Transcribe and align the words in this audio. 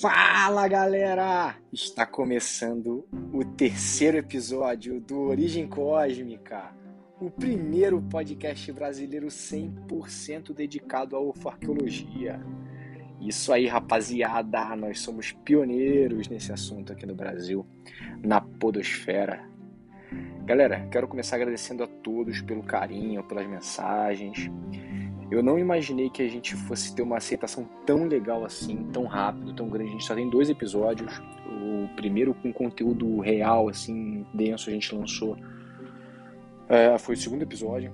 Fala 0.00 0.66
galera! 0.68 1.56
Está 1.72 2.06
começando 2.06 3.06
o 3.32 3.44
terceiro 3.44 4.16
episódio 4.16 5.00
do 5.00 5.20
Origem 5.20 5.68
Cósmica, 5.68 6.72
o 7.20 7.30
primeiro 7.30 8.00
podcast 8.00 8.72
brasileiro 8.72 9.26
100% 9.26 10.54
dedicado 10.54 11.16
à 11.16 11.20
ufarqueologia. 11.20 12.40
Isso 13.20 13.52
aí, 13.52 13.66
rapaziada, 13.66 14.74
nós 14.76 15.00
somos 15.00 15.32
pioneiros 15.32 16.28
nesse 16.28 16.52
assunto 16.52 16.92
aqui 16.92 17.04
no 17.04 17.14
Brasil, 17.14 17.66
na 18.24 18.40
Podosfera. 18.40 19.46
Galera, 20.44 20.88
quero 20.90 21.06
começar 21.06 21.36
agradecendo 21.36 21.84
a 21.84 21.86
todos 21.86 22.40
pelo 22.40 22.62
carinho, 22.62 23.22
pelas 23.24 23.46
mensagens. 23.46 24.50
Eu 25.32 25.42
não 25.42 25.58
imaginei 25.58 26.10
que 26.10 26.20
a 26.20 26.28
gente 26.28 26.54
fosse 26.54 26.94
ter 26.94 27.00
uma 27.00 27.16
aceitação 27.16 27.66
tão 27.86 28.04
legal 28.04 28.44
assim, 28.44 28.86
tão 28.92 29.06
rápido, 29.06 29.54
tão 29.54 29.66
grande. 29.66 29.88
A 29.88 29.92
gente 29.92 30.04
só 30.04 30.14
tem 30.14 30.28
dois 30.28 30.50
episódios. 30.50 31.22
O 31.46 31.88
primeiro 31.96 32.34
com 32.34 32.52
conteúdo 32.52 33.18
real, 33.18 33.66
assim, 33.70 34.26
denso, 34.34 34.68
a 34.68 34.72
gente 34.74 34.94
lançou. 34.94 35.38
É, 36.68 36.98
foi 36.98 37.14
o 37.14 37.18
segundo 37.18 37.40
episódio. 37.40 37.90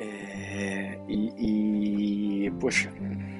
É, 0.00 0.98
e, 1.08 2.46
e, 2.46 2.50
poxa, 2.58 2.92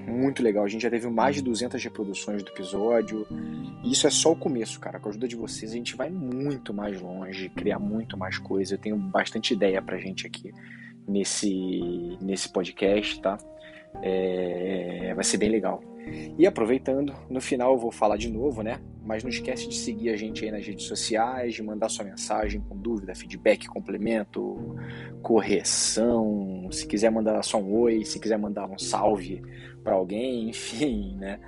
muito 0.06 0.40
legal. 0.40 0.62
A 0.62 0.68
gente 0.68 0.82
já 0.82 0.90
teve 0.90 1.08
mais 1.10 1.34
de 1.34 1.42
200 1.42 1.82
reproduções 1.82 2.40
do 2.44 2.50
episódio. 2.52 3.26
E 3.82 3.90
isso 3.90 4.06
é 4.06 4.10
só 4.10 4.30
o 4.30 4.36
começo, 4.36 4.78
cara. 4.78 5.00
Com 5.00 5.08
a 5.08 5.10
ajuda 5.10 5.26
de 5.26 5.34
vocês, 5.34 5.72
a 5.72 5.74
gente 5.74 5.96
vai 5.96 6.08
muito 6.08 6.72
mais 6.72 7.00
longe, 7.00 7.48
criar 7.48 7.80
muito 7.80 8.16
mais 8.16 8.38
coisa. 8.38 8.74
Eu 8.74 8.78
tenho 8.78 8.96
bastante 8.96 9.54
ideia 9.54 9.82
pra 9.82 9.98
gente 9.98 10.24
aqui 10.24 10.52
nesse, 11.12 12.16
nesse 12.20 12.48
podcast, 12.48 13.20
tá? 13.20 13.38
É, 14.02 15.12
vai 15.14 15.22
ser 15.22 15.36
bem 15.36 15.50
legal. 15.50 15.82
E 16.38 16.46
aproveitando, 16.46 17.14
no 17.30 17.40
final 17.40 17.72
eu 17.72 17.78
vou 17.78 17.92
falar 17.92 18.16
de 18.16 18.30
novo, 18.30 18.62
né? 18.62 18.80
Mas 19.04 19.22
não 19.22 19.30
esquece 19.30 19.68
de 19.68 19.74
seguir 19.74 20.10
a 20.10 20.16
gente 20.16 20.44
aí 20.44 20.50
nas 20.50 20.66
redes 20.66 20.86
sociais, 20.86 21.54
de 21.54 21.62
mandar 21.62 21.88
sua 21.88 22.04
mensagem 22.04 22.60
com 22.60 22.76
dúvida, 22.76 23.14
feedback, 23.14 23.66
complemento, 23.66 24.76
correção. 25.22 26.68
Se 26.70 26.86
quiser 26.86 27.10
mandar 27.10 27.42
só 27.42 27.58
um 27.58 27.72
oi, 27.72 28.04
se 28.04 28.18
quiser 28.18 28.38
mandar 28.38 28.68
um 28.68 28.78
salve 28.78 29.42
para 29.82 29.94
alguém, 29.94 30.48
enfim, 30.50 31.16
né? 31.16 31.38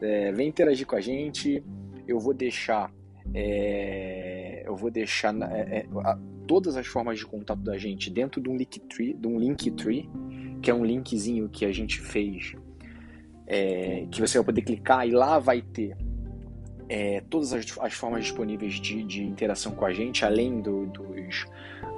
É, 0.00 0.32
vem 0.32 0.48
interagir 0.48 0.86
com 0.86 0.96
a 0.96 1.00
gente. 1.00 1.62
Eu 2.06 2.18
vou 2.18 2.34
deixar, 2.34 2.92
é, 3.34 4.62
eu 4.66 4.74
vou 4.74 4.90
deixar 4.90 5.34
é, 5.52 5.80
é 5.80 5.86
todas 6.46 6.76
as 6.76 6.86
formas 6.86 7.18
de 7.18 7.26
contato 7.26 7.60
da 7.60 7.78
gente 7.78 8.10
dentro 8.10 8.40
de 8.40 8.48
um 8.48 8.56
Linktree, 8.56 9.14
de 9.14 9.26
um 9.26 9.38
Linktree, 9.38 10.08
que 10.60 10.70
é 10.70 10.74
um 10.74 10.84
linkzinho 10.84 11.48
que 11.48 11.64
a 11.64 11.72
gente 11.72 12.00
fez, 12.00 12.54
é, 13.46 14.06
que 14.10 14.20
você 14.20 14.38
vai 14.38 14.44
poder 14.44 14.62
clicar 14.62 15.06
e 15.06 15.10
lá 15.10 15.38
vai 15.38 15.62
ter 15.62 15.96
é, 16.88 17.22
todas 17.30 17.52
as, 17.52 17.78
as, 17.78 17.94
formas 17.94 18.24
disponíveis 18.24 18.74
de, 18.74 19.02
de, 19.04 19.22
interação 19.22 19.72
com 19.72 19.84
a 19.84 19.92
gente, 19.92 20.24
além 20.24 20.60
do, 20.60 20.86
dos, 20.86 21.46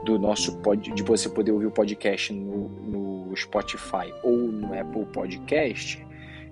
do 0.05 0.19
nosso 0.19 0.59
pod, 0.59 0.93
de 0.93 1.03
você 1.03 1.29
poder 1.29 1.51
ouvir 1.51 1.67
o 1.67 1.71
podcast 1.71 2.33
no, 2.33 2.69
no 2.69 3.37
Spotify 3.37 4.13
ou 4.23 4.37
no 4.37 4.79
Apple 4.79 5.07
Podcast 5.07 6.05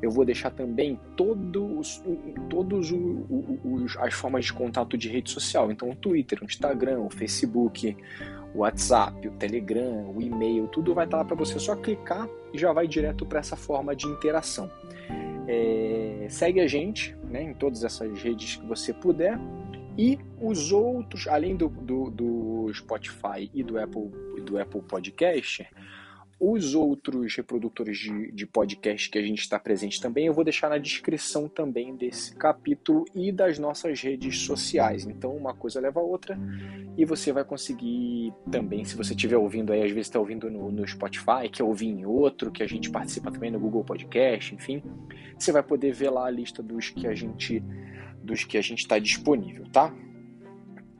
eu 0.02 0.10
vou 0.10 0.24
deixar 0.24 0.50
também 0.50 0.98
todos, 1.16 2.02
todos 2.48 2.90
os, 2.90 3.96
as 3.98 4.14
formas 4.14 4.46
de 4.46 4.52
contato 4.52 4.96
de 4.96 5.08
rede 5.08 5.30
social. 5.30 5.70
Então, 5.70 5.90
o 5.90 5.94
Twitter, 5.94 6.38
o 6.40 6.44
Instagram, 6.44 7.00
o 7.00 7.10
Facebook, 7.10 7.96
o 8.54 8.58
WhatsApp, 8.58 9.28
o 9.28 9.32
Telegram, 9.32 10.10
o 10.14 10.20
e-mail, 10.20 10.66
tudo 10.68 10.94
vai 10.94 11.04
estar 11.04 11.18
lá 11.18 11.24
para 11.24 11.36
você. 11.36 11.58
só 11.58 11.76
clicar 11.76 12.28
e 12.52 12.58
já 12.58 12.72
vai 12.72 12.88
direto 12.88 13.26
para 13.26 13.40
essa 13.40 13.56
forma 13.56 13.94
de 13.94 14.06
interação. 14.06 14.70
É, 15.46 16.26
segue 16.30 16.60
a 16.60 16.66
gente 16.66 17.16
né, 17.24 17.42
em 17.42 17.54
todas 17.54 17.84
essas 17.84 18.22
redes 18.22 18.56
que 18.56 18.66
você 18.66 18.92
puder. 18.92 19.38
E 19.98 20.18
os 20.40 20.72
outros, 20.72 21.26
além 21.26 21.56
do, 21.56 21.68
do, 21.68 22.10
do 22.10 22.70
Spotify 22.72 23.50
e 23.52 23.62
do 23.62 23.78
Apple, 23.78 24.08
do 24.46 24.58
Apple 24.58 24.80
Podcast, 24.82 25.66
os 26.40 26.74
outros 26.74 27.36
reprodutores 27.36 27.98
de, 27.98 28.32
de 28.32 28.46
podcast 28.46 29.10
que 29.10 29.18
a 29.18 29.22
gente 29.22 29.40
está 29.40 29.58
presente 29.58 30.00
também, 30.00 30.26
eu 30.26 30.32
vou 30.32 30.42
deixar 30.42 30.70
na 30.70 30.78
descrição 30.78 31.46
também 31.46 31.94
desse 31.94 32.34
capítulo 32.34 33.04
e 33.14 33.30
das 33.30 33.58
nossas 33.58 34.00
redes 34.00 34.38
sociais. 34.38 35.04
Então, 35.04 35.36
uma 35.36 35.52
coisa 35.52 35.78
leva 35.78 36.00
a 36.00 36.02
outra 36.02 36.38
e 36.96 37.04
você 37.04 37.30
vai 37.30 37.44
conseguir 37.44 38.32
também, 38.50 38.86
se 38.86 38.96
você 38.96 39.12
estiver 39.12 39.36
ouvindo 39.36 39.70
aí, 39.70 39.82
às 39.82 39.90
vezes 39.90 40.06
está 40.06 40.18
ouvindo 40.18 40.50
no, 40.50 40.72
no 40.72 40.88
Spotify, 40.88 41.46
quer 41.52 41.62
ouvir 41.62 41.88
em 41.88 42.06
outro, 42.06 42.50
que 42.50 42.62
a 42.62 42.66
gente 42.66 42.88
participa 42.88 43.30
também 43.30 43.50
no 43.50 43.60
Google 43.60 43.84
Podcast, 43.84 44.54
enfim, 44.54 44.82
você 45.38 45.52
vai 45.52 45.62
poder 45.62 45.92
ver 45.92 46.08
lá 46.08 46.26
a 46.26 46.30
lista 46.30 46.62
dos 46.62 46.88
que 46.88 47.06
a 47.06 47.14
gente 47.14 47.62
dos 48.22 48.44
que 48.44 48.56
a 48.56 48.62
gente 48.62 48.80
está 48.80 48.98
disponível, 48.98 49.64
tá? 49.70 49.94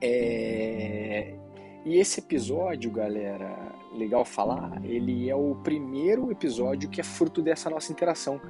É... 0.02 1.39
E 1.84 1.96
esse 1.96 2.20
episódio, 2.20 2.90
galera, 2.90 3.56
legal 3.92 4.24
falar, 4.24 4.80
ele 4.84 5.30
é 5.30 5.34
o 5.34 5.54
primeiro 5.56 6.30
episódio 6.30 6.90
que 6.90 7.00
é 7.00 7.04
fruto 7.04 7.40
dessa 7.40 7.70
nossa 7.70 7.90
interação. 7.90 8.40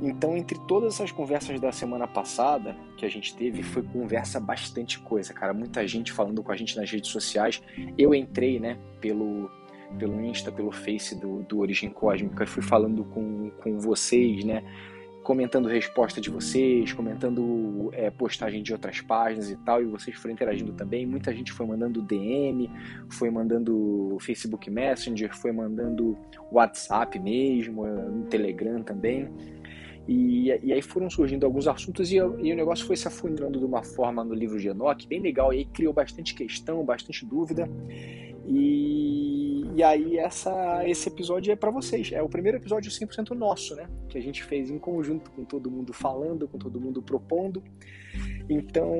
Então, 0.00 0.36
entre 0.36 0.56
todas 0.60 0.94
essas 0.94 1.10
conversas 1.10 1.60
da 1.60 1.72
semana 1.72 2.06
passada 2.06 2.76
que 2.96 3.04
a 3.04 3.08
gente 3.08 3.34
teve, 3.34 3.64
foi 3.64 3.82
conversa 3.82 4.38
bastante 4.38 5.00
coisa, 5.00 5.34
cara. 5.34 5.52
Muita 5.52 5.86
gente 5.88 6.12
falando 6.12 6.40
com 6.42 6.52
a 6.52 6.56
gente 6.56 6.76
nas 6.76 6.88
redes 6.88 7.10
sociais. 7.10 7.60
Eu 7.96 8.14
entrei, 8.14 8.60
né, 8.60 8.78
pelo, 9.00 9.50
pelo 9.98 10.20
Insta, 10.22 10.52
pelo 10.52 10.70
Face 10.70 11.18
do, 11.18 11.42
do 11.42 11.58
Origem 11.58 11.90
Cósmica, 11.90 12.46
fui 12.46 12.62
falando 12.62 13.04
com, 13.06 13.50
com 13.60 13.78
vocês, 13.80 14.44
né, 14.44 14.62
comentando 15.22 15.68
resposta 15.68 16.20
de 16.20 16.30
vocês, 16.30 16.92
comentando 16.92 17.90
é, 17.92 18.10
postagem 18.10 18.62
de 18.62 18.72
outras 18.72 19.00
páginas 19.00 19.50
e 19.50 19.56
tal, 19.56 19.82
e 19.82 19.86
vocês 19.86 20.16
foram 20.16 20.34
interagindo 20.34 20.72
também. 20.72 21.06
Muita 21.06 21.34
gente 21.34 21.52
foi 21.52 21.66
mandando 21.66 22.00
DM, 22.02 22.70
foi 23.10 23.30
mandando 23.30 24.16
Facebook 24.20 24.70
Messenger, 24.70 25.36
foi 25.36 25.52
mandando 25.52 26.16
WhatsApp 26.50 27.18
mesmo, 27.18 27.86
no 27.86 28.24
Telegram 28.24 28.82
também. 28.82 29.28
E, 30.08 30.46
e 30.62 30.72
aí 30.72 30.80
foram 30.80 31.10
surgindo 31.10 31.44
alguns 31.44 31.68
assuntos 31.68 32.10
e, 32.10 32.16
e, 32.16 32.20
o 32.20 32.56
negócio 32.56 32.86
foi 32.86 32.96
se 32.96 33.06
afunilando 33.06 33.58
de 33.58 33.64
uma 33.66 33.82
forma 33.82 34.24
no 34.24 34.32
livro 34.32 34.58
de 34.58 34.68
Enoch, 34.68 35.06
bem 35.06 35.20
legal, 35.20 35.52
e 35.52 35.58
aí 35.58 35.64
criou 35.66 35.92
bastante 35.92 36.34
questão, 36.34 36.82
bastante 36.82 37.26
dúvida. 37.26 37.68
E, 38.50 39.66
e 39.76 39.82
aí 39.82 40.16
essa, 40.16 40.82
esse 40.88 41.08
episódio 41.08 41.52
é 41.52 41.56
para 41.56 41.70
vocês. 41.70 42.10
É 42.12 42.22
o 42.22 42.28
primeiro 42.28 42.56
episódio 42.56 42.90
100% 42.90 43.30
nosso, 43.36 43.76
né? 43.76 43.86
Que 44.08 44.16
a 44.16 44.22
gente 44.22 44.42
fez 44.42 44.70
em 44.70 44.78
conjunto 44.78 45.30
com 45.30 45.44
todo 45.44 45.70
mundo 45.70 45.92
falando, 45.92 46.48
com 46.48 46.56
todo 46.56 46.80
mundo 46.80 47.02
propondo. 47.02 47.62
Então, 48.48 48.90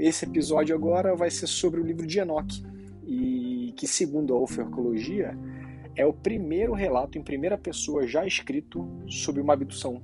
esse 0.00 0.24
episódio 0.24 0.74
agora 0.74 1.14
vai 1.14 1.30
ser 1.30 1.46
sobre 1.46 1.78
o 1.78 1.84
livro 1.84 2.06
de 2.06 2.18
Enoch. 2.18 2.64
E 3.06 3.74
que, 3.76 3.86
segundo 3.86 4.34
a 4.34 4.40
ofercologia, 4.40 5.36
é 5.94 6.06
o 6.06 6.12
primeiro 6.12 6.72
relato 6.72 7.18
em 7.18 7.22
primeira 7.22 7.58
pessoa 7.58 8.06
já 8.06 8.26
escrito 8.26 8.88
sobre 9.08 9.42
uma 9.42 9.52
abdução. 9.52 10.02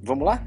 Vamos 0.00 0.24
lá? 0.24 0.46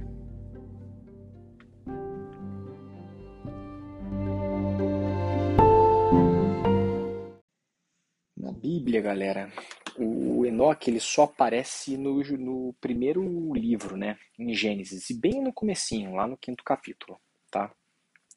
Bíblia, 8.66 9.00
galera, 9.00 9.52
o 9.96 10.44
Enoque 10.44 10.90
ele 10.90 11.00
só 11.00 11.26
aparece 11.26 11.96
no, 11.98 12.24
no 12.36 12.74
primeiro 12.82 13.54
livro, 13.54 13.96
né, 13.96 14.18
em 14.40 14.56
Gênesis, 14.56 15.12
e 15.12 15.14
bem 15.14 15.40
no 15.40 15.54
comecinho, 15.54 16.16
lá 16.16 16.26
no 16.26 16.36
quinto 16.36 16.64
capítulo, 16.64 17.20
tá? 17.52 17.72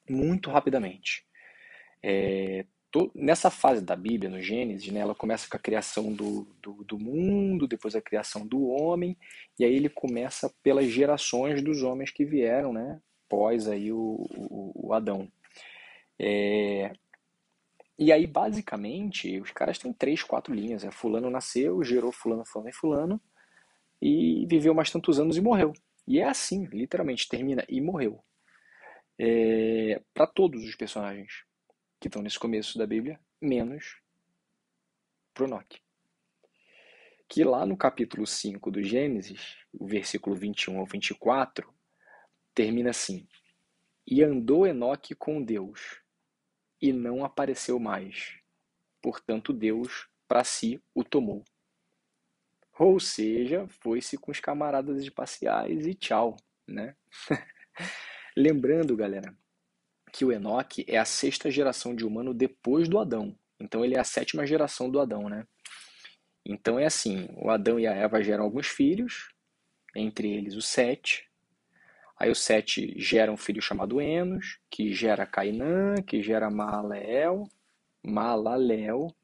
Muito 0.06 0.50
rapidamente. 0.50 1.24
É, 2.02 2.66
to, 2.90 3.10
nessa 3.14 3.50
fase 3.50 3.82
da 3.82 3.96
Bíblia, 3.96 4.30
no 4.30 4.42
Gênesis, 4.42 4.92
né, 4.92 5.00
ela 5.00 5.14
começa 5.14 5.48
com 5.48 5.56
a 5.56 5.60
criação 5.60 6.12
do, 6.12 6.46
do, 6.60 6.84
do, 6.84 6.98
mundo, 6.98 7.66
depois 7.66 7.96
a 7.96 8.02
criação 8.02 8.46
do 8.46 8.68
homem, 8.68 9.16
e 9.58 9.64
aí 9.64 9.74
ele 9.74 9.88
começa 9.88 10.52
pelas 10.62 10.88
gerações 10.88 11.62
dos 11.62 11.82
homens 11.82 12.10
que 12.10 12.26
vieram, 12.26 12.70
né, 12.70 13.00
pós 13.30 13.66
aí 13.66 13.90
o, 13.90 14.26
o, 14.30 14.88
o 14.88 14.92
Adão. 14.92 15.26
É, 16.18 16.92
e 17.98 18.12
aí, 18.12 18.26
basicamente, 18.28 19.40
os 19.40 19.50
caras 19.50 19.76
têm 19.76 19.92
três, 19.92 20.22
quatro 20.22 20.54
linhas. 20.54 20.84
É, 20.84 20.90
fulano 20.90 21.28
nasceu, 21.28 21.82
gerou 21.82 22.12
fulano, 22.12 22.44
fulano 22.44 22.70
e 22.70 22.72
fulano, 22.72 23.20
e 24.00 24.46
viveu 24.46 24.72
mais 24.72 24.90
tantos 24.90 25.18
anos 25.18 25.36
e 25.36 25.40
morreu. 25.40 25.72
E 26.06 26.20
é 26.20 26.24
assim, 26.24 26.66
literalmente, 26.66 27.28
termina 27.28 27.64
e 27.68 27.80
morreu. 27.80 28.22
É, 29.18 30.00
para 30.14 30.28
todos 30.28 30.64
os 30.64 30.76
personagens 30.76 31.44
que 31.98 32.06
estão 32.06 32.22
nesse 32.22 32.38
começo 32.38 32.78
da 32.78 32.86
Bíblia, 32.86 33.18
menos 33.40 34.00
pro 35.34 35.46
Enoque. 35.46 35.80
Que 37.28 37.42
lá 37.42 37.66
no 37.66 37.76
capítulo 37.76 38.24
5 38.26 38.70
do 38.70 38.80
Gênesis, 38.80 39.56
o 39.72 39.88
versículo 39.88 40.36
21 40.36 40.78
ao 40.78 40.86
24, 40.86 41.68
termina 42.54 42.90
assim: 42.90 43.26
E 44.06 44.22
andou 44.22 44.68
Enoque 44.68 45.16
com 45.16 45.42
Deus 45.42 46.00
e 46.80 46.92
não 46.92 47.24
apareceu 47.24 47.78
mais. 47.78 48.38
Portanto, 49.02 49.52
Deus 49.52 50.08
para 50.26 50.44
si 50.44 50.80
o 50.94 51.02
tomou. 51.02 51.44
Ou 52.78 53.00
seja, 53.00 53.66
foi-se 53.68 54.16
com 54.16 54.30
os 54.30 54.38
camaradas 54.38 55.02
espaciais 55.02 55.86
e 55.86 55.94
tchau. 55.94 56.36
né? 56.66 56.94
Lembrando, 58.36 58.96
galera, 58.96 59.36
que 60.12 60.24
o 60.24 60.30
Enoque 60.30 60.84
é 60.86 60.96
a 60.96 61.04
sexta 61.04 61.50
geração 61.50 61.94
de 61.94 62.04
humano 62.04 62.32
depois 62.32 62.88
do 62.88 62.98
Adão. 62.98 63.36
Então 63.60 63.84
ele 63.84 63.96
é 63.96 63.98
a 63.98 64.04
sétima 64.04 64.46
geração 64.46 64.88
do 64.88 65.00
Adão, 65.00 65.28
né? 65.28 65.46
Então 66.46 66.78
é 66.78 66.86
assim, 66.86 67.28
o 67.36 67.50
Adão 67.50 67.78
e 67.80 67.86
a 67.86 67.92
Eva 67.92 68.22
geram 68.22 68.44
alguns 68.44 68.68
filhos, 68.68 69.28
entre 69.94 70.32
eles 70.32 70.54
o 70.54 70.62
Sete. 70.62 71.27
Aí 72.18 72.30
o 72.30 72.34
Sete 72.34 72.94
gera 72.98 73.30
um 73.30 73.36
filho 73.36 73.62
chamado 73.62 74.00
Enos, 74.00 74.58
que 74.68 74.92
gera 74.92 75.24
Cainã, 75.24 75.94
que 76.02 76.20
gera 76.20 76.50
Malalel, 76.50 77.48
Malalel, 78.02 79.14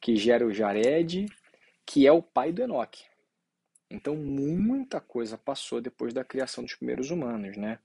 que 0.00 0.16
gera 0.16 0.46
o 0.46 0.52
Jared, 0.52 1.26
que 1.84 2.06
é 2.06 2.12
o 2.12 2.22
pai 2.22 2.52
do 2.52 2.62
Enoque. 2.62 3.04
Então 3.90 4.16
muita 4.16 5.00
coisa 5.00 5.36
passou 5.36 5.80
depois 5.80 6.14
da 6.14 6.24
criação 6.24 6.64
dos 6.64 6.74
primeiros 6.74 7.10
humanos, 7.10 7.56
né? 7.56 7.78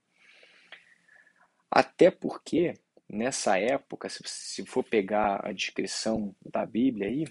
Até 1.70 2.10
porque 2.10 2.74
nessa 3.08 3.58
época, 3.60 4.08
se 4.10 4.66
for 4.66 4.84
pegar 4.84 5.46
a 5.46 5.52
descrição 5.52 6.34
da 6.42 6.66
Bíblia 6.66 7.08
aí, 7.08 7.26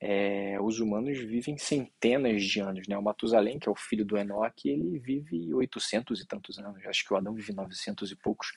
é, 0.00 0.60
os 0.60 0.78
humanos 0.78 1.18
vivem 1.18 1.58
centenas 1.58 2.44
de 2.44 2.60
anos, 2.60 2.86
né? 2.86 2.96
O 2.96 3.02
Matusalém, 3.02 3.58
que 3.58 3.68
é 3.68 3.72
o 3.72 3.76
filho 3.76 4.04
do 4.04 4.16
Enoque, 4.16 4.68
ele 4.68 4.98
vive 4.98 5.52
800 5.52 6.20
e 6.20 6.26
tantos 6.26 6.58
anos. 6.58 6.84
Acho 6.86 7.04
que 7.04 7.12
o 7.12 7.16
Adão 7.16 7.34
vive 7.34 7.52
900 7.52 8.12
e 8.12 8.16
poucos. 8.16 8.52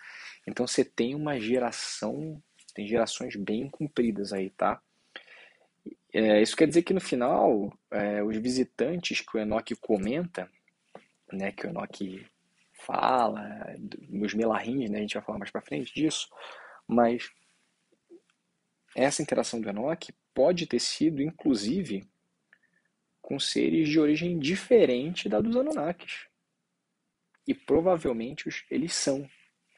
Então 0.47 0.67
você 0.67 0.85
tem 0.85 1.15
uma 1.15 1.39
geração, 1.39 2.41
tem 2.75 2.87
gerações 2.87 3.35
bem 3.35 3.69
compridas 3.69 4.33
aí, 4.33 4.51
tá? 4.51 4.79
É, 6.13 6.41
isso 6.41 6.55
quer 6.55 6.67
dizer 6.67 6.83
que 6.83 6.93
no 6.93 7.01
final, 7.01 7.73
é, 7.89 8.21
os 8.21 8.37
visitantes 8.37 9.21
que 9.21 9.37
o 9.37 9.39
Enoque 9.39 9.75
comenta, 9.75 10.49
né, 11.31 11.51
que 11.51 11.65
o 11.65 11.69
Enoque 11.69 12.27
fala, 12.85 13.75
os 14.21 14.33
melarrins, 14.33 14.89
né, 14.89 14.99
a 14.99 15.01
gente 15.01 15.13
vai 15.13 15.23
falar 15.23 15.39
mais 15.39 15.49
para 15.49 15.61
frente 15.61 15.93
disso, 15.93 16.27
mas 16.85 17.31
essa 18.95 19.21
interação 19.21 19.61
do 19.61 19.69
Enoque 19.69 20.13
pode 20.33 20.65
ter 20.65 20.79
sido, 20.79 21.21
inclusive, 21.21 22.07
com 23.21 23.39
seres 23.39 23.89
de 23.89 23.99
origem 23.99 24.37
diferente 24.39 25.29
da 25.29 25.39
dos 25.39 25.55
Anunnakis. 25.55 26.27
E 27.47 27.53
provavelmente 27.53 28.49
eles 28.69 28.93
são, 28.93 29.29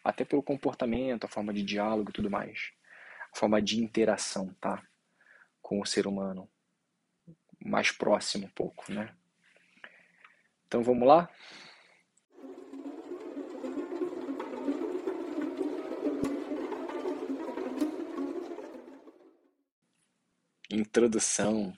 até 0.03 0.25
pelo 0.25 0.43
comportamento, 0.43 1.25
a 1.25 1.29
forma 1.29 1.53
de 1.53 1.63
diálogo 1.63 2.09
e 2.09 2.13
tudo 2.13 2.29
mais, 2.29 2.71
a 3.33 3.37
forma 3.37 3.61
de 3.61 3.79
interação, 3.79 4.53
tá? 4.59 4.83
com 5.63 5.79
o 5.79 5.85
ser 5.85 6.05
humano 6.05 6.47
mais 7.59 7.91
próximo 7.91 8.45
um 8.45 8.49
pouco, 8.49 8.91
né? 8.91 9.15
Então 10.67 10.83
vamos 10.83 11.07
lá? 11.07 11.29
Introdução. 20.73 21.73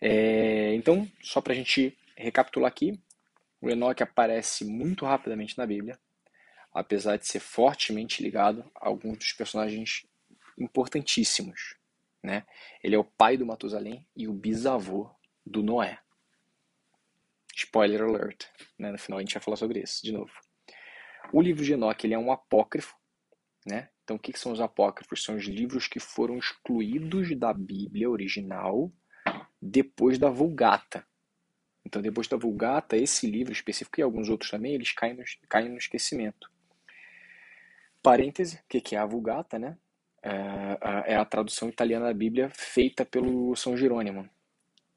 É, 0.00 0.74
então, 0.74 1.10
só 1.22 1.40
para 1.40 1.52
a 1.52 1.56
gente 1.56 1.96
recapitular 2.16 2.68
aqui, 2.68 3.00
o 3.60 3.70
Enoque 3.70 4.02
aparece 4.02 4.64
muito 4.64 5.04
rapidamente 5.04 5.56
na 5.56 5.66
Bíblia, 5.66 5.98
apesar 6.72 7.16
de 7.16 7.26
ser 7.26 7.40
fortemente 7.40 8.22
ligado 8.22 8.64
a 8.74 8.88
alguns 8.88 9.18
dos 9.18 9.32
personagens 9.32 10.06
importantíssimos 10.58 11.76
né? 12.26 12.44
Ele 12.82 12.96
é 12.96 12.98
o 12.98 13.04
pai 13.04 13.36
do 13.36 13.46
Matusalém 13.46 14.04
e 14.16 14.26
o 14.26 14.32
bisavô 14.32 15.08
do 15.46 15.62
Noé. 15.62 16.00
Spoiler 17.54 18.02
alert. 18.02 18.46
Né? 18.76 18.90
No 18.90 18.98
final 18.98 19.18
a 19.18 19.22
gente 19.22 19.32
vai 19.32 19.42
falar 19.42 19.56
sobre 19.56 19.80
isso 19.80 20.04
de 20.04 20.12
novo. 20.12 20.32
O 21.32 21.40
livro 21.40 21.64
de 21.64 21.72
Enoque 21.72 22.06
ele 22.06 22.14
é 22.14 22.18
um 22.18 22.32
apócrifo. 22.32 22.96
Né? 23.64 23.88
Então 24.06 24.14
o 24.14 24.18
que, 24.20 24.38
são 24.38 24.52
os 24.52 24.60
apócrifos? 24.60 25.24
São 25.24 25.34
os 25.34 25.46
livros 25.46 25.88
que 25.88 25.98
foram 25.98 26.38
excluídos 26.38 27.36
da 27.36 27.52
Bíblia 27.52 28.08
original 28.08 28.92
depois 29.60 30.16
da 30.16 30.30
Vulgata. 30.30 31.04
Então, 31.84 32.00
depois 32.00 32.28
da 32.28 32.36
Vulgata, 32.36 32.96
esse 32.96 33.28
livro 33.28 33.52
específico 33.52 33.98
e 33.98 34.02
alguns 34.02 34.28
outros 34.28 34.50
também, 34.50 34.74
eles 34.74 34.92
caem 34.92 35.14
no, 35.14 35.24
caem 35.48 35.68
no 35.68 35.76
esquecimento. 35.76 36.48
Parêntese, 38.00 38.56
o 38.56 38.68
que, 38.68 38.80
que 38.80 38.94
é 38.94 38.98
a 38.98 39.06
Vulgata, 39.06 39.58
né? 39.58 39.76
é, 40.22 41.12
é 41.12 41.16
a 41.16 41.24
tradução 41.24 41.68
italiana 41.68 42.06
da 42.06 42.14
Bíblia 42.14 42.50
feita 42.54 43.04
pelo 43.04 43.54
São 43.56 43.76
Jerônimo, 43.76 44.28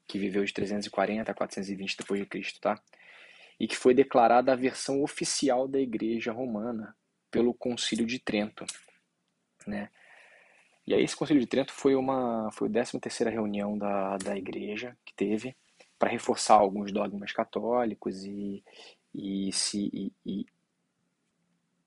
que 0.06 0.18
viveu 0.18 0.44
de 0.44 0.52
340 0.52 1.30
a 1.30 1.34
420 1.34 1.96
depois 1.96 2.20
de 2.20 2.26
Cristo, 2.26 2.60
tá? 2.60 2.80
E 3.58 3.68
que 3.68 3.76
foi 3.76 3.94
declarada 3.94 4.52
a 4.52 4.56
versão 4.56 5.02
oficial 5.02 5.68
da 5.68 5.78
Igreja 5.78 6.32
Romana 6.32 6.96
pelo 7.30 7.54
Concílio 7.54 8.06
de 8.06 8.18
Trento, 8.18 8.64
né? 9.66 9.88
E 10.86 10.94
aí 10.94 11.02
esse 11.02 11.16
Concílio 11.16 11.40
de 11.40 11.46
Trento 11.46 11.72
foi 11.72 11.94
uma 11.94 12.50
foi 12.52 12.68
a 12.68 12.72
13 12.72 12.98
terceira 13.00 13.30
reunião 13.30 13.76
da, 13.78 14.16
da 14.16 14.36
Igreja 14.36 14.96
que 15.04 15.14
teve 15.14 15.56
para 15.98 16.10
reforçar 16.10 16.54
alguns 16.54 16.90
dogmas 16.90 17.32
católicos 17.32 18.24
e, 18.24 18.64
e 19.14 19.52
se 19.52 19.90
e, 19.92 20.12
e 20.24 20.46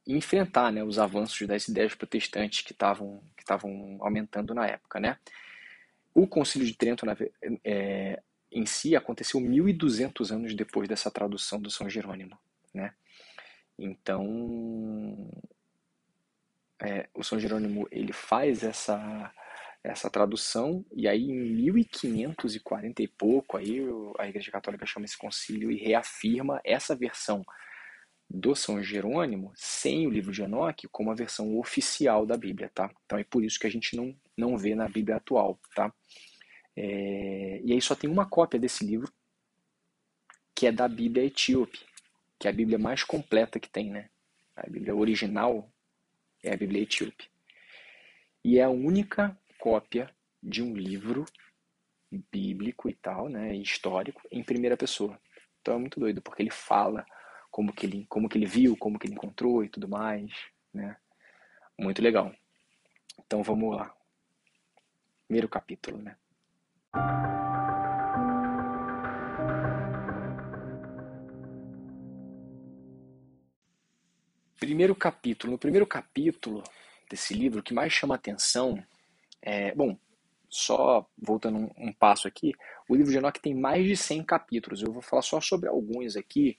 enfrentar 0.08 0.72
né, 0.72 0.84
os 0.84 1.00
avanços 1.00 1.48
das 1.48 1.68
ideias 1.68 1.96
protestantes 1.96 2.62
que 2.62 2.74
estavam 2.74 3.22
que 3.36 3.44
estavam 3.44 3.98
aumentando 4.02 4.54
na 4.54 4.68
época, 4.68 5.00
né? 5.00 5.18
O 6.14 6.28
Concílio 6.28 6.68
de 6.68 6.76
Trento 6.76 7.06
na, 7.06 7.18
é, 7.64 8.22
em 8.52 8.66
si 8.66 8.96
aconteceu 8.96 9.40
1.200 9.40 10.32
anos 10.32 10.54
depois 10.54 10.88
dessa 10.88 11.10
tradução 11.10 11.60
do 11.60 11.72
São 11.72 11.90
Jerônimo, 11.90 12.38
né? 12.74 12.94
Então, 13.78 15.30
é, 16.84 17.08
o 17.14 17.24
São 17.24 17.40
Jerônimo 17.40 17.88
ele 17.92 18.12
faz 18.12 18.64
essa 18.64 19.34
essa 19.84 20.10
tradução 20.10 20.86
e 20.94 21.10
aí 21.10 21.24
em 21.24 21.56
1540 21.56 23.04
e 23.04 23.08
pouco 23.08 23.58
aí 23.58 23.82
a 24.18 24.28
Igreja 24.28 24.50
Católica 24.50 24.86
chama 24.86 25.06
esse 25.06 25.18
concílio 25.18 25.70
e 25.70 25.78
reafirma 25.78 26.62
essa 26.64 26.96
versão 26.96 27.44
do 28.30 28.56
São 28.56 28.82
Jerônimo 28.82 29.52
sem 29.56 30.08
o 30.08 30.10
livro 30.10 30.32
de 30.32 30.42
Enoque 30.42 30.88
como 30.88 31.12
a 31.12 31.16
versão 31.16 31.58
oficial 31.58 32.26
da 32.26 32.38
Bíblia, 32.38 32.72
tá? 32.74 32.90
Então 33.06 33.20
é 33.20 33.26
por 33.26 33.44
isso 33.44 33.60
que 33.60 33.68
a 33.68 33.70
gente 33.70 33.96
não, 33.96 34.16
não 34.38 34.58
vê 34.58 34.74
na 34.74 34.88
Bíblia 34.88 35.18
atual, 35.18 35.60
tá? 35.76 35.94
É, 36.76 37.62
e 37.64 37.74
aí 37.74 37.82
só 37.82 37.94
tem 37.94 38.10
uma 38.10 38.26
cópia 38.26 38.60
desse 38.60 38.86
livro, 38.86 39.12
que 40.56 40.66
é 40.66 40.72
da 40.72 40.88
Bíblia 40.88 41.26
etíope, 41.26 41.80
que 42.40 42.48
é 42.48 42.52
a 42.52 42.54
Bíblia 42.54 42.80
mais 42.80 43.04
completa 43.04 43.60
que 43.60 43.70
tem, 43.70 43.92
né? 43.92 44.10
A 44.56 44.70
Bíblia 44.70 44.96
original 44.96 45.73
é 46.44 46.54
a 46.54 46.58
Bíblia 46.58 46.84
etíope. 46.84 47.30
E 48.44 48.60
é 48.60 48.64
a 48.64 48.70
única 48.70 49.38
cópia 49.58 50.14
de 50.42 50.62
um 50.62 50.76
livro 50.76 51.26
bíblico 52.32 52.90
e 52.90 52.94
tal, 52.94 53.30
né, 53.30 53.56
histórico, 53.56 54.22
em 54.32 54.44
primeira 54.44 54.78
pessoa. 54.78 55.20
Então 55.62 55.76
é 55.76 55.78
muito 55.78 56.00
doido, 56.00 56.22
porque 56.22 56.44
ele 56.44 56.52
fala 56.52 57.06
como 57.50 57.72
que 57.72 57.86
ele, 57.86 58.06
como 58.10 58.28
que 58.28 58.38
ele 58.38 58.46
viu, 58.46 58.76
como 58.76 59.00
que 59.00 59.08
ele 59.08 59.14
encontrou 59.14 59.64
e 59.64 59.70
tudo 59.70 59.88
mais, 59.88 60.32
né? 60.74 60.98
Muito 61.80 62.02
legal. 62.02 62.36
Então 63.26 63.42
vamos 63.42 63.76
lá. 63.76 63.96
Primeiro 65.28 65.48
capítulo, 65.48 65.98
né? 66.00 66.18
Primeiro 74.64 74.96
capítulo. 74.96 75.52
No 75.52 75.60
primeiro 75.60 75.86
capítulo 75.86 76.64
desse 77.10 77.34
livro, 77.34 77.60
o 77.60 77.64
que 77.64 77.74
mais 77.74 77.92
chama 77.92 78.16
atenção 78.16 78.82
é, 79.42 79.76
bom, 79.76 79.98
só 80.50 81.06
voltando 81.18 81.58
um, 81.58 81.70
um 81.90 81.92
passo 81.92 82.30
aqui, 82.30 82.54
o 82.88 82.96
livro 82.96 83.12
de 83.12 83.18
Enoch 83.18 83.42
tem 83.42 83.54
mais 83.54 83.86
de 83.86 83.98
100 83.98 84.24
capítulos. 84.24 84.82
Eu 84.82 84.94
vou 84.94 85.02
falar 85.02 85.22
só 85.22 85.42
sobre 85.42 85.68
alguns 85.68 86.16
aqui 86.16 86.56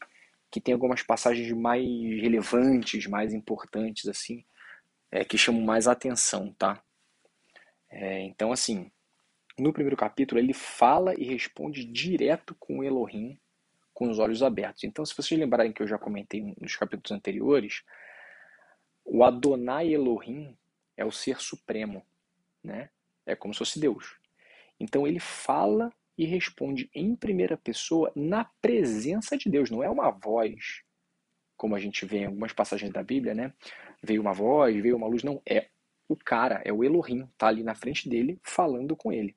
que 0.50 0.60
tem 0.60 0.74
algumas 0.74 1.02
passagens 1.02 1.50
mais 1.52 1.82
relevantes, 2.20 3.06
mais 3.06 3.32
importantes, 3.32 4.06
assim, 4.06 4.44
é, 5.10 5.24
que 5.24 5.38
chamam 5.38 5.62
mais 5.62 5.88
atenção, 5.88 6.52
tá? 6.58 6.82
É, 7.88 8.20
então, 8.20 8.52
assim, 8.52 8.92
no 9.58 9.72
primeiro 9.72 9.96
capítulo 9.96 10.38
ele 10.38 10.52
fala 10.52 11.14
e 11.18 11.24
responde 11.24 11.86
direto 11.86 12.54
com 12.60 12.84
Elohim, 12.84 13.40
com 13.94 14.10
os 14.10 14.18
olhos 14.18 14.42
abertos. 14.42 14.84
Então, 14.84 15.06
se 15.06 15.16
vocês 15.16 15.38
lembrarem 15.38 15.72
que 15.72 15.80
eu 15.80 15.86
já 15.86 15.96
comentei 15.96 16.54
nos 16.60 16.76
capítulos 16.76 17.12
anteriores, 17.12 17.84
o 19.04 19.22
Adonai 19.22 19.94
Elohim 19.94 20.56
é 20.96 21.04
o 21.04 21.12
ser 21.12 21.40
supremo, 21.40 22.04
né? 22.62 22.90
É 23.24 23.36
como 23.36 23.54
se 23.54 23.58
fosse 23.58 23.78
Deus. 23.78 24.18
Então 24.78 25.06
ele 25.06 25.20
fala 25.20 25.92
e 26.16 26.24
responde 26.24 26.90
em 26.94 27.14
primeira 27.14 27.56
pessoa 27.56 28.12
na 28.14 28.44
presença 28.60 29.36
de 29.36 29.48
Deus. 29.48 29.70
Não 29.70 29.82
é 29.82 29.88
uma 29.88 30.10
voz, 30.10 30.82
como 31.56 31.74
a 31.74 31.80
gente 31.80 32.04
vê 32.04 32.18
em 32.18 32.26
algumas 32.26 32.52
passagens 32.52 32.92
da 32.92 33.02
Bíblia, 33.02 33.34
né? 33.34 33.52
Veio 34.02 34.20
uma 34.20 34.32
voz, 34.32 34.76
veio 34.80 34.96
uma 34.96 35.06
luz. 35.06 35.22
Não, 35.22 35.40
é 35.46 35.68
o 36.08 36.16
cara, 36.16 36.60
é 36.64 36.72
o 36.72 36.84
Elohim, 36.84 37.28
tá 37.38 37.46
ali 37.46 37.62
na 37.62 37.74
frente 37.74 38.08
dele 38.08 38.38
falando 38.42 38.96
com 38.96 39.12
ele. 39.12 39.34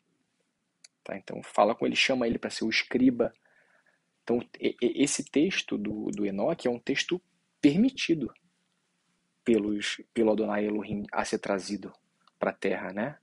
Tá? 1.04 1.16
Então 1.16 1.42
fala 1.44 1.74
com 1.74 1.86
ele, 1.86 1.96
chama 1.96 2.28
ele 2.28 2.38
para 2.38 2.50
ser 2.50 2.66
o 2.66 2.70
escriba 2.70 3.34
Então, 4.28 4.46
esse 4.82 5.24
texto 5.24 5.78
do, 5.78 6.12
do 6.12 6.26
Enoque 6.26 6.68
é 6.68 6.70
um 6.70 6.78
texto 6.78 7.22
permitido 7.62 8.30
pelos, 9.42 10.02
pelo 10.14 10.34
Adonai 10.34 10.66
Elohim 10.66 11.06
a 11.14 11.24
ser 11.24 11.40
trazido 11.40 11.94
para 12.38 12.50
a 12.50 12.54
Terra, 12.54 12.92
né? 12.92 13.18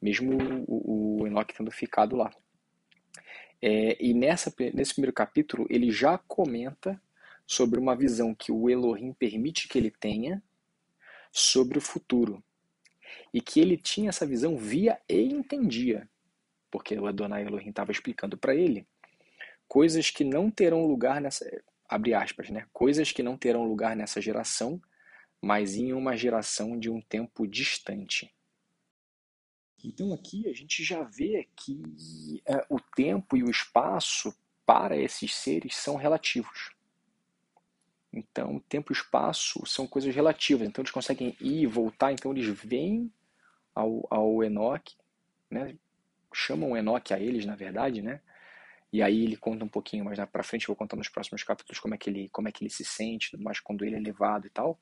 Mesmo 0.00 0.38
o, 0.68 1.22
o 1.22 1.26
Enoque 1.26 1.52
tendo 1.52 1.72
ficado 1.72 2.14
lá. 2.14 2.30
É, 3.60 3.96
e 4.00 4.14
nessa, 4.14 4.54
nesse 4.72 4.94
primeiro 4.94 5.12
capítulo, 5.12 5.66
ele 5.68 5.90
já 5.90 6.16
comenta 6.16 7.02
sobre 7.44 7.80
uma 7.80 7.96
visão 7.96 8.32
que 8.32 8.52
o 8.52 8.70
Elohim 8.70 9.12
permite 9.12 9.66
que 9.66 9.76
ele 9.76 9.90
tenha 9.90 10.40
sobre 11.32 11.76
o 11.76 11.80
futuro. 11.80 12.40
E 13.34 13.40
que 13.40 13.58
ele 13.58 13.76
tinha 13.76 14.10
essa 14.10 14.24
visão, 14.24 14.56
via 14.56 14.96
e 15.08 15.24
entendia. 15.24 16.08
Porque 16.70 16.96
o 16.96 17.08
Adonai 17.08 17.44
Elohim 17.44 17.70
estava 17.70 17.90
explicando 17.90 18.38
para 18.38 18.54
ele 18.54 18.86
coisas 19.68 20.10
que 20.10 20.24
não 20.24 20.50
terão 20.50 20.86
lugar 20.86 21.20
nessa. 21.20 21.44
Abre 21.88 22.14
aspas, 22.14 22.50
né? 22.50 22.66
Coisas 22.72 23.12
que 23.12 23.22
não 23.22 23.36
terão 23.36 23.64
lugar 23.64 23.94
nessa 23.94 24.20
geração, 24.20 24.80
mas 25.40 25.76
em 25.76 25.92
uma 25.92 26.16
geração 26.16 26.78
de 26.78 26.90
um 26.90 27.00
tempo 27.00 27.46
distante. 27.46 28.32
Então 29.84 30.12
aqui 30.12 30.48
a 30.48 30.52
gente 30.52 30.82
já 30.82 31.02
vê 31.02 31.48
que 31.54 32.42
é, 32.44 32.66
o 32.68 32.80
tempo 32.80 33.36
e 33.36 33.44
o 33.44 33.50
espaço 33.50 34.34
para 34.64 34.96
esses 34.96 35.32
seres 35.34 35.76
são 35.76 35.94
relativos. 35.94 36.74
Então, 38.12 38.58
tempo 38.68 38.92
e 38.92 38.96
espaço 38.96 39.64
são 39.66 39.86
coisas 39.86 40.12
relativas. 40.14 40.66
Então, 40.66 40.82
eles 40.82 40.90
conseguem 40.90 41.36
ir 41.38 41.62
e 41.62 41.66
voltar. 41.66 42.12
Então, 42.12 42.32
eles 42.32 42.46
vêm 42.46 43.12
ao, 43.74 44.06
ao 44.10 44.42
Enoque, 44.42 44.96
né? 45.50 45.76
chamam 46.32 46.76
Enoque 46.76 47.14
a 47.14 47.20
eles, 47.20 47.44
na 47.44 47.54
verdade, 47.54 48.02
né? 48.02 48.20
E 48.96 49.02
aí 49.02 49.24
ele 49.24 49.36
conta 49.36 49.62
um 49.62 49.68
pouquinho 49.68 50.06
mais 50.06 50.18
para 50.30 50.42
frente, 50.42 50.62
eu 50.62 50.68
vou 50.68 50.76
contar 50.76 50.96
nos 50.96 51.10
próximos 51.10 51.44
capítulos 51.44 51.78
como 51.78 51.94
é 51.94 51.98
que 51.98 52.08
ele, 52.08 52.30
como 52.30 52.48
é 52.48 52.52
que 52.52 52.64
ele 52.64 52.70
se 52.70 52.82
sente, 52.82 53.36
mais 53.36 53.60
quando 53.60 53.84
ele 53.84 53.94
é 53.94 54.00
levado 54.00 54.46
e 54.46 54.50
tal. 54.50 54.80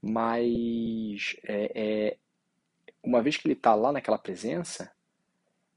Mas 0.00 1.36
é, 1.44 1.70
é 1.74 2.18
uma 3.02 3.20
vez 3.20 3.36
que 3.36 3.46
ele 3.46 3.52
está 3.52 3.74
lá 3.74 3.92
naquela 3.92 4.16
presença, 4.16 4.90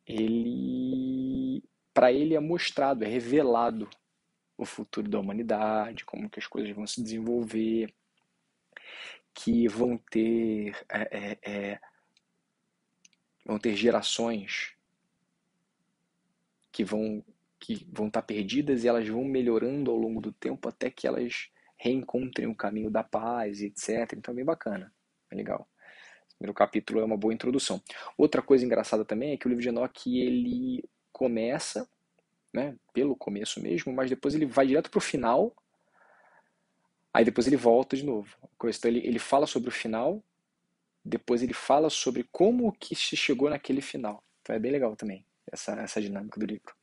ele 0.07 1.61
para 1.93 2.13
ele 2.13 2.33
é 2.33 2.39
mostrado, 2.39 3.03
é 3.03 3.07
revelado 3.09 3.89
o 4.57 4.63
futuro 4.63 5.09
da 5.09 5.19
humanidade, 5.19 6.05
como 6.05 6.29
que 6.29 6.39
as 6.39 6.47
coisas 6.47 6.73
vão 6.73 6.87
se 6.87 7.03
desenvolver, 7.03 7.93
que 9.33 9.67
vão 9.67 9.97
ter 9.97 10.77
é, 10.89 11.09
é, 11.11 11.39
é, 11.43 11.79
vão 13.45 13.59
ter 13.59 13.75
gerações 13.75 14.77
que 16.71 16.85
vão 16.85 17.21
que 17.63 17.87
vão 17.89 18.07
estar 18.07 18.21
perdidas 18.21 18.83
e 18.83 18.89
elas 18.89 19.07
vão 19.07 19.23
melhorando 19.23 19.89
ao 19.89 19.95
longo 19.95 20.19
do 20.19 20.33
tempo 20.33 20.67
até 20.67 20.91
que 20.91 21.07
elas 21.07 21.49
reencontrem 21.77 22.45
o 22.45 22.53
caminho 22.53 22.91
da 22.91 23.03
paz, 23.03 23.61
etc. 23.61 24.11
Então 24.17 24.33
é 24.33 24.35
bem 24.35 24.43
bacana, 24.43 24.93
é 25.31 25.35
legal. 25.35 25.61
O 25.61 26.37
primeiro 26.39 26.53
capítulo 26.53 26.99
é 26.99 27.05
uma 27.05 27.15
boa 27.15 27.33
introdução. 27.33 27.81
Outra 28.17 28.41
coisa 28.41 28.65
engraçada 28.65 29.05
também 29.05 29.31
é 29.31 29.37
que 29.37 29.47
o 29.47 29.49
livro 29.49 29.61
de 29.61 29.69
Enoch 29.69 30.09
ele 30.09 30.83
começa 31.13 31.87
né, 32.53 32.75
pelo 32.93 33.15
começo 33.15 33.61
mesmo, 33.61 33.93
mas 33.93 34.09
depois 34.09 34.35
ele 34.35 34.45
vai 34.45 34.67
direto 34.67 34.91
para 34.91 34.97
o 34.97 35.01
final, 35.01 35.55
aí 37.13 37.23
depois 37.23 37.47
ele 37.47 37.55
volta 37.55 37.95
de 37.95 38.03
novo. 38.03 38.35
Então 38.61 38.91
ele, 38.91 38.99
ele 39.07 39.19
fala 39.19 39.47
sobre 39.47 39.69
o 39.69 39.71
final, 39.71 40.21
depois 41.03 41.41
ele 41.41 41.53
fala 41.53 41.89
sobre 41.89 42.27
como 42.29 42.73
que 42.73 42.93
se 42.93 43.15
chegou 43.15 43.49
naquele 43.49 43.81
final. 43.81 44.21
Então 44.41 44.53
é 44.53 44.59
bem 44.59 44.71
legal 44.71 44.97
também 44.97 45.25
essa, 45.49 45.71
essa 45.79 46.01
dinâmica 46.01 46.37
do 46.37 46.45
livro. 46.45 46.75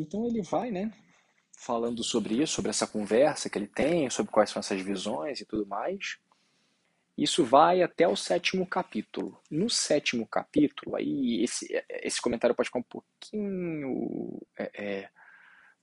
Então 0.00 0.26
ele 0.26 0.42
vai, 0.42 0.70
né, 0.70 0.92
falando 1.58 2.04
sobre 2.04 2.40
isso, 2.40 2.54
sobre 2.54 2.70
essa 2.70 2.86
conversa 2.86 3.50
que 3.50 3.58
ele 3.58 3.66
tem, 3.66 4.08
sobre 4.08 4.30
quais 4.32 4.50
são 4.50 4.60
essas 4.60 4.80
visões 4.80 5.40
e 5.40 5.44
tudo 5.44 5.66
mais. 5.66 6.18
Isso 7.16 7.44
vai 7.44 7.82
até 7.82 8.06
o 8.06 8.14
sétimo 8.14 8.64
capítulo. 8.64 9.40
No 9.50 9.68
sétimo 9.68 10.24
capítulo, 10.24 10.94
aí 10.94 11.42
esse, 11.42 11.66
esse 11.88 12.22
comentário 12.22 12.54
pode 12.54 12.68
ficar 12.68 12.78
um 12.78 12.82
pouquinho 12.84 14.40
é, 14.56 14.70
é, 14.72 15.10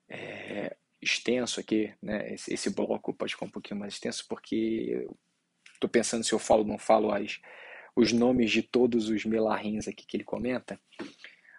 é, 0.07 0.77
extenso 1.01 1.59
aqui, 1.59 1.93
né? 2.01 2.33
Esse, 2.33 2.53
esse, 2.53 2.69
bloco 2.69 3.13
pode 3.13 3.33
ficar 3.33 3.47
um 3.47 3.51
pouquinho 3.51 3.81
mais 3.81 3.95
extenso, 3.95 4.25
porque 4.29 5.05
estou 5.73 5.89
pensando 5.89 6.23
se 6.23 6.31
eu 6.31 6.39
falo 6.39 6.61
ou 6.61 6.67
não 6.67 6.77
falo 6.77 7.11
as, 7.11 7.41
os 7.93 8.13
nomes 8.13 8.49
de 8.49 8.63
todos 8.63 9.09
os 9.09 9.25
melarrins 9.25 9.89
aqui 9.89 10.05
que 10.05 10.15
ele 10.15 10.23
comenta. 10.23 10.79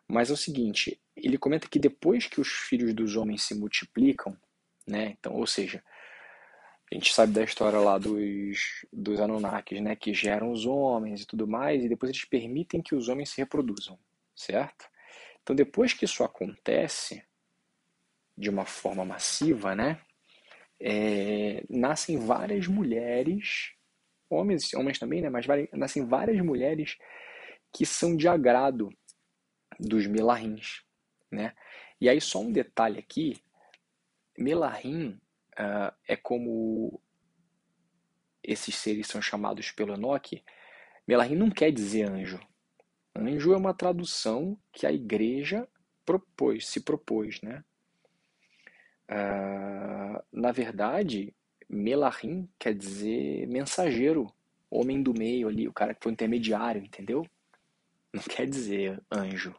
Mas 0.09 0.31
é 0.31 0.33
o 0.33 0.37
seguinte, 0.37 1.01
ele 1.17 1.37
comenta 1.37 1.69
que 1.69 1.79
depois 1.79 2.27
que 2.27 2.41
os 2.41 2.49
filhos 2.49 2.95
dos 2.95 3.17
homens 3.17 3.43
se 3.43 3.55
multiplicam, 3.55 4.37
né? 4.87 5.17
Então, 5.19 5.35
ou 5.35 5.47
seja, 5.47 5.83
a 6.91 6.95
gente 6.95 7.13
sabe 7.13 7.33
da 7.33 7.43
história 7.43 7.79
lá 7.81 7.99
dos, 7.99 8.87
dos 8.93 9.19
Anunnakis, 9.21 9.81
né? 9.81 9.97
Que 9.97 10.15
geram 10.15 10.53
os 10.53 10.65
homens 10.65 11.23
e 11.23 11.27
tudo 11.27 11.49
mais, 11.49 11.85
e 11.85 11.89
depois 11.89 12.11
eles 12.11 12.25
permitem 12.25 12.81
que 12.81 12.95
os 12.95 13.09
homens 13.09 13.31
se 13.31 13.39
reproduzam, 13.39 13.99
certo? 14.35 14.87
Então, 15.43 15.57
depois 15.57 15.93
que 15.93 16.05
isso 16.05 16.23
acontece, 16.23 17.25
de 18.39 18.49
uma 18.51 18.65
forma 18.65 19.05
massiva, 19.05 19.75
né? 19.75 20.01
É, 20.79 21.65
nascem 21.69 22.19
várias 22.19 22.69
mulheres, 22.69 23.73
homens, 24.31 24.73
homens 24.75 24.99
também, 24.99 25.21
né? 25.21 25.31
Mas 25.31 25.47
nascem 25.73 26.07
várias 26.07 26.41
mulheres 26.45 26.97
que 27.73 27.85
são 27.85 28.17
de 28.17 28.29
agrado 28.29 28.91
dos 29.79 30.07
melarrins, 30.07 30.83
né? 31.31 31.55
E 32.01 32.09
aí 32.09 32.21
só 32.21 32.41
um 32.41 32.53
detalhe 32.53 32.99
aqui, 32.99 33.41
melarrim 34.37 35.19
uh, 35.59 35.95
é 36.07 36.17
como 36.17 37.01
esses 38.47 38.77
seres 38.77 39.09
são 39.09 39.21
chamados 39.21 39.73
pelo 39.73 39.95
Enoque, 39.95 40.45
Melahim 41.07 41.35
não 41.35 41.51
quer 41.51 41.73
dizer 41.73 42.09
anjo. 42.09 42.41
Anjo 43.15 43.53
é 43.53 43.57
uma 43.57 43.75
tradução 43.75 44.59
que 44.73 44.87
a 44.87 44.93
igreja 44.93 45.69
propôs, 46.05 46.69
se 46.69 46.81
propôs, 46.81 47.41
né? 47.43 47.65
Uh, 49.11 50.23
na 50.33 50.53
verdade, 50.53 51.35
Melahim 51.69 52.49
quer 52.59 52.75
dizer 52.75 53.47
mensageiro, 53.47 54.33
homem 54.71 55.03
do 55.03 55.15
meio 55.15 55.49
ali, 55.49 55.67
o 55.67 55.73
cara 55.73 55.95
que 55.95 56.03
foi 56.03 56.13
intermediário, 56.13 56.85
entendeu? 56.85 57.27
Não 58.13 58.23
quer 58.23 58.47
dizer 58.47 59.03
anjo. 59.11 59.55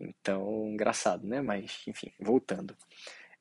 Então, 0.00 0.68
engraçado, 0.70 1.26
né? 1.26 1.40
Mas, 1.40 1.82
enfim, 1.86 2.12
voltando. 2.20 2.76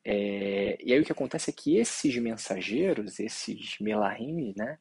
É, 0.04 0.78
e 0.84 0.94
aí 0.94 1.00
o 1.00 1.06
que 1.06 1.12
acontece 1.12 1.52
é 1.52 1.54
que 1.54 1.78
esses 1.78 2.16
mensageiros, 2.18 3.20
esses 3.20 3.78
melahim, 3.80 4.54
né, 4.58 4.80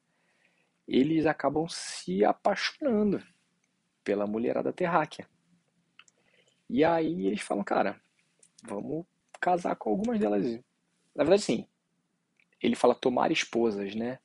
eles 0.89 1.27
acabam 1.27 1.69
se 1.69 2.25
apaixonando 2.25 3.23
pela 4.03 4.27
mulherada 4.27 4.73
terráquea. 4.73 5.29
E 6.69 6.85
aí 6.85 7.27
eles 7.27 7.43
falam, 7.43 7.63
cara, 7.63 8.01
vamos 8.65 9.05
casar 9.41 9.77
com 9.77 9.91
algumas 9.91 10.19
delas. 10.19 10.45
Na 11.15 11.25
verdade, 11.25 11.43
sim. 11.43 11.67
Ele 12.63 12.75
fala 12.75 12.95
tomar 12.95 13.31
esposas, 13.31 13.95
né? 13.95 14.19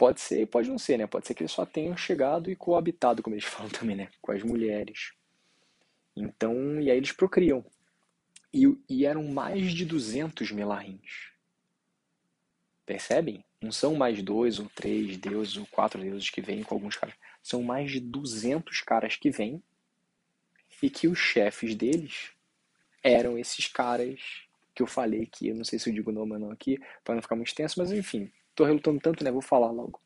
Pode 0.00 0.18
ser, 0.18 0.46
pode 0.46 0.70
não 0.70 0.78
ser, 0.78 0.96
né? 0.96 1.06
Pode 1.06 1.26
ser 1.26 1.34
que 1.34 1.42
eles 1.42 1.52
só 1.52 1.66
tenham 1.66 1.94
chegado 1.94 2.50
e 2.50 2.56
coabitado, 2.56 3.22
como 3.22 3.34
eles 3.36 3.44
falam 3.44 3.68
também, 3.68 3.94
né? 3.94 4.08
Com 4.22 4.32
as 4.32 4.42
mulheres. 4.42 5.12
Então, 6.16 6.80
e 6.80 6.90
aí 6.90 6.96
eles 6.96 7.12
procriam. 7.12 7.62
E, 8.50 8.64
e 8.88 9.04
eram 9.04 9.24
mais 9.24 9.74
de 9.74 9.84
200 9.84 10.52
melarrins. 10.52 11.32
Percebem? 12.86 13.44
Não 13.60 13.70
são 13.70 13.94
mais 13.94 14.22
dois 14.22 14.58
ou 14.58 14.70
três 14.74 15.18
deuses 15.18 15.58
ou 15.58 15.66
quatro 15.66 16.00
deuses 16.00 16.30
que 16.30 16.40
vêm 16.40 16.62
com 16.62 16.74
alguns 16.74 16.96
caras. 16.96 17.14
São 17.42 17.62
mais 17.62 17.90
de 17.90 18.00
200 18.00 18.80
caras 18.80 19.16
que 19.16 19.30
vêm 19.30 19.62
e 20.82 20.88
que 20.88 21.08
os 21.08 21.18
chefes 21.18 21.74
deles 21.74 22.30
eram 23.02 23.36
esses 23.36 23.66
caras 23.66 24.48
que 24.74 24.82
eu 24.82 24.86
falei 24.86 25.26
que 25.26 25.48
eu 25.48 25.54
não 25.54 25.64
sei 25.64 25.78
se 25.78 25.90
eu 25.90 25.94
digo 25.94 26.10
o 26.10 26.14
nome 26.14 26.32
ou 26.32 26.38
não 26.38 26.50
aqui, 26.50 26.80
para 27.04 27.14
não 27.14 27.20
ficar 27.20 27.36
muito 27.36 27.48
extenso, 27.48 27.78
mas 27.78 27.92
enfim, 27.92 28.32
tô 28.54 28.64
relutando 28.64 29.00
tanto, 29.00 29.24
né? 29.24 29.30
Vou 29.30 29.42
falar 29.42 29.70
logo. 29.70 30.00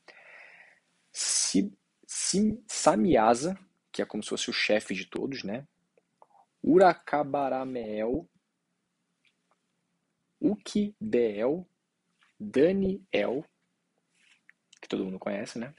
Si, 1.12 1.72
si, 2.06 2.62
Samiasa, 2.66 3.58
que 3.92 4.02
é 4.02 4.06
como 4.06 4.22
se 4.22 4.30
fosse 4.30 4.50
o 4.50 4.52
chefe 4.52 4.94
de 4.94 5.06
todos, 5.06 5.44
né? 5.44 5.66
Uracabarameel, 6.62 8.28
Ukibeel, 10.40 11.66
Daniel, 12.38 13.44
que 14.80 14.88
todo 14.88 15.04
mundo 15.04 15.18
conhece, 15.18 15.58
né? 15.58 15.74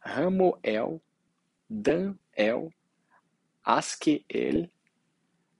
Ramoel, 0.00 1.00
Danel, 1.68 2.70
Askeel, 3.64 4.70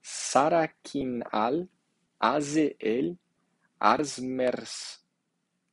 Sarakinal, 0.01 1.67
Azeel, 2.19 3.17
Arsmers, 3.79 5.04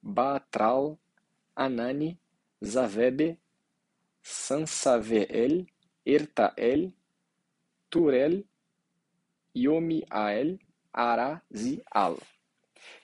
Batral, 0.03 0.99
Anani, 1.55 2.19
Zavebe, 2.65 3.39
Sansaveel, 4.23 5.67
Ertael, 6.05 6.93
Turel, 7.89 8.45
Yomiael, 9.57 10.59
Arazial. 10.93 12.19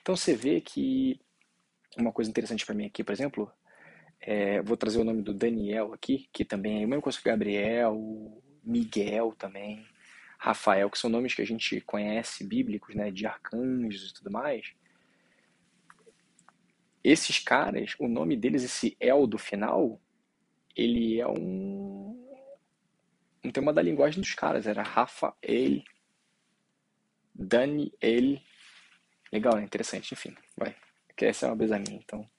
Então 0.01 0.15
você 0.15 0.35
vê 0.35 0.59
que 0.59 1.19
uma 1.97 2.11
coisa 2.11 2.29
interessante 2.29 2.65
para 2.65 2.75
mim 2.75 2.85
aqui, 2.85 3.03
por 3.03 3.13
exemplo, 3.13 3.51
é, 4.19 4.61
vou 4.61 4.75
trazer 4.75 4.99
o 4.99 5.03
nome 5.03 5.21
do 5.21 5.33
Daniel 5.33 5.93
aqui, 5.93 6.29
que 6.33 6.43
também 6.43 6.81
é 6.81 6.85
o 6.85 6.89
mesmo 6.89 7.01
coisa 7.01 7.17
que 7.17 7.29
Gabriel, 7.29 8.41
Miguel 8.63 9.33
também, 9.37 9.85
Rafael, 10.37 10.89
que 10.89 10.97
são 10.97 11.09
nomes 11.09 11.33
que 11.33 11.41
a 11.41 11.45
gente 11.45 11.81
conhece 11.81 12.43
bíblicos, 12.43 12.95
né, 12.95 13.11
de 13.11 13.25
arcanjos 13.25 14.09
e 14.09 14.13
tudo 14.13 14.31
mais. 14.31 14.73
Esses 17.03 17.39
caras, 17.39 17.95
o 17.99 18.07
nome 18.07 18.35
deles, 18.35 18.63
esse 18.63 18.95
El 18.99 19.25
do 19.25 19.37
final, 19.37 19.99
ele 20.75 21.19
é 21.19 21.27
um 21.27 22.09
um 23.43 23.51
tema 23.51 23.71
da 23.71 23.81
linguagem 23.81 24.19
dos 24.19 24.33
caras, 24.33 24.67
era 24.67 24.83
Rafael, 24.83 25.81
Daniel. 27.33 28.41
Legal, 29.31 29.55
né? 29.55 29.63
Interessante, 29.63 30.13
enfim, 30.13 30.35
vai. 30.57 30.75
Que 31.15 31.25
essa 31.25 31.45
é 31.45 31.49
uma 31.49 31.55
brisa 31.55 31.79
minha, 31.79 31.95
então. 31.95 32.29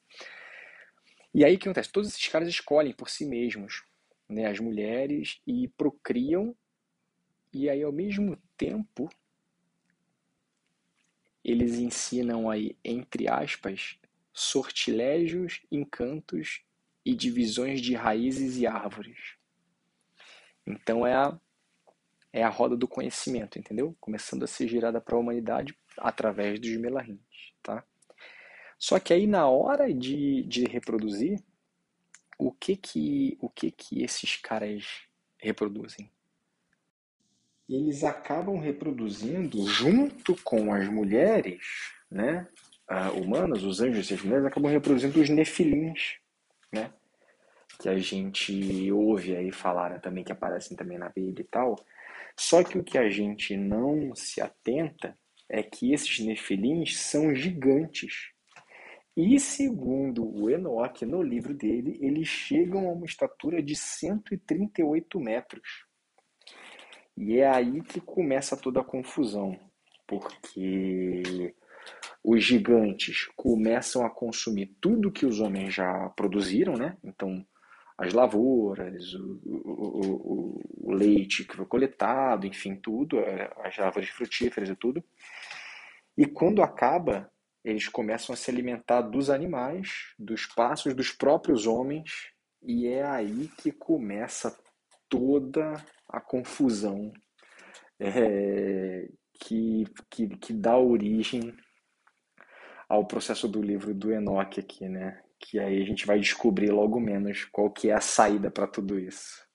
E 1.32 1.44
aí 1.44 1.54
o 1.54 1.58
que 1.58 1.68
acontece? 1.68 1.90
Todos 1.90 2.10
esses 2.10 2.28
caras 2.28 2.48
escolhem 2.48 2.92
por 2.92 3.08
si 3.08 3.24
mesmos, 3.24 3.84
né, 4.28 4.46
as 4.46 4.58
mulheres 4.58 5.40
e 5.46 5.68
procriam 5.68 6.54
e 7.52 7.68
aí 7.68 7.82
ao 7.82 7.92
mesmo 7.92 8.36
tempo 8.56 9.08
eles 11.44 11.74
ensinam 11.78 12.48
aí 12.48 12.76
entre 12.84 13.28
aspas 13.28 13.98
sortilégios, 14.32 15.60
encantos 15.70 16.62
e 17.04 17.14
divisões 17.14 17.80
de 17.80 17.94
raízes 17.94 18.56
e 18.58 18.66
árvores. 18.66 19.36
Então 20.66 21.06
é 21.06 21.14
a, 21.14 21.38
é 22.32 22.42
a 22.42 22.48
roda 22.48 22.76
do 22.76 22.86
conhecimento, 22.86 23.58
entendeu? 23.58 23.96
Começando 24.00 24.44
a 24.44 24.46
ser 24.46 24.68
girada 24.68 25.00
para 25.00 25.16
a 25.16 25.18
humanidade 25.18 25.76
através 25.98 26.60
dos 26.60 26.76
melarrins, 26.76 27.20
tá? 27.62 27.84
Só 28.78 28.98
que 28.98 29.12
aí 29.12 29.26
na 29.26 29.46
hora 29.48 29.92
de, 29.92 30.42
de 30.44 30.64
reproduzir, 30.64 31.42
o 32.38 32.50
que 32.50 32.76
que, 32.76 33.36
o 33.40 33.50
que 33.50 33.70
que 33.70 34.02
esses 34.02 34.36
caras 34.36 35.02
reproduzem? 35.38 36.10
Eles 37.68 38.02
acabam 38.02 38.58
reproduzindo 38.58 39.64
junto 39.68 40.34
com 40.42 40.72
as 40.72 40.88
mulheres, 40.88 41.92
né? 42.10 42.48
Uh, 42.90 43.20
humanas, 43.20 43.62
os 43.62 43.80
anjos 43.80 44.10
e 44.10 44.14
as 44.14 44.22
mulheres 44.22 44.46
acabam 44.46 44.70
reproduzindo 44.70 45.20
os 45.20 45.28
nefilins, 45.28 46.16
né? 46.72 46.92
que 47.80 47.88
a 47.88 47.98
gente 47.98 48.92
ouve 48.92 49.34
aí 49.34 49.50
falar 49.50 49.98
também, 50.00 50.22
que 50.22 50.32
aparecem 50.32 50.76
também 50.76 50.98
na 50.98 51.08
Bíblia 51.08 51.42
e 51.42 51.48
tal. 51.48 51.76
Só 52.36 52.62
que 52.62 52.78
o 52.78 52.84
que 52.84 52.98
a 52.98 53.08
gente 53.08 53.56
não 53.56 54.14
se 54.14 54.40
atenta 54.40 55.16
é 55.48 55.62
que 55.62 55.92
esses 55.92 56.18
nefilins 56.20 56.98
são 56.98 57.34
gigantes. 57.34 58.30
E 59.16 59.40
segundo 59.40 60.24
o 60.24 60.50
Enoque, 60.50 61.04
no 61.04 61.22
livro 61.22 61.54
dele, 61.54 61.98
eles 62.00 62.28
chegam 62.28 62.88
a 62.88 62.92
uma 62.92 63.06
estatura 63.06 63.62
de 63.62 63.74
138 63.74 65.18
metros. 65.18 65.86
E 67.16 67.38
é 67.38 67.48
aí 67.48 67.82
que 67.82 68.00
começa 68.00 68.56
toda 68.56 68.80
a 68.80 68.84
confusão, 68.84 69.58
porque 70.06 71.54
os 72.22 72.44
gigantes 72.44 73.26
começam 73.34 74.04
a 74.04 74.10
consumir 74.10 74.76
tudo 74.80 75.10
que 75.10 75.24
os 75.24 75.40
homens 75.40 75.74
já 75.74 76.08
produziram, 76.10 76.74
né? 76.74 76.96
Então, 77.02 77.44
as 77.96 78.12
lavouras, 78.12 79.14
o, 79.14 79.40
o, 79.44 80.60
o, 80.88 80.92
leite 80.92 81.44
que 81.44 81.56
foi 81.56 81.66
coletado, 81.66 82.46
enfim, 82.46 82.74
tudo, 82.74 83.18
é, 83.20 83.50
as 83.62 83.78
árvores 83.78 84.08
frutíferas 84.10 84.68
e 84.68 84.76
tudo. 84.76 85.04
E 86.16 86.26
quando 86.26 86.62
acaba, 86.62 87.30
eles 87.64 87.88
começam 87.88 88.32
a 88.32 88.36
se 88.36 88.50
alimentar 88.50 89.02
dos 89.02 89.28
animais, 89.28 90.14
dos 90.18 90.46
passos, 90.46 90.94
dos 90.94 91.12
próprios 91.12 91.66
homens, 91.66 92.30
e 92.62 92.86
é 92.86 93.04
aí 93.04 93.50
que 93.58 93.70
começa 93.70 94.58
toda 95.08 95.74
a 96.08 96.20
confusão 96.20 97.12
é, 97.98 99.08
que, 99.40 99.84
que, 100.10 100.28
que 100.28 100.52
dá 100.52 100.78
origem 100.78 101.54
ao 102.90 103.06
processo 103.06 103.46
do 103.46 103.62
livro 103.62 103.94
do 103.94 104.12
Enoque 104.12 104.58
aqui, 104.58 104.88
né? 104.88 105.22
que 105.38 105.58
aí 105.58 105.80
a 105.80 105.86
gente 105.86 106.04
vai 106.04 106.20
descobrir 106.20 106.70
logo 106.70 107.00
menos 107.00 107.44
qual 107.46 107.70
que 107.70 107.88
é 107.88 107.94
a 107.94 108.00
saída 108.00 108.50
para 108.50 108.66
tudo 108.66 108.98
isso. 108.98 109.48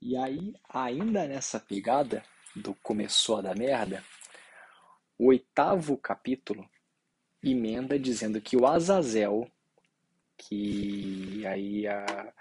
E 0.00 0.16
aí, 0.16 0.54
ainda 0.68 1.26
nessa 1.26 1.58
pegada 1.58 2.22
do 2.54 2.74
começou 2.74 3.38
a 3.38 3.42
dar 3.42 3.56
merda, 3.56 4.04
o 5.18 5.28
oitavo 5.28 5.96
capítulo 5.96 6.68
emenda 7.42 7.98
dizendo 7.98 8.40
que 8.40 8.56
o 8.56 8.66
Azazel, 8.66 9.50
que 10.36 11.44
aí 11.46 11.86
a, 11.86 12.32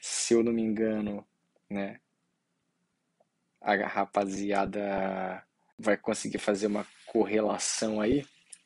se 0.00 0.34
eu 0.34 0.44
não 0.44 0.52
me 0.52 0.62
engano, 0.62 1.26
né, 1.68 1.98
a 3.62 3.74
rapaziada 3.86 5.42
vai 5.78 5.96
conseguir 5.96 6.38
fazer 6.38 6.66
uma 6.66 6.86
correlação 7.06 8.00
aí, 8.00 8.24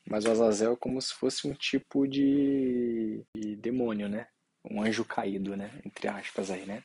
mas 0.09 0.25
o 0.25 0.31
Azazel 0.31 0.73
é 0.75 0.77
como 0.77 1.01
se 1.01 1.15
fosse 1.15 1.47
um 1.49 1.55
tipo 1.55 2.07
de, 2.07 3.25
de 3.37 3.57
demônio, 3.57 4.09
né? 4.09 4.29
Um 4.65 4.83
anjo 4.83 5.05
caído, 5.05 5.57
né? 5.57 5.71
Entre 5.85 6.09
aspas 6.09 6.51
aí, 6.51 6.65
né? 6.65 6.83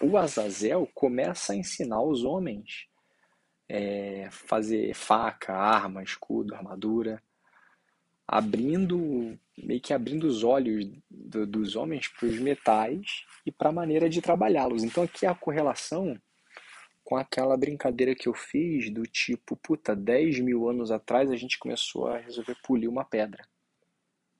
O 0.00 0.16
Azazel 0.16 0.88
começa 0.94 1.52
a 1.52 1.56
ensinar 1.56 2.02
os 2.02 2.24
homens 2.24 2.86
é, 3.68 4.28
fazer 4.30 4.92
faca, 4.94 5.54
arma, 5.54 6.02
escudo, 6.02 6.54
armadura, 6.54 7.22
abrindo 8.26 9.38
meio 9.56 9.80
que 9.80 9.92
abrindo 9.92 10.24
os 10.24 10.42
olhos 10.42 10.86
do, 11.10 11.46
dos 11.46 11.76
homens 11.76 12.08
para 12.08 12.26
os 12.26 12.38
metais 12.38 13.24
e 13.46 13.52
para 13.52 13.68
a 13.68 13.72
maneira 13.72 14.08
de 14.08 14.20
trabalhá-los. 14.20 14.82
Então 14.82 15.04
aqui 15.04 15.26
a 15.26 15.34
correlação 15.34 16.18
com 17.12 17.18
aquela 17.18 17.58
brincadeira 17.58 18.14
que 18.14 18.26
eu 18.26 18.32
fiz 18.32 18.88
do 18.88 19.02
tipo, 19.02 19.54
puta, 19.54 19.94
10 19.94 20.40
mil 20.40 20.66
anos 20.66 20.90
atrás 20.90 21.30
a 21.30 21.36
gente 21.36 21.58
começou 21.58 22.06
a 22.06 22.16
resolver 22.16 22.56
polir 22.62 22.88
uma 22.88 23.04
pedra. 23.04 23.46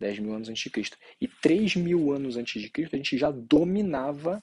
10 0.00 0.20
mil 0.20 0.34
anos 0.34 0.48
antes 0.48 0.62
de 0.62 0.70
Cristo. 0.70 0.96
E 1.20 1.28
3 1.28 1.76
mil 1.76 2.14
anos 2.14 2.38
antes 2.38 2.62
de 2.62 2.70
Cristo 2.70 2.94
a 2.94 2.96
gente 2.96 3.18
já 3.18 3.30
dominava 3.30 4.40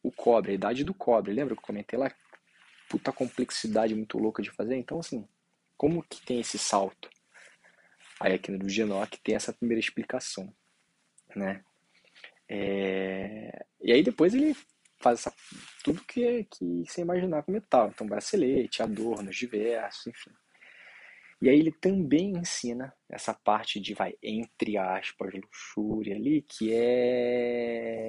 o 0.00 0.12
cobre, 0.12 0.52
a 0.52 0.54
idade 0.54 0.84
do 0.84 0.94
cobre. 0.94 1.32
Lembra 1.32 1.56
que 1.56 1.60
eu 1.60 1.66
comentei 1.66 1.98
lá? 1.98 2.14
Puta 2.88 3.10
complexidade 3.10 3.96
muito 3.96 4.16
louca 4.16 4.40
de 4.40 4.52
fazer. 4.52 4.76
Então, 4.76 5.00
assim, 5.00 5.26
como 5.76 6.04
que 6.04 6.24
tem 6.24 6.38
esse 6.38 6.56
salto? 6.56 7.10
Aí 8.20 8.34
aqui 8.34 8.52
no 8.52 8.68
Genoc 8.68 9.12
tem 9.24 9.34
essa 9.34 9.52
primeira 9.52 9.80
explicação, 9.80 10.54
né? 11.34 11.64
É... 12.48 13.66
E 13.82 13.90
aí 13.90 14.04
depois 14.04 14.34
ele 14.34 14.54
faz 15.04 15.20
essa, 15.20 15.32
tudo 15.84 16.02
que, 16.04 16.44
que 16.44 16.84
você 16.86 17.02
imaginar 17.02 17.42
com 17.42 17.52
metal. 17.52 17.90
Então, 17.94 18.06
bracelete, 18.06 18.82
adornos 18.82 19.36
diversos, 19.36 20.06
enfim. 20.06 20.30
E 21.42 21.48
aí 21.50 21.58
ele 21.58 21.72
também 21.72 22.32
ensina 22.32 22.94
essa 23.10 23.34
parte 23.34 23.78
de, 23.78 23.92
vai, 23.92 24.14
entre 24.22 24.78
aspas, 24.78 25.34
luxúria 25.34 26.16
ali, 26.16 26.40
que 26.40 26.72
é 26.72 28.00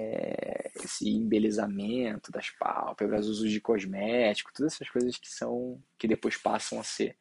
esse 0.75 1.09
embelezamento 1.09 2.31
das 2.31 2.49
pálpebras, 2.51 3.27
uso 3.27 3.49
de 3.49 3.59
cosmético, 3.59 4.53
todas 4.53 4.73
essas 4.73 4.89
coisas 4.89 5.17
que 5.17 5.27
são, 5.27 5.83
que 5.97 6.07
depois 6.07 6.37
passam 6.37 6.79
a 6.79 6.83
ser 6.83 7.17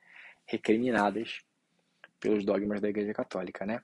recriminadas 0.47 1.41
pelos 2.21 2.45
dogmas 2.45 2.81
da 2.81 2.89
Igreja 2.89 3.13
Católica, 3.13 3.67
né? 3.67 3.83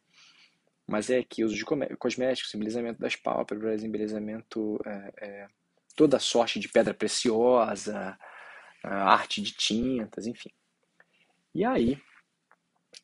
Mas 0.87 1.11
é 1.11 1.23
que 1.23 1.45
uso 1.45 1.57
de 1.57 1.65
cosméticos, 1.97 2.55
embelezamento 2.55 3.01
das 3.01 3.17
pálpebras, 3.17 3.83
embelezamento 3.83 4.81
é, 4.85 5.13
é, 5.21 5.49
toda 5.95 6.19
sorte 6.19 6.59
de 6.59 6.69
pedra 6.69 6.95
preciosa, 6.95 8.19
arte 8.83 9.43
de 9.43 9.53
tintas, 9.53 10.27
enfim. 10.27 10.51
E 11.55 11.65
aí, 11.65 12.01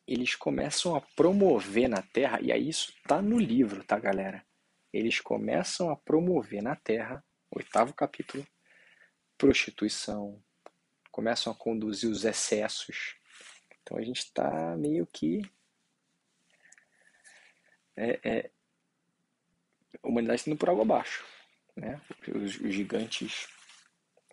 eles 0.07 0.35
começam 0.35 0.95
a 0.95 1.01
promover 1.01 1.89
na 1.89 2.01
Terra, 2.01 2.39
e 2.41 2.51
aí 2.51 2.69
isso 2.69 2.93
tá 3.07 3.21
no 3.21 3.37
livro, 3.37 3.83
tá, 3.83 3.99
galera? 3.99 4.45
Eles 4.91 5.19
começam 5.19 5.89
a 5.89 5.95
promover 5.95 6.61
na 6.61 6.75
Terra, 6.75 7.23
oitavo 7.51 7.93
capítulo, 7.93 8.47
prostituição, 9.37 10.41
começam 11.11 11.51
a 11.51 11.55
conduzir 11.55 12.09
os 12.09 12.25
excessos. 12.25 13.15
Então 13.81 13.97
a 13.97 14.01
gente 14.01 14.19
está 14.19 14.75
meio 14.77 15.05
que. 15.07 15.41
É, 17.95 18.19
é, 18.23 18.51
a 20.03 20.07
humanidade 20.07 20.41
está 20.41 20.51
indo 20.51 20.59
por 20.59 20.69
água 20.69 20.83
abaixo 20.83 21.36
né? 21.77 22.01
Os, 22.35 22.53
gigantes 22.53 23.47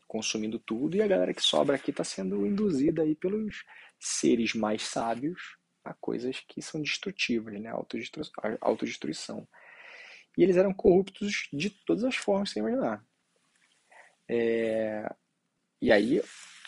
consumindo 0.08 0.58
tudo 0.58 0.96
e 0.96 1.02
a 1.02 1.06
galera 1.06 1.34
que 1.34 1.42
sobra 1.42 1.76
aqui 1.76 1.90
está 1.90 2.04
sendo 2.04 2.46
induzida 2.46 3.02
aí 3.02 3.14
pelos 3.14 3.64
seres 3.98 4.54
mais 4.54 4.82
sábios 4.82 5.56
a 5.84 5.92
coisas 5.92 6.40
que 6.48 6.62
são 6.62 6.80
destrutivas, 6.80 7.60
né? 7.60 7.68
Autodestru 7.68 8.22
autodestruição. 8.60 9.46
E 10.36 10.42
eles 10.42 10.56
eram 10.56 10.72
corruptos 10.72 11.48
de 11.52 11.70
todas 11.70 12.04
as 12.04 12.16
formas, 12.16 12.50
sem 12.50 12.60
imaginar. 12.60 13.04
É... 14.28 15.06
E 15.80 15.92
aí 15.92 16.22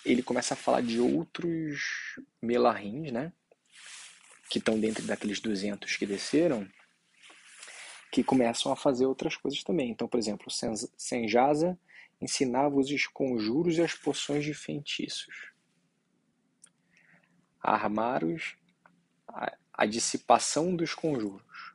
ele 0.04 0.22
começa 0.22 0.54
a 0.54 0.56
falar 0.56 0.82
de 0.82 1.00
outros 1.00 1.80
melarrins, 2.42 3.10
né? 3.10 3.32
Que 4.50 4.58
estão 4.58 4.78
dentro 4.78 5.04
daqueles 5.04 5.40
200 5.40 5.96
que 5.96 6.06
desceram, 6.06 6.68
que 8.10 8.22
começam 8.22 8.72
a 8.72 8.76
fazer 8.76 9.06
outras 9.06 9.36
coisas 9.36 9.62
também. 9.62 9.90
Então, 9.90 10.08
por 10.08 10.18
exemplo, 10.18 10.46
Senjasa 10.96 11.78
ensinava 12.20 12.76
os 12.76 13.06
conjuros 13.06 13.76
e 13.76 13.82
as 13.82 13.94
poções 13.94 14.44
de 14.44 14.54
feitiços. 14.54 15.52
Armaros, 17.60 18.56
a, 19.28 19.56
a 19.72 19.86
dissipação 19.86 20.74
dos 20.74 20.94
conjuros. 20.94 21.74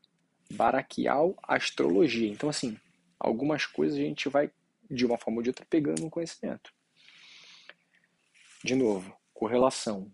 Baraquial, 0.52 1.38
astrologia. 1.44 2.28
Então, 2.28 2.50
assim, 2.50 2.78
algumas 3.20 3.66
coisas 3.66 3.98
a 3.98 4.02
gente 4.02 4.30
vai, 4.30 4.52
de 4.90 5.06
uma 5.06 5.18
forma 5.18 5.38
ou 5.38 5.44
de 5.44 5.50
outra, 5.50 5.66
pegando 5.66 6.06
um 6.06 6.10
conhecimento. 6.10 6.74
De 8.64 8.76
novo, 8.76 9.16
correlação. 9.34 10.12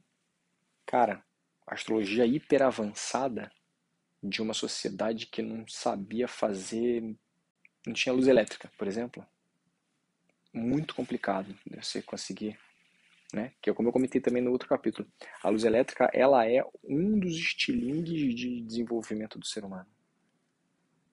Cara, 0.86 1.24
astrologia 1.66 2.26
hiper 2.26 2.62
avançada 2.64 3.52
de 4.22 4.42
uma 4.42 4.54
sociedade 4.54 5.28
que 5.28 5.42
não 5.42 5.68
sabia 5.68 6.28
fazer, 6.28 7.16
não 7.86 7.94
tinha 7.94 8.14
luz 8.14 8.28
elétrica, 8.28 8.72
por 8.78 8.88
exemplo. 8.88 9.26
Muito 10.54 10.96
complicado 10.96 11.58
você 11.70 12.02
conseguir, 12.02 12.58
né? 13.34 13.54
Que 13.62 13.70
é 13.70 13.74
como 13.74 13.90
eu 13.90 13.94
comentei 13.94 14.20
também 14.20 14.42
no 14.42 14.52
outro 14.52 14.68
capítulo. 14.68 15.08
A 15.44 15.50
luz 15.50 15.64
elétrica, 15.64 16.10
ela 16.14 16.50
é 16.50 16.64
um 16.84 17.20
dos 17.20 17.36
estilingues 17.36 18.36
de 18.36 18.62
desenvolvimento 18.62 19.38
do 19.38 19.46
ser 19.46 19.64
humano. 19.64 19.88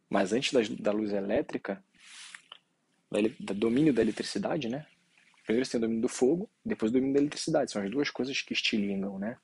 Mas 0.09 0.33
antes 0.33 0.53
da, 0.53 0.61
da 0.81 0.93
luz 0.93 1.12
elétrica, 1.12 1.85
do 3.38 3.55
domínio 3.55 3.93
da 3.93 4.03
eletricidade, 4.03 4.69
né? 4.69 4.87
Primeiro 5.45 5.67
você 5.67 5.73
tem 5.73 5.79
o 5.79 5.83
domínio 5.83 6.03
do 6.03 6.09
fogo, 6.09 6.51
depois 6.64 6.90
o 6.90 6.95
domínio 6.95 7.14
da 7.14 7.21
eletricidade. 7.21 7.71
São 7.71 7.83
as 7.83 7.90
duas 7.90 8.11
coisas 8.11 8.40
que 8.40 8.55
estilingam 8.55 9.19
né, 9.19 9.37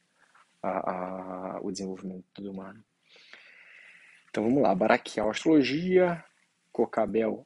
a, 0.62 0.90
a, 0.90 1.60
o 1.60 1.70
desenvolvimento 1.70 2.24
do 2.40 2.50
humano. 2.50 2.82
Então 4.30 4.44
vamos 4.44 4.62
lá. 4.62 4.74
Baraquial, 4.74 5.30
astrologia. 5.30 6.24
Cocabel, 6.72 7.44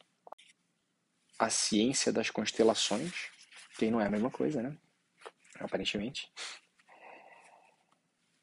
a 1.39 1.49
ciência 1.49 2.13
das 2.13 2.31
constelações. 2.31 3.31
Que 3.77 3.91
não 3.91 4.01
é 4.01 4.07
a 4.07 4.11
mesma 4.11 4.31
coisa, 4.31 4.63
né? 4.63 4.77
Aparentemente. 5.59 6.31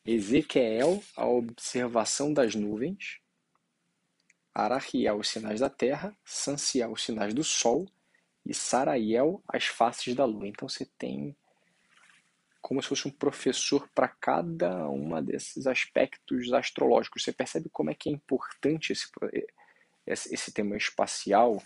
Ezequiel, 0.04 1.02
a 1.16 1.26
observação 1.28 2.34
das 2.34 2.56
nuvens. 2.56 3.22
Arachiel, 4.54 5.20
os 5.20 5.30
sinais 5.30 5.60
da 5.60 5.70
terra. 5.70 6.18
Sanciel, 6.26 6.92
os 6.92 7.04
sinais 7.04 7.34
do 7.34 7.44
sol 7.44 7.88
e 8.46 8.54
Saraiel 8.54 9.44
as 9.48 9.66
faces 9.66 10.16
da 10.16 10.26
lua. 10.26 10.48
Então 10.48 10.68
você 10.68 10.86
tem 10.98 11.36
como 12.62 12.82
se 12.82 12.90
fosse 12.90 13.08
um 13.08 13.12
professor 13.12 13.90
para 13.94 14.08
cada 14.08 14.88
uma 14.90 15.22
desses 15.22 15.66
aspectos 15.68 16.52
astrológicos. 16.54 17.24
Você 17.24 17.32
percebe 17.32 17.70
como 17.70 17.90
é 17.90 17.96
que 17.96 18.10
é 18.10 18.12
importante 18.12 18.92
esse, 18.94 19.10
esse 20.06 20.52
tema 20.54 20.78
espacial 20.78 21.62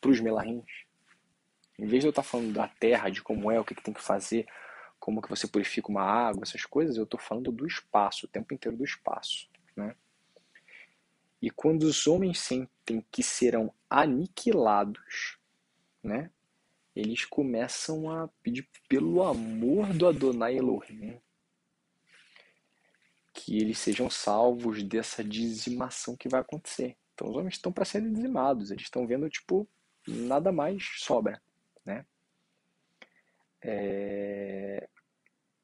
para 0.00 0.10
os 0.10 0.20
melarrins? 0.20 0.70
Em 1.78 1.86
vez 1.86 2.02
de 2.02 2.06
eu 2.06 2.10
estar 2.10 2.22
falando 2.22 2.52
da 2.52 2.68
Terra, 2.68 3.10
de 3.10 3.22
como 3.22 3.50
é, 3.50 3.58
o 3.58 3.64
que, 3.64 3.74
que 3.74 3.82
tem 3.82 3.94
que 3.94 4.02
fazer, 4.02 4.46
como 5.00 5.20
que 5.20 5.28
você 5.28 5.48
purifica 5.48 5.88
uma 5.88 6.02
água, 6.02 6.44
essas 6.44 6.64
coisas, 6.64 6.96
eu 6.96 7.04
estou 7.04 7.18
falando 7.18 7.50
do 7.50 7.66
espaço, 7.66 8.26
o 8.26 8.28
tempo 8.28 8.54
inteiro 8.54 8.76
do 8.76 8.84
espaço. 8.84 9.50
Né? 9.74 9.96
E 11.40 11.50
quando 11.50 11.82
os 11.82 12.06
homens 12.06 12.38
sentem 12.38 13.04
que 13.10 13.22
serão 13.22 13.74
aniquilados 13.90 15.40
né? 16.02 16.30
Eles 16.94 17.24
começam 17.24 18.10
a 18.10 18.28
pedir 18.42 18.68
pelo 18.88 19.22
amor 19.22 19.92
do 19.94 20.06
Adonai 20.06 20.56
Elohim 20.56 21.20
que 23.32 23.56
eles 23.56 23.78
sejam 23.78 24.10
salvos 24.10 24.82
dessa 24.82 25.24
dizimação 25.24 26.16
que 26.16 26.28
vai 26.28 26.40
acontecer. 26.40 26.96
Então 27.14 27.28
os 27.30 27.36
homens 27.36 27.54
estão 27.54 27.72
para 27.72 27.84
serem 27.84 28.12
dizimados, 28.12 28.70
eles 28.70 28.84
estão 28.84 29.06
vendo 29.06 29.28
tipo 29.28 29.66
nada 30.06 30.52
mais 30.52 30.84
sobra, 30.98 31.42
né? 31.84 32.04
É... 33.62 34.88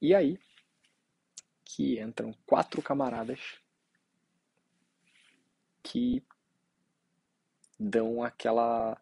E 0.01 0.15
aí 0.15 0.39
que 1.65 2.01
entram 2.01 2.33
quatro 2.47 2.81
camaradas 2.81 3.61
que 5.83 6.23
dão 7.79 8.23
aquela 8.23 9.01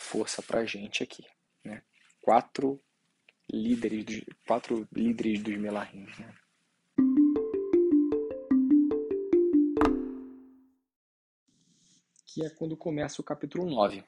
força 0.00 0.42
para 0.42 0.60
a 0.60 0.64
gente 0.64 1.02
aqui. 1.02 1.24
Né? 1.62 1.82
Quatro 2.22 2.82
líderes, 3.52 4.24
quatro 4.46 4.88
líderes 4.90 5.42
dos 5.42 5.56
Melarrins. 5.58 6.18
Né? 6.18 6.34
Que 12.26 12.46
é 12.46 12.50
quando 12.50 12.76
começa 12.76 13.20
o 13.20 13.24
capítulo 13.24 13.68
9. 13.68 14.02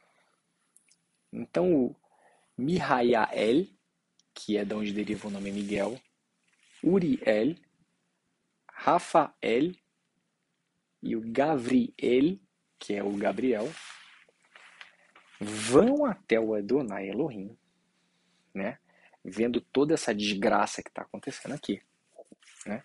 Então, 1.33 1.73
o 1.73 1.97
Mihayael, 2.57 3.67
que 4.35 4.57
é 4.57 4.65
de 4.65 4.75
onde 4.75 4.93
deriva 4.93 5.29
o 5.29 5.31
nome 5.31 5.53
Miguel, 5.53 6.01
Uriel, 6.83 7.55
Rafael 8.73 9.73
e 11.03 11.17
o 11.17 11.33
Gavriel, 11.33 12.39
que 12.79 12.95
é 12.95 13.03
o 13.03 13.15
Gabriel, 13.17 13.69
vão 15.43 16.05
até 16.05 16.39
o 16.39 16.55
Adonai 16.55 17.09
Elohim, 17.09 17.57
né? 18.55 18.79
Vendo 19.25 19.61
toda 19.61 19.95
essa 19.95 20.15
desgraça 20.15 20.83
que 20.83 20.89
está 20.89 21.03
acontecendo 21.03 21.55
aqui, 21.55 21.81
né? 22.67 22.83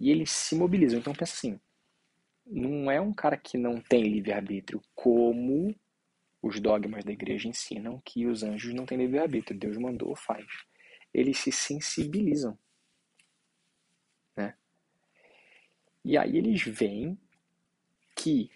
E 0.00 0.10
eles 0.10 0.30
se 0.30 0.54
mobilizam. 0.54 0.98
Então 0.98 1.12
pensa 1.12 1.34
assim, 1.34 1.60
não 2.46 2.90
é 2.90 3.00
um 3.00 3.12
cara 3.12 3.36
que 3.36 3.58
não 3.58 3.80
tem 3.80 4.02
livre-arbítrio, 4.02 4.82
como 4.94 5.74
os 6.40 6.60
dogmas 6.60 7.04
da 7.04 7.12
igreja 7.12 7.48
ensinam 7.48 8.00
que 8.04 8.26
os 8.26 8.42
anjos 8.42 8.72
não 8.72 8.86
têm 8.86 8.98
livre-arbítrio. 8.98 9.58
Deus 9.58 9.76
mandou, 9.76 10.14
faz. 10.16 10.46
Eles 11.12 11.38
se 11.38 11.50
sensibilizam, 11.50 12.58
né? 14.36 14.56
E 16.04 16.16
aí 16.16 16.36
eles 16.36 16.62
veem 16.62 17.18
que 18.14 18.50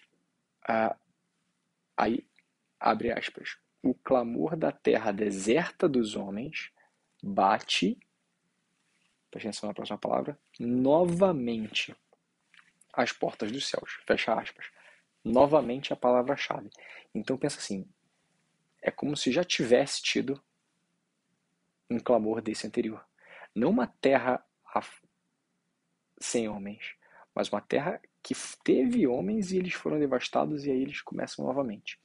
a, 0.66 0.96
aí 1.96 2.24
abre 2.82 3.12
aspas, 3.12 3.56
o 3.82 3.94
clamor 3.94 4.56
da 4.56 4.72
terra 4.72 5.12
deserta 5.12 5.88
dos 5.88 6.16
homens 6.16 6.72
bate, 7.22 7.98
presta 9.30 9.48
atenção 9.48 9.68
na 9.68 9.74
próxima 9.74 9.98
palavra, 9.98 10.38
novamente 10.58 11.94
as 12.92 13.12
portas 13.12 13.50
dos 13.50 13.68
céus, 13.68 14.00
fecha 14.06 14.34
aspas. 14.34 14.66
Novamente 15.24 15.92
a 15.92 15.96
palavra-chave. 15.96 16.68
Então 17.14 17.38
pensa 17.38 17.58
assim, 17.58 17.88
é 18.82 18.90
como 18.90 19.16
se 19.16 19.30
já 19.30 19.44
tivesse 19.44 20.02
tido 20.02 20.42
um 21.88 22.00
clamor 22.00 22.42
desse 22.42 22.66
anterior. 22.66 23.06
Não 23.54 23.70
uma 23.70 23.86
terra 23.86 24.44
sem 26.18 26.48
homens, 26.48 26.96
mas 27.34 27.48
uma 27.48 27.60
terra 27.60 28.00
que 28.22 28.34
teve 28.64 29.06
homens 29.06 29.52
e 29.52 29.58
eles 29.58 29.74
foram 29.74 29.98
devastados 29.98 30.64
e 30.64 30.70
aí 30.70 30.82
eles 30.82 31.00
começam 31.00 31.44
novamente. 31.44 32.00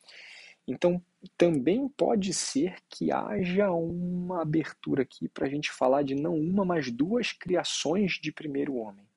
Então, 0.68 1.02
também 1.38 1.88
pode 1.88 2.34
ser 2.34 2.76
que 2.90 3.12
haja 3.12 3.72
uma 3.72 4.42
abertura 4.42 5.04
aqui 5.04 5.30
para 5.30 5.48
a 5.48 5.50
gente 5.50 5.72
falar 5.72 6.04
de 6.04 6.14
não 6.14 6.36
uma, 6.36 6.66
mas 6.66 6.92
duas 6.92 7.32
criações 7.32 8.14
de 8.14 8.32
primeiro 8.32 8.76
homem. 8.76 9.08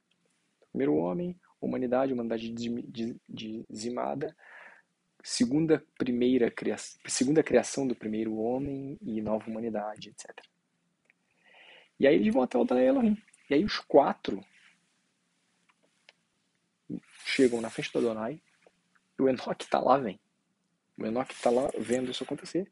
Primeiro 0.71 0.95
homem, 0.95 1.39
humanidade, 1.61 2.13
humanidade 2.13 2.55
dizimada. 3.29 4.37
Segunda, 5.23 5.85
primeira 5.99 6.51
criação, 6.51 7.01
segunda 7.07 7.43
criação 7.43 7.87
do 7.87 7.95
primeiro 7.95 8.37
homem 8.37 8.97
e 9.03 9.21
nova 9.21 9.51
humanidade, 9.51 10.09
etc. 10.09 10.31
E 11.99 12.07
aí 12.07 12.15
eles 12.15 12.33
vão 12.33 12.43
até 12.43 12.57
o 12.57 12.63
Adonai 12.63 12.87
Elohim. 12.87 13.23
E 13.51 13.55
aí 13.55 13.65
os 13.65 13.79
quatro 13.81 14.43
chegam 17.27 17.61
na 17.61 17.69
frente 17.69 17.93
do 17.93 17.99
Adonai. 17.99 18.41
E 19.19 19.23
o 19.23 19.29
Enoch 19.29 19.63
está 19.63 19.79
lá, 19.79 19.99
vem. 19.99 20.19
O 21.01 21.07
Enoch 21.07 21.33
está 21.33 21.49
lá 21.49 21.71
vendo 21.79 22.11
isso 22.11 22.23
acontecer. 22.23 22.71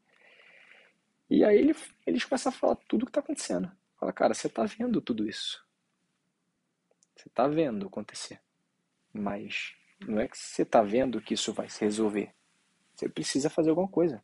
E 1.27 1.43
aí 1.43 1.57
ele, 1.57 1.75
eles 2.05 2.23
começam 2.23 2.51
a 2.51 2.55
falar 2.55 2.75
tudo 2.75 3.03
o 3.03 3.05
que 3.05 3.09
está 3.09 3.21
acontecendo. 3.21 3.71
Fala, 3.99 4.13
cara, 4.13 4.33
você 4.33 4.47
está 4.47 4.63
vendo 4.65 5.01
tudo 5.01 5.27
isso. 5.27 5.65
Você 7.15 7.27
está 7.27 7.47
vendo 7.47 7.87
acontecer. 7.87 8.39
Mas 9.11 9.73
não 10.07 10.19
é 10.19 10.27
que 10.27 10.37
você 10.37 10.61
está 10.61 10.83
vendo 10.83 11.21
que 11.21 11.33
isso 11.33 11.51
vai 11.51 11.67
se 11.69 11.81
resolver. 11.81 12.33
Você 12.95 13.09
precisa 13.09 13.49
fazer 13.49 13.71
alguma 13.71 13.87
coisa. 13.87 14.23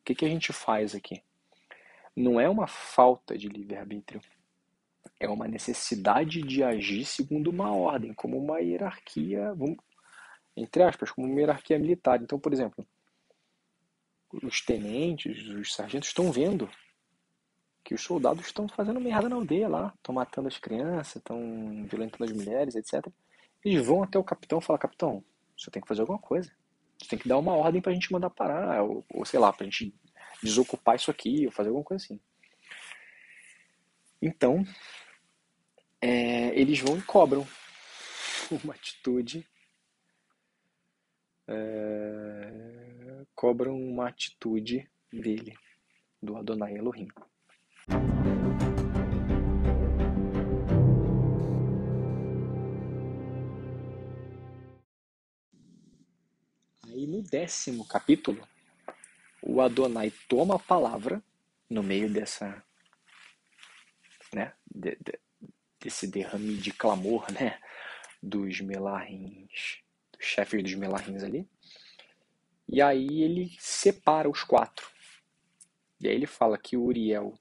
O 0.00 0.04
que, 0.04 0.14
que 0.14 0.24
a 0.24 0.28
gente 0.28 0.52
faz 0.52 0.94
aqui? 0.94 1.22
Não 2.14 2.38
é 2.38 2.48
uma 2.48 2.66
falta 2.66 3.38
de 3.38 3.48
livre-arbítrio. 3.48 4.20
É 5.18 5.28
uma 5.28 5.48
necessidade 5.48 6.42
de 6.42 6.62
agir 6.62 7.06
segundo 7.06 7.48
uma 7.48 7.74
ordem, 7.74 8.12
como 8.12 8.38
uma 8.38 8.60
hierarquia. 8.60 9.54
entre 10.56 10.82
aspas, 10.82 11.10
como 11.10 11.26
uma 11.26 11.40
hierarquia 11.40 11.78
militar. 11.78 12.20
Então, 12.22 12.38
por 12.38 12.52
exemplo, 12.52 12.86
os 14.32 14.60
tenentes, 14.60 15.46
os 15.48 15.74
sargentos 15.74 16.08
estão 16.08 16.30
vendo 16.30 16.70
que 17.82 17.94
os 17.94 18.02
soldados 18.02 18.46
estão 18.46 18.68
fazendo 18.68 19.00
merda 19.00 19.28
na 19.28 19.36
aldeia 19.36 19.68
lá, 19.68 19.92
estão 19.96 20.14
matando 20.14 20.48
as 20.48 20.58
crianças, 20.58 21.16
estão 21.16 21.86
violentando 21.88 22.24
as 22.24 22.32
mulheres, 22.32 22.74
etc. 22.74 23.06
Eles 23.64 23.84
vão 23.84 24.02
até 24.02 24.18
o 24.18 24.24
capitão 24.24 24.58
e 24.58 24.62
falam, 24.62 24.78
capitão, 24.78 25.24
você 25.56 25.70
tem 25.70 25.82
que 25.82 25.88
fazer 25.88 26.02
alguma 26.02 26.18
coisa. 26.18 26.50
Você 26.98 27.08
tem 27.08 27.18
que 27.18 27.28
dar 27.28 27.38
uma 27.38 27.54
ordem 27.54 27.80
pra 27.80 27.92
gente 27.92 28.12
mandar 28.12 28.30
parar, 28.30 28.82
ou, 28.82 29.04
ou 29.12 29.24
sei 29.24 29.40
lá, 29.40 29.52
pra 29.52 29.64
gente 29.64 29.94
desocupar 30.42 30.96
isso 30.96 31.10
aqui, 31.10 31.46
ou 31.46 31.52
fazer 31.52 31.68
alguma 31.68 31.84
coisa 31.84 32.04
assim. 32.04 32.20
Então, 34.20 34.64
é, 36.00 36.58
eles 36.58 36.78
vão 36.78 36.98
e 36.98 37.02
cobram 37.02 37.46
uma 38.62 38.74
atitude. 38.74 39.46
É, 41.48 42.39
cobram 43.40 43.74
uma 43.74 44.08
atitude 44.08 44.86
dele, 45.10 45.56
do 46.22 46.36
Adonai 46.36 46.76
Elohim. 46.76 47.08
Aí 56.84 57.06
no 57.06 57.22
décimo 57.22 57.88
capítulo, 57.88 58.46
o 59.40 59.62
Adonai 59.62 60.12
toma 60.28 60.56
a 60.56 60.58
palavra 60.58 61.22
no 61.70 61.82
meio 61.82 62.12
dessa, 62.12 62.62
né, 64.34 64.52
de, 64.70 64.96
de, 64.96 65.18
desse 65.80 66.06
derrame 66.06 66.58
de 66.58 66.74
clamor, 66.74 67.32
né, 67.32 67.58
dos 68.22 68.60
melarrins, 68.60 69.78
dos 70.12 70.26
chefes 70.26 70.62
dos 70.62 70.74
melarrins 70.74 71.22
ali. 71.22 71.48
E 72.72 72.80
aí 72.80 73.22
ele 73.22 73.56
separa 73.58 74.30
os 74.30 74.44
quatro. 74.44 74.88
E 76.00 76.06
aí 76.06 76.14
ele 76.14 76.26
fala 76.26 76.56
que 76.56 76.76
o 76.76 76.84
Uriel 76.84 77.36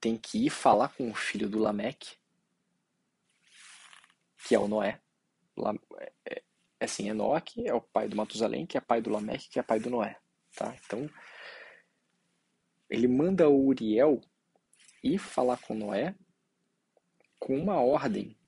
tem 0.00 0.16
que 0.16 0.46
ir 0.46 0.50
falar 0.50 0.88
com 0.90 1.10
o 1.10 1.14
filho 1.14 1.48
do 1.48 1.58
Lameque, 1.58 2.16
que 4.46 4.54
é 4.54 4.58
o 4.58 4.68
Noé. 4.68 5.00
É, 5.98 6.12
é, 6.30 6.42
assim, 6.80 7.08
Enoque 7.08 7.66
é 7.66 7.74
o 7.74 7.80
pai 7.80 8.08
do 8.08 8.16
Matusalém, 8.16 8.66
que 8.66 8.78
é 8.78 8.80
pai 8.80 9.02
do 9.02 9.10
Lameque, 9.10 9.48
que 9.48 9.58
é 9.58 9.62
pai 9.62 9.80
do 9.80 9.90
Noé. 9.90 10.16
Tá? 10.54 10.72
Então, 10.84 11.10
ele 12.88 13.08
manda 13.08 13.48
o 13.48 13.66
Uriel 13.66 14.20
ir 15.02 15.18
falar 15.18 15.56
com 15.58 15.74
Noé 15.74 16.14
com 17.40 17.58
uma 17.58 17.80
ordem 17.80 18.38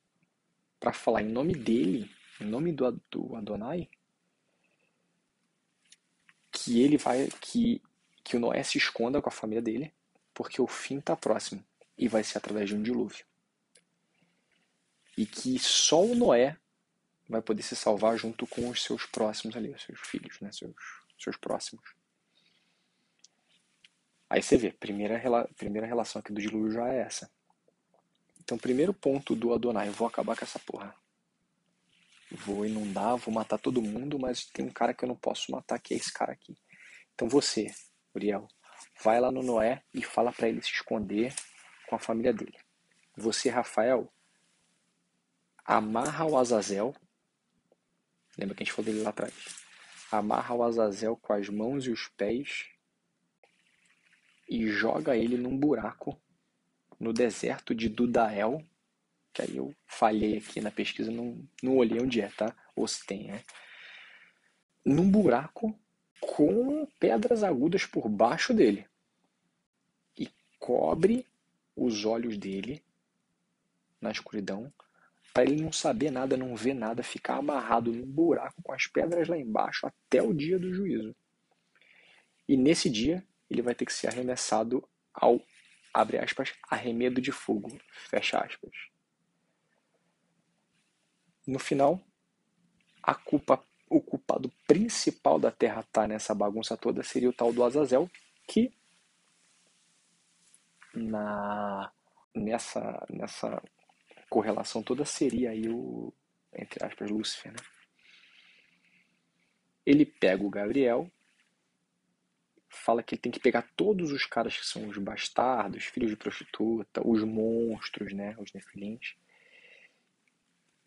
para 0.78 0.92
falar 0.92 1.22
em 1.22 1.28
nome 1.28 1.54
dele, 1.54 2.08
em 2.40 2.44
nome 2.44 2.72
do 2.72 2.86
Adonai, 3.34 3.88
que 6.64 6.82
ele 6.82 6.96
vai 6.96 7.28
que 7.40 7.82
que 8.22 8.36
o 8.36 8.40
Noé 8.40 8.62
se 8.62 8.78
esconda 8.78 9.20
com 9.20 9.28
a 9.28 9.32
família 9.32 9.60
dele, 9.60 9.92
porque 10.32 10.62
o 10.62 10.66
fim 10.66 10.98
está 10.98 11.14
próximo 11.14 11.62
e 11.96 12.08
vai 12.08 12.24
ser 12.24 12.38
através 12.38 12.70
de 12.70 12.74
um 12.74 12.82
dilúvio. 12.82 13.26
E 15.14 15.26
que 15.26 15.58
só 15.58 16.02
o 16.02 16.14
Noé 16.14 16.56
vai 17.28 17.42
poder 17.42 17.62
se 17.62 17.76
salvar 17.76 18.16
junto 18.16 18.46
com 18.46 18.70
os 18.70 18.82
seus 18.82 19.04
próximos 19.04 19.54
ali, 19.54 19.70
os 19.70 19.82
seus 19.82 20.00
filhos, 20.00 20.40
né, 20.40 20.50
seus 20.50 20.74
seus 21.18 21.36
próximos. 21.36 21.84
Aí 24.28 24.42
você 24.42 24.56
vê, 24.56 24.72
primeira, 24.72 25.20
primeira 25.56 25.86
relação 25.86 26.18
aqui 26.18 26.32
do 26.32 26.40
dilúvio 26.40 26.72
já 26.72 26.88
é 26.88 27.00
essa. 27.00 27.30
Então, 28.42 28.58
primeiro 28.58 28.92
ponto 28.92 29.36
do 29.36 29.52
Adonai, 29.52 29.90
vou 29.90 30.08
acabar 30.08 30.36
com 30.36 30.44
essa 30.44 30.58
porra. 30.58 30.94
Vou 32.34 32.66
inundar, 32.66 33.16
vou 33.16 33.32
matar 33.32 33.58
todo 33.58 33.80
mundo, 33.80 34.18
mas 34.18 34.46
tem 34.46 34.64
um 34.64 34.72
cara 34.72 34.92
que 34.92 35.04
eu 35.04 35.08
não 35.08 35.16
posso 35.16 35.52
matar, 35.52 35.78
que 35.78 35.94
é 35.94 35.96
esse 35.96 36.12
cara 36.12 36.32
aqui. 36.32 36.56
Então 37.14 37.28
você, 37.28 37.72
Uriel, 38.14 38.48
vai 39.02 39.20
lá 39.20 39.30
no 39.30 39.42
Noé 39.42 39.82
e 39.92 40.02
fala 40.02 40.32
para 40.32 40.48
ele 40.48 40.60
se 40.60 40.70
esconder 40.70 41.34
com 41.86 41.94
a 41.94 41.98
família 41.98 42.32
dele. 42.32 42.58
Você, 43.16 43.48
Rafael, 43.48 44.12
amarra 45.64 46.24
o 46.24 46.36
Azazel. 46.36 46.94
Lembra 48.36 48.56
que 48.56 48.62
a 48.62 48.66
gente 48.66 48.74
falou 48.74 48.90
dele 48.90 49.04
lá 49.04 49.10
atrás? 49.10 49.32
Amarra 50.10 50.54
o 50.54 50.62
Azazel 50.62 51.16
com 51.16 51.32
as 51.32 51.48
mãos 51.48 51.86
e 51.86 51.90
os 51.90 52.08
pés 52.08 52.68
e 54.48 54.66
joga 54.68 55.16
ele 55.16 55.36
num 55.36 55.56
buraco 55.56 56.20
no 56.98 57.12
deserto 57.12 57.74
de 57.74 57.88
Dudael, 57.88 58.64
que 59.34 59.42
aí 59.42 59.56
eu 59.56 59.74
falhei 59.84 60.38
aqui 60.38 60.60
na 60.60 60.70
pesquisa, 60.70 61.10
não, 61.10 61.44
não 61.60 61.76
olhei 61.76 62.00
onde 62.00 62.20
é, 62.20 62.28
tá? 62.28 62.54
Ou 62.76 62.86
se 62.86 63.04
tem, 63.04 63.26
né? 63.26 63.42
Num 64.86 65.10
buraco 65.10 65.76
com 66.20 66.86
pedras 67.00 67.42
agudas 67.42 67.84
por 67.84 68.08
baixo 68.08 68.54
dele. 68.54 68.86
E 70.16 70.28
cobre 70.58 71.26
os 71.76 72.04
olhos 72.04 72.38
dele 72.38 72.82
na 74.00 74.12
escuridão, 74.12 74.72
para 75.32 75.44
ele 75.44 75.60
não 75.60 75.72
saber 75.72 76.12
nada, 76.12 76.36
não 76.36 76.54
ver 76.54 76.74
nada, 76.74 77.02
ficar 77.02 77.38
amarrado 77.38 77.92
num 77.92 78.06
buraco 78.06 78.62
com 78.62 78.72
as 78.72 78.86
pedras 78.86 79.26
lá 79.26 79.36
embaixo 79.36 79.86
até 79.86 80.22
o 80.22 80.32
dia 80.32 80.58
do 80.58 80.72
juízo. 80.72 81.16
E 82.48 82.56
nesse 82.56 82.88
dia, 82.88 83.26
ele 83.50 83.62
vai 83.62 83.74
ter 83.74 83.84
que 83.84 83.92
ser 83.92 84.06
arremessado 84.06 84.86
ao, 85.12 85.40
abre 85.92 86.18
aspas, 86.18 86.52
arremedo 86.70 87.20
de 87.20 87.32
fogo, 87.32 87.76
fecha 88.08 88.38
aspas. 88.38 88.93
No 91.46 91.58
final, 91.58 92.00
a 93.02 93.14
culpa, 93.14 93.62
o 93.88 94.00
culpado 94.00 94.50
principal 94.66 95.38
da 95.38 95.50
Terra 95.50 95.80
estar 95.80 96.02
tá 96.02 96.08
nessa 96.08 96.34
bagunça 96.34 96.76
toda 96.76 97.02
seria 97.02 97.28
o 97.28 97.32
tal 97.32 97.52
do 97.52 97.62
Azazel, 97.62 98.10
que 98.46 98.72
na 100.94 101.90
nessa 102.34 103.06
nessa 103.10 103.62
correlação 104.28 104.82
toda 104.82 105.04
seria 105.04 105.50
aí 105.50 105.68
o 105.68 106.12
entre 106.52 106.84
aspas 106.84 107.10
Lúcifer, 107.10 107.52
né? 107.52 107.58
Ele 109.84 110.06
pega 110.06 110.42
o 110.42 110.50
Gabriel 110.50 111.10
fala 112.74 113.02
que 113.02 113.14
ele 113.14 113.22
tem 113.22 113.32
que 113.32 113.40
pegar 113.40 113.62
todos 113.76 114.12
os 114.12 114.26
caras 114.26 114.56
que 114.56 114.66
são 114.66 114.88
os 114.88 114.98
bastardos, 114.98 115.84
filhos 115.84 116.10
de 116.10 116.16
prostituta, 116.16 117.06
os 117.06 117.22
monstros, 117.22 118.12
né, 118.12 118.34
os 118.38 118.52
nefilins, 118.52 119.14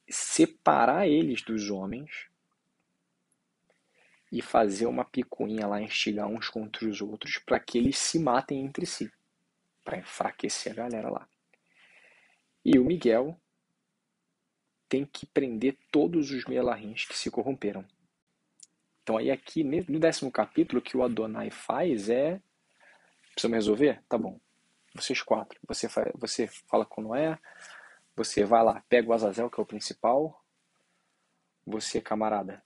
separar 0.09 1.07
eles 1.07 1.41
dos 1.41 1.69
homens 1.69 2.27
e 4.31 4.41
fazer 4.41 4.85
uma 4.85 5.05
picuinha 5.05 5.67
lá, 5.67 5.81
instigar 5.81 6.27
uns 6.27 6.49
contra 6.49 6.87
os 6.87 7.01
outros 7.01 7.37
para 7.37 7.59
que 7.59 7.77
eles 7.77 7.97
se 7.97 8.19
matem 8.19 8.61
entre 8.61 8.85
si, 8.85 9.11
para 9.83 9.97
enfraquecer 9.97 10.73
a 10.73 10.75
galera 10.75 11.09
lá. 11.09 11.27
E 12.63 12.77
o 12.77 12.83
Miguel 12.83 13.39
tem 14.89 15.05
que 15.05 15.25
prender 15.25 15.77
todos 15.91 16.31
os 16.31 16.45
melarrins 16.45 17.05
que 17.05 17.17
se 17.17 17.31
corromperam. 17.31 17.85
Então 19.03 19.17
aí 19.17 19.31
aqui 19.31 19.63
no 19.63 19.99
décimo 19.99 20.31
capítulo 20.31 20.79
o 20.79 20.83
que 20.83 20.97
o 20.97 21.03
Adonai 21.03 21.49
faz 21.49 22.09
é 22.09 22.41
precisamos 23.37 23.55
resolver? 23.55 24.03
Tá 24.09 24.17
bom. 24.17 24.39
Vocês 24.95 25.21
quatro. 25.21 25.59
Você, 25.67 25.87
você 26.15 26.47
fala 26.47 26.85
com 26.85 27.01
Noé, 27.01 27.37
você 28.17 28.43
vai 28.43 28.63
lá, 28.63 28.83
pega 28.89 29.07
o 29.07 29.13
Azazel, 29.13 29.47
que 29.47 29.59
é 29.59 29.63
o 29.63 29.65
principal. 29.65 30.43
Você, 31.67 32.01
camarada, 32.01 32.63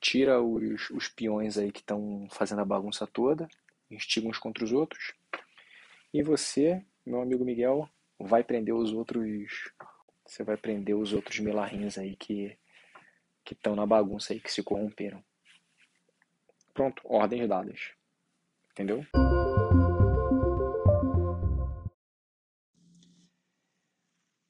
tira 0.00 0.40
os, 0.40 0.90
os 0.90 1.08
peões 1.08 1.58
aí 1.58 1.72
que 1.72 1.80
estão 1.80 2.28
fazendo 2.30 2.60
a 2.62 2.64
bagunça 2.64 3.04
toda, 3.04 3.48
instiga 3.90 4.28
uns 4.28 4.38
contra 4.38 4.62
os 4.62 4.72
outros. 4.72 5.12
E 6.14 6.22
você, 6.22 6.84
meu 7.04 7.20
amigo 7.20 7.44
Miguel, 7.44 7.88
vai 8.16 8.44
prender 8.44 8.74
os 8.74 8.92
outros. 8.92 9.72
Você 10.24 10.44
vai 10.44 10.56
prender 10.56 10.96
os 10.96 11.12
outros 11.12 11.40
melarrinhos 11.40 11.98
aí 11.98 12.14
que 12.14 12.56
que 13.44 13.54
estão 13.54 13.74
na 13.74 13.84
bagunça 13.84 14.32
aí, 14.32 14.38
que 14.38 14.52
se 14.52 14.62
corromperam. 14.62 15.20
Pronto, 16.72 17.02
ordens 17.04 17.48
dadas. 17.48 17.90
Entendeu? 18.70 19.04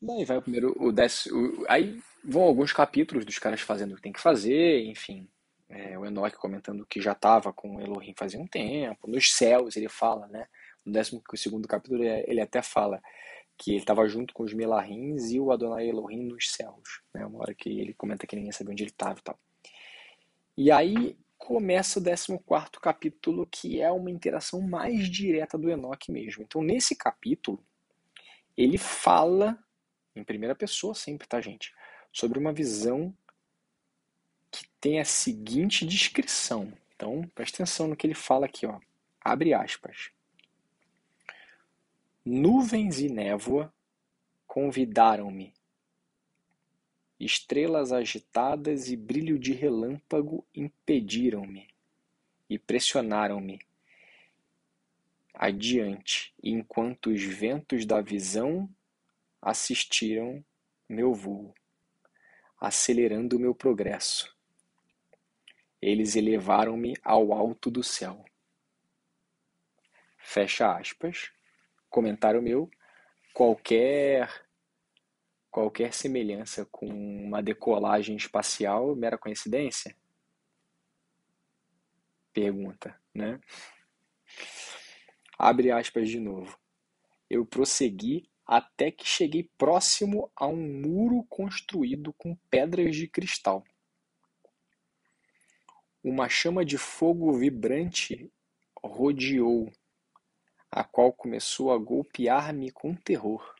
Daí 0.02 0.24
vai 0.24 0.36
o 0.36 0.42
primeiro, 0.42 0.74
o 0.78 0.90
décimo. 0.90 1.64
Aí 1.68 2.02
vão 2.24 2.42
alguns 2.42 2.72
capítulos 2.72 3.24
dos 3.24 3.38
caras 3.38 3.60
fazendo 3.60 3.92
o 3.92 3.96
que 3.96 4.02
tem 4.02 4.12
que 4.12 4.20
fazer, 4.20 4.84
enfim. 4.86 5.28
É, 5.68 5.96
o 5.96 6.04
Enoch 6.04 6.36
comentando 6.36 6.84
que 6.84 7.00
já 7.00 7.12
estava 7.12 7.52
com 7.52 7.80
Elohim 7.80 8.12
fazia 8.18 8.40
um 8.40 8.46
tempo. 8.46 9.08
Nos 9.08 9.32
céus, 9.32 9.76
ele 9.76 9.88
fala, 9.88 10.26
né? 10.26 10.48
No 10.84 10.92
décimo 10.92 11.22
segundo 11.36 11.68
capítulo, 11.68 12.02
ele 12.02 12.40
até 12.40 12.60
fala 12.60 13.00
que 13.56 13.70
ele 13.70 13.78
estava 13.78 14.08
junto 14.08 14.34
com 14.34 14.42
os 14.42 14.52
Melahins 14.52 15.30
e 15.30 15.38
o 15.38 15.52
Adonai 15.52 15.88
Elohim 15.88 16.24
nos 16.24 16.50
céus. 16.50 17.00
Né? 17.14 17.24
Uma 17.24 17.40
hora 17.40 17.54
que 17.54 17.68
ele 17.68 17.94
comenta 17.94 18.26
que 18.26 18.34
ninguém 18.34 18.50
sabia 18.50 18.72
onde 18.72 18.82
ele 18.82 18.90
estava 18.90 19.20
e 19.20 19.22
tal. 19.22 19.38
E 20.56 20.70
aí 20.72 21.16
começa 21.38 22.00
o 22.00 22.02
14 22.02 22.38
capítulo, 22.80 23.46
que 23.46 23.80
é 23.80 23.90
uma 23.90 24.10
interação 24.10 24.60
mais 24.60 25.08
direta 25.08 25.56
do 25.56 25.70
Enoque 25.70 26.10
mesmo. 26.10 26.42
Então, 26.42 26.60
nesse 26.60 26.96
capítulo, 26.96 27.64
ele 28.56 28.78
fala, 28.78 29.58
em 30.14 30.24
primeira 30.24 30.54
pessoa 30.54 30.94
sempre, 30.94 31.26
tá, 31.26 31.40
gente? 31.40 31.74
Sobre 32.12 32.38
uma 32.38 32.52
visão 32.52 33.14
tem 34.82 34.98
a 34.98 35.04
seguinte 35.04 35.86
descrição. 35.86 36.72
Então, 36.96 37.22
preste 37.34 37.54
atenção 37.54 37.86
no 37.86 37.96
que 37.96 38.06
ele 38.06 38.14
fala 38.14 38.46
aqui, 38.46 38.66
ó. 38.66 38.80
Abre 39.20 39.54
aspas. 39.54 40.10
Nuvens 42.24 43.00
e 43.00 43.08
névoa 43.08 43.72
convidaram-me. 44.46 45.54
Estrelas 47.18 47.92
agitadas 47.92 48.90
e 48.90 48.96
brilho 48.96 49.38
de 49.38 49.52
relâmpago 49.52 50.44
impediram-me 50.52 51.68
e 52.50 52.58
pressionaram-me 52.58 53.60
adiante, 55.32 56.34
enquanto 56.42 57.10
os 57.10 57.22
ventos 57.22 57.86
da 57.86 58.00
visão 58.00 58.68
assistiram 59.42 60.44
meu 60.88 61.12
voo, 61.12 61.52
acelerando 62.60 63.40
meu 63.40 63.54
progresso. 63.54 64.32
Eles 65.80 66.14
elevaram-me 66.14 66.94
ao 67.02 67.32
alto 67.32 67.68
do 67.68 67.82
céu. 67.82 68.24
Fecha 70.16 70.76
aspas. 70.76 71.32
Comentário 71.90 72.40
meu. 72.40 72.70
Qualquer 73.34 74.46
qualquer 75.50 75.92
semelhança 75.92 76.64
com 76.64 76.86
uma 76.86 77.42
decolagem 77.42 78.16
espacial 78.16 78.94
mera 78.96 79.18
coincidência? 79.18 79.94
Pergunta, 82.32 82.98
né? 83.12 83.38
Abre 85.38 85.70
aspas 85.70 86.08
de 86.08 86.18
novo. 86.18 86.58
Eu 87.28 87.44
prossegui 87.44 88.31
até 88.46 88.90
que 88.90 89.06
cheguei 89.06 89.48
próximo 89.56 90.30
a 90.34 90.46
um 90.46 90.80
muro 90.80 91.24
construído 91.28 92.12
com 92.12 92.36
pedras 92.50 92.96
de 92.96 93.06
cristal. 93.06 93.64
Uma 96.02 96.28
chama 96.28 96.64
de 96.64 96.76
fogo 96.76 97.32
vibrante 97.32 98.30
rodeou, 98.82 99.72
a 100.70 100.82
qual 100.82 101.12
começou 101.12 101.72
a 101.72 101.78
golpear-me 101.78 102.72
com 102.72 102.94
terror. 102.94 103.54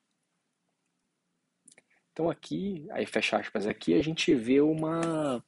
Então 2.10 2.28
aqui, 2.28 2.86
aí 2.90 3.06
fecha 3.06 3.38
aspas, 3.38 3.66
aqui 3.66 3.94
a 3.94 4.02
gente 4.02 4.34
vê 4.34 4.60
uma 4.60 5.42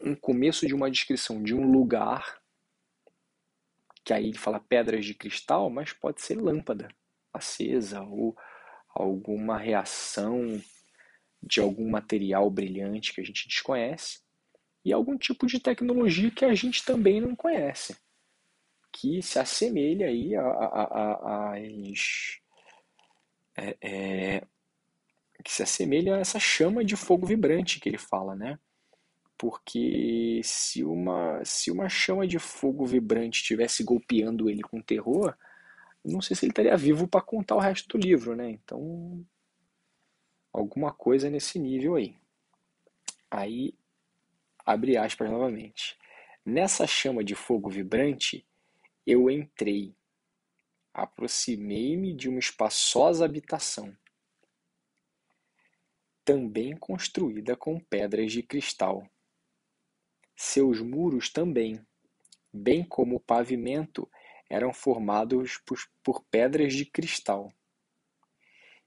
um 0.00 0.14
começo 0.14 0.66
de 0.66 0.74
uma 0.74 0.90
descrição 0.90 1.42
de 1.42 1.54
um 1.54 1.72
lugar 1.72 2.40
que 4.04 4.12
aí 4.12 4.28
ele 4.28 4.38
fala 4.38 4.60
pedras 4.60 5.04
de 5.04 5.12
cristal, 5.12 5.68
mas 5.68 5.92
pode 5.92 6.22
ser 6.22 6.40
lâmpada 6.40 6.88
acesa 7.38 8.02
ou 8.02 8.36
alguma 8.94 9.56
reação 9.56 10.60
de 11.42 11.60
algum 11.60 11.88
material 11.88 12.50
brilhante 12.50 13.14
que 13.14 13.20
a 13.20 13.24
gente 13.24 13.48
desconhece 13.48 14.20
e 14.84 14.92
algum 14.92 15.16
tipo 15.16 15.46
de 15.46 15.60
tecnologia 15.60 16.30
que 16.30 16.44
a 16.44 16.54
gente 16.54 16.84
também 16.84 17.20
não 17.20 17.34
conhece, 17.36 17.96
que 18.92 19.22
se 19.22 19.38
assemelha 19.38 20.06
aí 20.06 20.34
a, 20.34 20.42
a, 20.42 20.82
a, 20.82 21.52
a 21.52 21.60
é, 23.56 23.76
é, 23.80 24.42
que 25.44 25.52
se 25.52 25.62
assemelha 25.62 26.16
a 26.16 26.20
essa 26.20 26.38
chama 26.38 26.84
de 26.84 26.96
fogo 26.96 27.26
vibrante 27.26 27.80
que 27.80 27.88
ele 27.88 27.98
fala, 27.98 28.34
né? 28.34 28.58
Porque 29.36 30.40
se 30.42 30.82
uma, 30.82 31.44
se 31.44 31.70
uma 31.70 31.88
chama 31.88 32.26
de 32.26 32.38
fogo 32.38 32.84
vibrante 32.84 33.40
estivesse 33.40 33.84
golpeando 33.84 34.50
ele 34.50 34.62
com 34.62 34.82
terror, 34.82 35.36
não 36.12 36.20
sei 36.20 36.36
se 36.36 36.44
ele 36.44 36.52
estaria 36.52 36.76
vivo 36.76 37.06
para 37.06 37.20
contar 37.20 37.56
o 37.56 37.60
resto 37.60 37.96
do 37.96 38.02
livro, 38.02 38.34
né? 38.34 38.50
Então, 38.50 39.24
alguma 40.52 40.92
coisa 40.92 41.30
nesse 41.30 41.58
nível 41.58 41.94
aí. 41.94 42.16
Aí, 43.30 43.74
abre 44.64 44.96
aspas 44.96 45.30
novamente. 45.30 45.98
Nessa 46.44 46.86
chama 46.86 47.22
de 47.22 47.34
fogo 47.34 47.68
vibrante, 47.68 48.46
eu 49.06 49.30
entrei, 49.30 49.94
aproximei-me 50.92 52.14
de 52.14 52.28
uma 52.28 52.38
espaçosa 52.38 53.24
habitação, 53.24 53.96
também 56.24 56.76
construída 56.76 57.56
com 57.56 57.78
pedras 57.78 58.32
de 58.32 58.42
cristal 58.42 59.08
seus 60.38 60.80
muros 60.80 61.28
também, 61.28 61.84
bem 62.52 62.84
como 62.84 63.16
o 63.16 63.20
pavimento, 63.20 64.08
eram 64.48 64.72
formados 64.72 65.58
por, 66.02 66.24
pedras 66.30 66.72
de 66.74 66.84
cristal, 66.84 67.52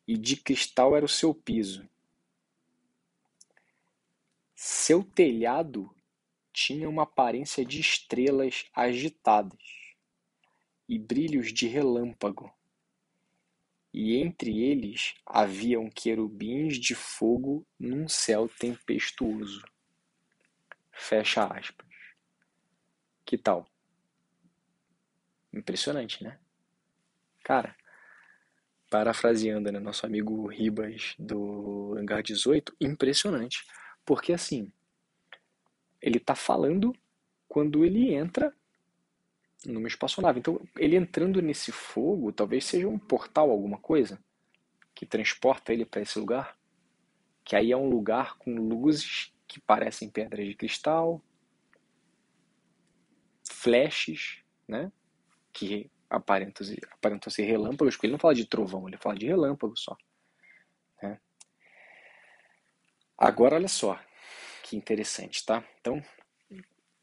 e 0.07 0.17
de 0.17 0.35
cristal 0.35 0.95
era 0.95 1.05
o 1.05 1.09
seu 1.09 1.33
piso. 1.33 1.87
Seu 4.55 5.03
telhado 5.03 5.93
tinha 6.51 6.89
uma 6.89 7.03
aparência 7.03 7.63
de 7.63 7.79
estrelas 7.79 8.65
agitadas 8.73 9.95
e 10.87 10.99
brilhos 10.99 11.53
de 11.53 11.67
relâmpago, 11.67 12.53
e 13.93 14.17
entre 14.17 14.61
eles 14.61 15.15
haviam 15.25 15.89
querubins 15.89 16.77
de 16.77 16.95
fogo 16.95 17.65
num 17.79 18.07
céu 18.07 18.49
tempestuoso. 18.49 19.63
Fecha 20.91 21.45
aspas. 21.45 21.87
Que 23.25 23.37
tal? 23.37 23.70
Impressionante, 25.53 26.23
né? 26.23 26.39
Cara, 27.43 27.75
parafraseando 28.89 29.71
né, 29.71 29.79
nosso 29.79 30.05
amigo 30.05 30.47
Ribas 30.47 31.15
do 31.17 31.95
Hangar 31.97 32.21
18, 32.21 32.75
impressionante. 32.79 33.65
Porque 34.05 34.33
assim, 34.33 34.71
ele 36.01 36.19
tá 36.19 36.35
falando 36.35 36.93
quando 37.47 37.85
ele 37.85 38.13
entra 38.13 38.53
numa 39.65 39.87
espaçonave. 39.87 40.39
Então, 40.39 40.59
ele 40.77 40.95
entrando 40.95 41.41
nesse 41.41 41.71
fogo, 41.71 42.31
talvez 42.31 42.65
seja 42.65 42.87
um 42.87 42.97
portal, 42.97 43.51
alguma 43.51 43.77
coisa, 43.77 44.19
que 44.95 45.05
transporta 45.05 45.71
ele 45.71 45.85
para 45.85 46.01
esse 46.01 46.17
lugar. 46.17 46.57
Que 47.43 47.55
aí 47.55 47.71
é 47.71 47.77
um 47.77 47.89
lugar 47.89 48.37
com 48.37 48.55
luzes 48.55 49.33
que 49.47 49.59
parecem 49.59 50.09
pedras 50.09 50.47
de 50.47 50.55
cristal, 50.55 51.21
flashes, 53.43 54.43
né? 54.67 54.91
Que 55.53 55.89
aparentam, 56.09 56.65
aparentam 56.91 57.31
ser 57.31 57.43
relâmpagos, 57.43 57.95
porque 57.95 58.07
ele 58.07 58.13
não 58.13 58.19
fala 58.19 58.35
de 58.35 58.45
trovão, 58.45 58.87
ele 58.87 58.97
fala 58.97 59.15
de 59.15 59.27
relâmpago 59.27 59.77
só. 59.77 59.95
Né? 61.01 61.19
Agora, 63.17 63.55
olha 63.55 63.67
só 63.67 63.99
que 64.71 64.77
interessante, 64.77 65.45
tá? 65.45 65.67
Então, 65.81 66.01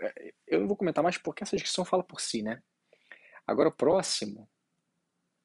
é, 0.00 0.32
eu 0.46 0.60
não 0.60 0.66
vou 0.66 0.76
comentar 0.76 1.04
mais 1.04 1.18
porque 1.18 1.42
essa 1.42 1.54
descrição 1.54 1.84
fala 1.84 2.02
por 2.02 2.18
si, 2.18 2.42
né? 2.42 2.62
Agora, 3.46 3.68
o 3.68 3.76
próximo 3.76 4.48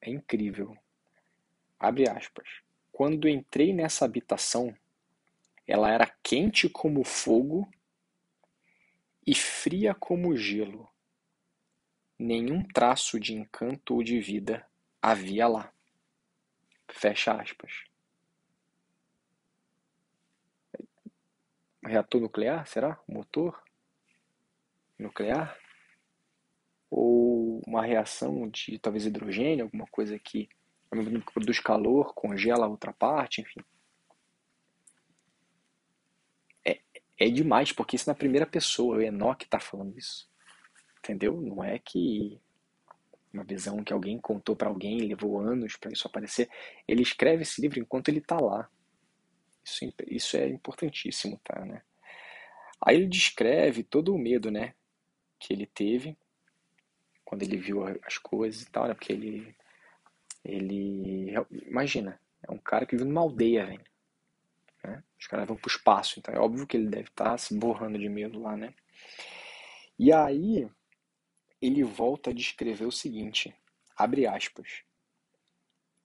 é 0.00 0.10
incrível. 0.10 0.74
Abre 1.78 2.08
aspas. 2.08 2.48
Quando 2.90 3.28
entrei 3.28 3.74
nessa 3.74 4.06
habitação, 4.06 4.74
ela 5.66 5.90
era 5.90 6.16
quente 6.22 6.66
como 6.66 7.04
fogo 7.04 7.70
e 9.26 9.34
fria 9.34 9.94
como 9.94 10.34
gelo. 10.34 10.88
Nenhum 12.18 12.62
traço 12.62 13.18
de 13.18 13.34
encanto 13.34 13.94
ou 13.94 14.02
de 14.02 14.20
vida 14.20 14.66
havia 15.02 15.48
lá. 15.48 15.72
Fecha 16.88 17.32
aspas. 17.32 17.84
Reator 21.84 22.20
nuclear, 22.20 22.66
será? 22.66 22.98
Motor 23.06 23.62
nuclear? 24.98 25.58
Ou 26.90 27.60
uma 27.66 27.84
reação 27.84 28.48
de 28.48 28.78
talvez 28.78 29.04
hidrogênio, 29.04 29.64
alguma 29.64 29.86
coisa 29.86 30.18
que 30.18 30.48
produz 31.32 31.58
calor, 31.58 32.14
congela 32.14 32.66
a 32.66 32.68
outra 32.68 32.92
parte, 32.92 33.40
enfim. 33.40 33.60
é 37.18 37.28
demais, 37.30 37.72
porque 37.72 37.96
isso 37.96 38.08
é 38.08 38.12
na 38.12 38.18
primeira 38.18 38.46
pessoa, 38.46 38.96
o 38.96 39.00
Enoch 39.02 39.44
está 39.44 39.60
falando 39.60 39.96
isso. 39.98 40.28
Entendeu? 41.04 41.38
Não 41.38 41.62
é 41.62 41.78
que 41.78 42.40
uma 43.30 43.44
visão 43.44 43.84
que 43.84 43.92
alguém 43.92 44.18
contou 44.18 44.56
para 44.56 44.68
alguém 44.68 45.00
levou 45.00 45.38
anos 45.38 45.76
para 45.76 45.92
isso 45.92 46.06
aparecer. 46.06 46.48
Ele 46.88 47.02
escreve 47.02 47.42
esse 47.42 47.60
livro 47.60 47.78
enquanto 47.78 48.08
ele 48.08 48.20
está 48.20 48.40
lá. 48.40 48.70
Isso, 49.62 49.92
isso 50.06 50.36
é 50.36 50.48
importantíssimo, 50.48 51.38
tá, 51.44 51.62
né? 51.64 51.82
Aí 52.80 52.96
ele 52.96 53.06
descreve 53.06 53.82
todo 53.82 54.14
o 54.14 54.18
medo, 54.18 54.50
né, 54.50 54.74
que 55.38 55.52
ele 55.52 55.66
teve 55.66 56.16
quando 57.24 57.42
ele 57.42 57.56
viu 57.56 57.82
as 58.04 58.18
coisas 58.18 58.62
e 58.62 58.70
tal, 58.70 58.86
né? 58.86 58.94
Porque 58.94 59.12
ele 59.12 59.54
ele 60.44 61.32
imagina, 61.66 62.20
é 62.42 62.52
um 62.52 62.58
cara 62.58 62.84
que 62.84 62.94
vive 62.94 63.08
numa 63.08 63.22
aldeia, 63.22 63.64
velho. 63.64 63.84
Né? 64.84 65.02
Os 65.18 65.26
caras 65.26 65.48
vão 65.48 65.56
para 65.56 65.66
o 65.66 65.72
espaço, 65.72 66.18
então 66.18 66.34
é 66.34 66.38
óbvio 66.38 66.66
que 66.66 66.76
ele 66.76 66.88
deve 66.88 67.08
estar 67.08 67.30
tá 67.30 67.38
se 67.38 67.56
borrando 67.58 67.98
de 67.98 68.08
medo 68.10 68.40
lá, 68.40 68.54
né? 68.54 68.74
E 69.98 70.12
aí 70.12 70.68
ele 71.64 71.82
volta 71.82 72.28
a 72.28 72.32
descrever 72.34 72.84
o 72.84 72.92
seguinte, 72.92 73.56
abre 73.96 74.26
aspas, 74.26 74.82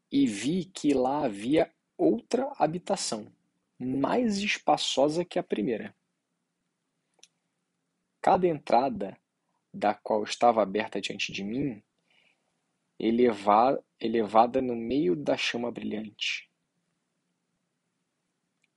e 0.10 0.26
vi 0.26 0.64
que 0.64 0.93
lá 0.93 1.26
havia 1.26 1.70
outra 1.97 2.53
habitação, 2.57 3.30
mais 3.78 4.38
espaçosa 4.38 5.26
que 5.26 5.38
a 5.38 5.43
primeira. 5.43 5.93
cada 8.22 8.47
entrada 8.47 9.18
da 9.74 9.93
qual 9.93 10.24
estava 10.24 10.62
aberta 10.62 10.99
diante 10.99 11.32
de 11.32 11.43
mim, 11.43 11.82
elevada, 12.99 13.84
elevada 13.99 14.62
no 14.62 14.76
meio 14.76 15.16
da 15.16 15.38
chama 15.38 15.72
brilhante. 15.72 16.49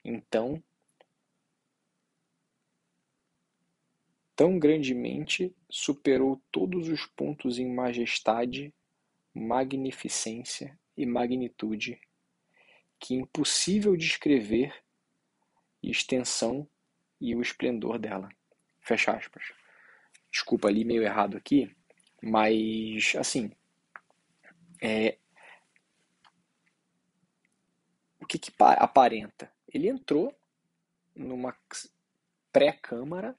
Então, 0.05 0.63
tão 4.35 4.59
grandemente 4.59 5.55
superou 5.69 6.43
todos 6.51 6.89
os 6.89 7.07
pontos 7.07 7.59
em 7.59 7.73
majestade, 7.73 8.75
magnificência 9.35 10.79
e 10.97 11.07
magnitude, 11.07 12.01
que 12.99 13.15
impossível 13.15 13.97
descrever 13.97 14.75
extensão 15.83 16.69
e 17.21 17.35
o 17.35 17.43
esplendor 17.43 17.99
dela. 17.99 18.29
Fecha 18.81 19.13
aspas. 19.13 19.45
Desculpa 20.31 20.69
ali 20.69 20.85
meio 20.85 21.03
errado 21.03 21.37
aqui, 21.37 21.75
mas 22.23 23.15
assim, 23.19 23.51
é, 24.81 25.19
o 28.21 28.27
que, 28.27 28.39
que 28.39 28.53
aparenta? 28.59 29.53
Ele 29.69 29.89
entrou 29.89 30.35
numa 31.15 31.57
pré-câmara 32.53 33.39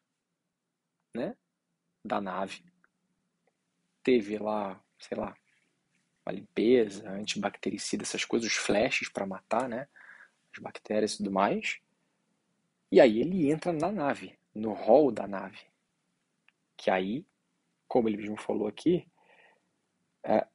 né, 1.14 1.36
da 2.03 2.20
nave, 2.20 2.64
teve 4.03 4.38
lá, 4.38 4.82
sei 4.99 5.18
lá, 5.18 5.36
uma 6.26 6.34
limpeza, 6.34 7.09
antibactericida, 7.09 8.03
essas 8.03 8.26
coisas, 8.26 8.49
os 8.49 8.57
flashes 8.57 9.09
para 9.09 9.26
matar, 9.26 9.68
né, 9.70 9.88
as 10.53 10.61
bactérias 10.61 11.14
e 11.14 11.18
tudo 11.18 11.32
mais. 11.32 11.80
E 12.91 12.99
aí 13.01 13.20
ele 13.20 13.49
entra 13.49 13.74
na 13.74 13.91
nave, 13.91 14.38
no 14.53 14.74
hall 14.74 15.11
da 15.11 15.28
nave. 15.28 15.59
Que 16.78 16.91
aí, 16.91 17.26
como 17.88 18.07
ele 18.07 18.18
mesmo 18.18 18.38
falou 18.38 18.68
aqui, 18.68 19.07
é, 20.24 20.47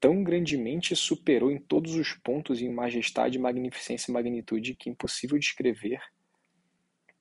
tão 0.00 0.22
grandemente 0.22 0.94
superou 0.94 1.50
em 1.50 1.58
todos 1.58 1.94
os 1.94 2.12
pontos 2.12 2.60
em 2.60 2.68
majestade, 2.68 3.38
magnificência 3.38 4.10
e 4.10 4.12
magnitude 4.12 4.74
que 4.74 4.88
é 4.88 4.92
impossível 4.92 5.38
descrever 5.38 6.00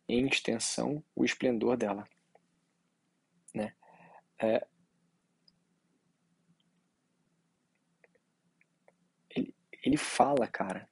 em 0.08 0.26
extensão 0.28 1.04
o 1.16 1.24
esplendor 1.24 1.78
dela. 1.78 2.08
Né? 3.54 3.74
É, 4.40 4.66
ele, 9.30 9.56
ele 9.84 9.98
fala, 9.98 10.48
cara, 10.48 10.90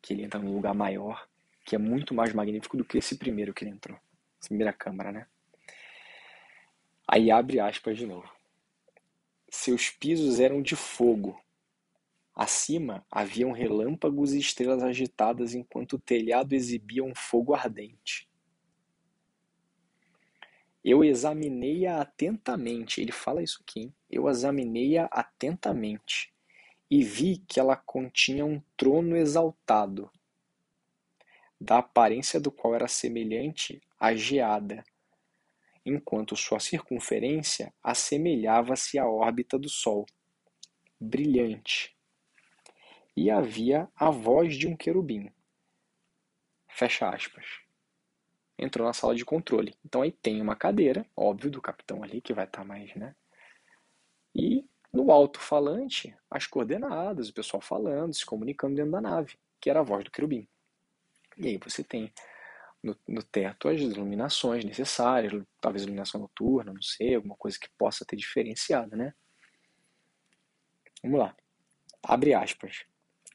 que 0.00 0.12
ele 0.12 0.24
entra 0.24 0.40
num 0.40 0.54
lugar 0.54 0.74
maior, 0.74 1.28
que 1.64 1.74
é 1.74 1.78
muito 1.78 2.14
mais 2.14 2.32
magnífico 2.32 2.76
do 2.76 2.84
que 2.84 2.98
esse 2.98 3.16
primeiro 3.16 3.52
que 3.52 3.64
ele 3.64 3.72
entrou. 3.72 3.98
Essa 4.40 4.48
primeira 4.48 4.72
câmara, 4.72 5.12
né? 5.12 5.26
Aí 7.06 7.30
abre 7.30 7.58
aspas 7.58 7.96
de 7.96 8.06
novo. 8.06 8.30
Seus 9.50 9.90
pisos 9.90 10.38
eram 10.40 10.60
de 10.60 10.76
fogo. 10.76 11.42
Acima 12.34 13.04
haviam 13.10 13.50
relâmpagos 13.50 14.32
e 14.32 14.38
estrelas 14.38 14.82
agitadas 14.82 15.54
enquanto 15.54 15.94
o 15.94 15.98
telhado 15.98 16.52
exibia 16.52 17.02
um 17.02 17.14
fogo 17.14 17.54
ardente. 17.54 18.27
Eu 20.84 21.04
examinei-a 21.04 22.00
atentamente. 22.00 23.00
Ele 23.00 23.12
fala 23.12 23.42
isso 23.42 23.60
aqui. 23.62 23.80
Hein? 23.80 23.94
Eu 24.10 24.28
examinei-a 24.28 25.04
atentamente 25.06 26.32
e 26.90 27.04
vi 27.04 27.38
que 27.46 27.60
ela 27.60 27.76
continha 27.76 28.44
um 28.44 28.60
trono 28.76 29.16
exaltado, 29.16 30.10
da 31.60 31.78
aparência 31.78 32.40
do 32.40 32.50
qual 32.50 32.74
era 32.74 32.88
semelhante 32.88 33.82
à 34.00 34.14
geada, 34.14 34.84
enquanto 35.84 36.36
sua 36.36 36.60
circunferência 36.60 37.72
assemelhava-se 37.82 38.98
à 38.98 39.06
órbita 39.06 39.58
do 39.58 39.68
Sol, 39.68 40.06
brilhante. 41.00 41.94
E 43.16 43.30
havia 43.30 43.88
a 43.96 44.10
voz 44.10 44.56
de 44.56 44.68
um 44.68 44.76
querubim. 44.76 45.30
Fecha 46.68 47.08
aspas. 47.08 47.44
Entrou 48.58 48.86
na 48.86 48.92
sala 48.92 49.14
de 49.14 49.24
controle. 49.24 49.74
Então 49.84 50.02
aí 50.02 50.10
tem 50.10 50.40
uma 50.40 50.56
cadeira, 50.56 51.06
óbvio, 51.16 51.50
do 51.50 51.62
capitão 51.62 52.02
ali, 52.02 52.20
que 52.20 52.32
vai 52.32 52.44
estar 52.44 52.64
mais, 52.64 52.94
né? 52.96 53.14
E 54.34 54.64
no 54.92 55.10
alto-falante, 55.10 56.16
as 56.30 56.46
coordenadas, 56.46 57.28
o 57.28 57.34
pessoal 57.34 57.60
falando, 57.60 58.14
se 58.14 58.26
comunicando 58.26 58.74
dentro 58.74 58.92
da 58.92 59.00
nave, 59.00 59.38
que 59.60 59.70
era 59.70 59.80
a 59.80 59.84
voz 59.84 60.04
do 60.04 60.10
querubim. 60.10 60.48
E 61.36 61.48
aí 61.48 61.58
você 61.58 61.84
tem 61.84 62.12
no, 62.82 62.96
no 63.06 63.22
teto 63.22 63.68
as 63.68 63.80
iluminações 63.80 64.64
necessárias, 64.64 65.44
talvez 65.60 65.82
iluminação 65.82 66.20
noturna, 66.20 66.72
não 66.72 66.82
sei, 66.82 67.14
alguma 67.14 67.36
coisa 67.36 67.58
que 67.58 67.68
possa 67.76 68.04
ter 68.04 68.16
diferenciado, 68.16 68.96
né? 68.96 69.14
Vamos 71.02 71.20
lá. 71.20 71.36
Abre 72.02 72.34
aspas. 72.34 72.84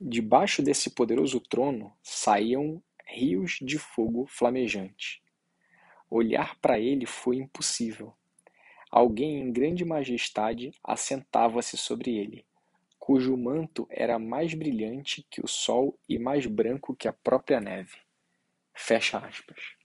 Debaixo 0.01 0.61
desse 0.61 0.89
poderoso 0.89 1.39
trono 1.39 1.95
saíam 2.01 2.81
rios 3.13 3.59
de 3.61 3.77
fogo 3.77 4.25
flamejante. 4.25 5.21
Olhar 6.09 6.59
para 6.59 6.79
ele 6.79 7.05
foi 7.05 7.37
impossível. 7.37 8.13
Alguém 8.89 9.39
em 9.39 9.51
grande 9.51 9.85
majestade 9.85 10.71
assentava-se 10.83 11.77
sobre 11.77 12.17
ele, 12.17 12.45
cujo 12.99 13.37
manto 13.37 13.87
era 13.89 14.17
mais 14.17 14.53
brilhante 14.53 15.25
que 15.29 15.41
o 15.41 15.47
sol 15.47 15.97
e 16.09 16.17
mais 16.17 16.45
branco 16.45 16.95
que 16.95 17.07
a 17.07 17.13
própria 17.13 17.59
neve. 17.59 17.97
Fecha 18.73 19.19
aspas. 19.19 19.75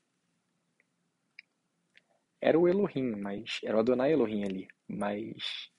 Era 2.40 2.58
o 2.58 2.68
Elohim, 2.68 3.16
mas 3.16 3.60
era 3.62 3.76
o 3.76 3.80
Adonai 3.80 4.12
Elohim 4.12 4.44
ali, 4.44 4.68
mas 4.86 5.70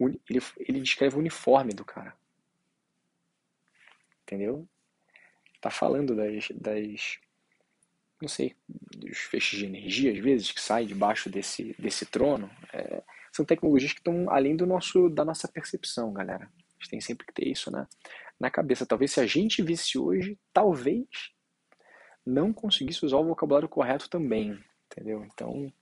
ele, 0.00 0.40
ele 0.60 0.80
descreve 0.80 1.16
o 1.16 1.18
uniforme 1.18 1.72
do 1.72 1.84
cara. 1.84 2.16
Entendeu? 4.22 4.66
Tá 5.64 5.70
falando 5.70 6.14
das, 6.14 6.48
das 6.54 7.18
não 8.20 8.28
sei, 8.28 8.54
dos 8.68 9.16
feixes 9.16 9.58
de 9.58 9.64
energia, 9.64 10.12
às 10.12 10.18
vezes, 10.18 10.52
que 10.52 10.60
saem 10.60 10.86
debaixo 10.86 11.30
desse, 11.30 11.74
desse 11.78 12.04
trono. 12.04 12.50
É, 12.70 13.02
são 13.32 13.46
tecnologias 13.46 13.94
que 13.94 14.00
estão 14.00 14.28
além 14.28 14.54
do 14.54 14.66
nosso, 14.66 15.08
da 15.08 15.24
nossa 15.24 15.48
percepção, 15.48 16.12
galera. 16.12 16.44
A 16.44 16.74
gente 16.74 16.90
tem 16.90 17.00
sempre 17.00 17.26
que 17.26 17.32
ter 17.32 17.48
isso 17.48 17.70
né, 17.70 17.86
na 18.38 18.50
cabeça. 18.50 18.84
Talvez 18.84 19.12
se 19.12 19.20
a 19.20 19.26
gente 19.26 19.62
visse 19.62 19.96
hoje, 19.96 20.38
talvez 20.52 21.08
não 22.26 22.52
conseguisse 22.52 23.02
usar 23.02 23.16
o 23.16 23.24
vocabulário 23.24 23.66
correto 23.66 24.10
também, 24.10 24.62
entendeu? 24.92 25.24
Então, 25.24 25.72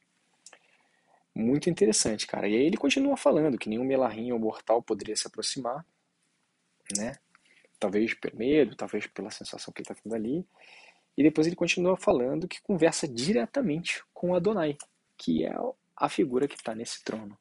muito 1.34 1.68
interessante, 1.68 2.24
cara. 2.24 2.46
E 2.46 2.54
aí 2.54 2.66
ele 2.66 2.76
continua 2.76 3.16
falando 3.16 3.58
que 3.58 3.68
nenhum 3.68 3.84
melarrinho 3.84 4.36
ou 4.36 4.40
mortal 4.40 4.80
poderia 4.80 5.16
se 5.16 5.26
aproximar, 5.26 5.84
né? 6.96 7.16
Talvez 7.82 8.14
pelo 8.14 8.36
medo, 8.36 8.76
talvez 8.76 9.08
pela 9.08 9.28
sensação 9.28 9.74
que 9.74 9.80
ele 9.80 9.90
está 9.90 10.00
tendo 10.00 10.14
ali. 10.14 10.46
E 11.16 11.22
depois 11.24 11.48
ele 11.48 11.56
continua 11.56 11.96
falando 11.96 12.46
que 12.46 12.62
conversa 12.62 13.08
diretamente 13.08 14.04
com 14.14 14.36
Adonai, 14.36 14.78
que 15.16 15.44
é 15.44 15.52
a 15.96 16.08
figura 16.08 16.46
que 16.46 16.54
está 16.54 16.76
nesse 16.76 17.02
trono. 17.02 17.36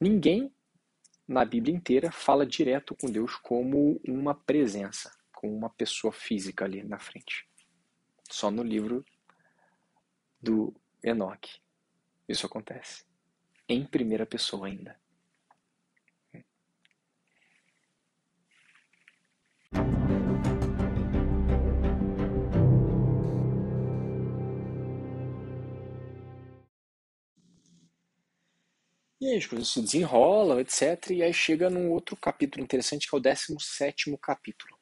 Ninguém 0.00 0.50
na 1.28 1.44
Bíblia 1.44 1.74
inteira 1.74 2.10
fala 2.10 2.46
direto 2.46 2.94
com 2.94 3.10
Deus 3.10 3.36
como 3.36 4.00
uma 4.08 4.34
presença, 4.34 5.14
como 5.30 5.54
uma 5.54 5.68
pessoa 5.68 6.10
física 6.10 6.64
ali 6.64 6.82
na 6.82 6.98
frente. 6.98 7.46
Só 8.30 8.50
no 8.50 8.62
livro 8.62 9.04
do 10.40 10.74
Enoque 11.04 11.60
isso 12.26 12.46
acontece. 12.46 13.04
Em 13.68 13.84
primeira 13.84 14.24
pessoa 14.24 14.68
ainda. 14.68 14.98
E 29.20 29.28
aí 29.28 29.36
as 29.36 29.46
coisas 29.46 29.68
se 29.68 29.82
desenrolam, 29.82 30.58
etc. 30.60 31.10
E 31.10 31.22
aí 31.22 31.32
chega 31.32 31.68
num 31.68 31.90
outro 31.90 32.16
capítulo 32.16 32.64
interessante, 32.64 33.06
que 33.06 33.14
é 33.14 33.18
o 33.18 33.20
17 33.20 34.16
capítulo. 34.16 34.78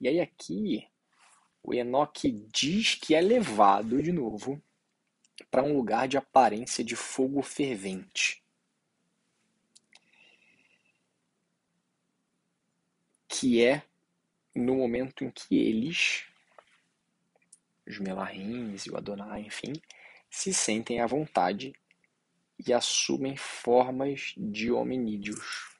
E 0.00 0.08
aí 0.08 0.20
aqui, 0.20 0.88
o 1.62 1.72
Enoque 1.72 2.32
diz 2.52 2.96
que 2.96 3.14
é 3.14 3.20
levado 3.20 4.02
de 4.02 4.10
novo 4.10 4.60
para 5.50 5.62
um 5.62 5.76
lugar 5.76 6.08
de 6.08 6.16
aparência 6.16 6.82
de 6.82 6.96
fogo 6.96 7.40
fervente. 7.42 8.42
Que 13.28 13.64
é 13.64 13.84
no 14.52 14.74
momento 14.74 15.24
em 15.24 15.30
que 15.30 15.56
eles, 15.56 16.26
os 17.86 18.00
Melarrins 18.00 18.86
e 18.86 18.90
o 18.90 18.96
Adonai, 18.96 19.42
enfim, 19.42 19.72
se 20.28 20.52
sentem 20.52 21.00
à 21.00 21.06
vontade 21.06 21.72
e 22.58 22.72
assumem 22.72 23.36
formas 23.36 24.34
de 24.36 24.70
hominídeos. 24.70 25.78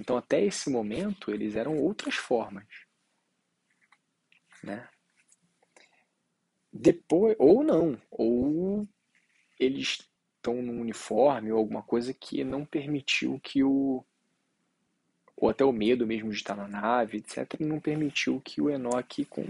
Então, 0.00 0.16
até 0.16 0.44
esse 0.44 0.70
momento, 0.70 1.30
eles 1.30 1.56
eram 1.56 1.76
outras 1.78 2.16
formas. 2.16 2.66
Né? 4.62 4.88
depois, 6.72 7.36
ou 7.38 7.62
não, 7.62 8.00
ou 8.10 8.88
eles 9.60 10.08
estão 10.36 10.62
num 10.62 10.80
uniforme 10.80 11.52
ou 11.52 11.58
alguma 11.58 11.82
coisa 11.82 12.14
que 12.14 12.42
não 12.42 12.64
permitiu 12.64 13.38
que 13.40 13.62
o 13.62 14.04
ou 15.36 15.48
até 15.48 15.64
o 15.64 15.72
medo 15.72 16.06
mesmo 16.06 16.30
de 16.30 16.36
estar 16.36 16.54
na 16.54 16.68
nave, 16.68 17.18
etc, 17.18 17.58
não 17.60 17.80
permitiu 17.80 18.40
que 18.40 18.60
o 18.60 18.70
Enoch 18.70 19.24
com, 19.24 19.44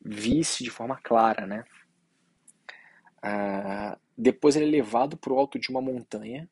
visse 0.00 0.62
de 0.62 0.70
forma 0.70 0.96
clara, 1.02 1.46
né? 1.46 1.64
Ah, 3.20 3.98
depois 4.22 4.54
ele 4.54 4.66
é 4.66 4.70
levado 4.70 5.16
para 5.16 5.32
o 5.32 5.38
alto 5.38 5.58
de 5.58 5.68
uma 5.68 5.82
montanha, 5.82 6.48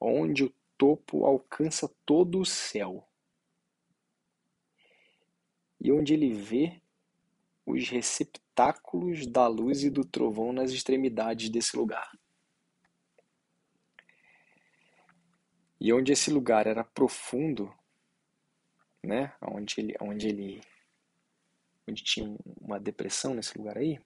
onde 0.00 0.44
o 0.44 0.54
topo 0.76 1.26
alcança 1.26 1.92
todo 2.06 2.38
o 2.38 2.46
céu. 2.46 3.06
E 5.80 5.90
onde 5.90 6.14
ele 6.14 6.32
vê 6.32 6.80
os 7.66 7.88
receptáculos 7.88 9.26
da 9.26 9.48
luz 9.48 9.82
e 9.82 9.90
do 9.90 10.04
trovão 10.04 10.52
nas 10.52 10.70
extremidades 10.70 11.50
desse 11.50 11.76
lugar. 11.76 12.10
E 15.80 15.92
onde 15.92 16.12
esse 16.12 16.30
lugar 16.30 16.66
era 16.66 16.84
profundo, 16.84 17.72
né, 19.02 19.32
onde 19.42 19.74
ele, 19.78 19.94
onde 20.00 20.28
ele, 20.28 20.60
onde 21.88 22.02
tinha 22.02 22.36
uma 22.60 22.80
depressão 22.80 23.34
nesse 23.34 23.56
lugar 23.56 23.76
aí, 23.76 24.00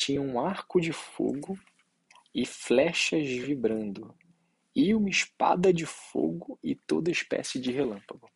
tinha 0.00 0.22
um 0.22 0.40
arco 0.40 0.80
de 0.80 0.94
fogo 0.94 1.60
e 2.34 2.46
flechas 2.46 3.28
vibrando, 3.28 4.14
e 4.74 4.94
uma 4.94 5.10
espada 5.10 5.74
de 5.74 5.84
fogo 5.84 6.58
e 6.62 6.74
toda 6.74 7.10
espécie 7.10 7.60
de 7.60 7.70
relâmpago. 7.70 8.30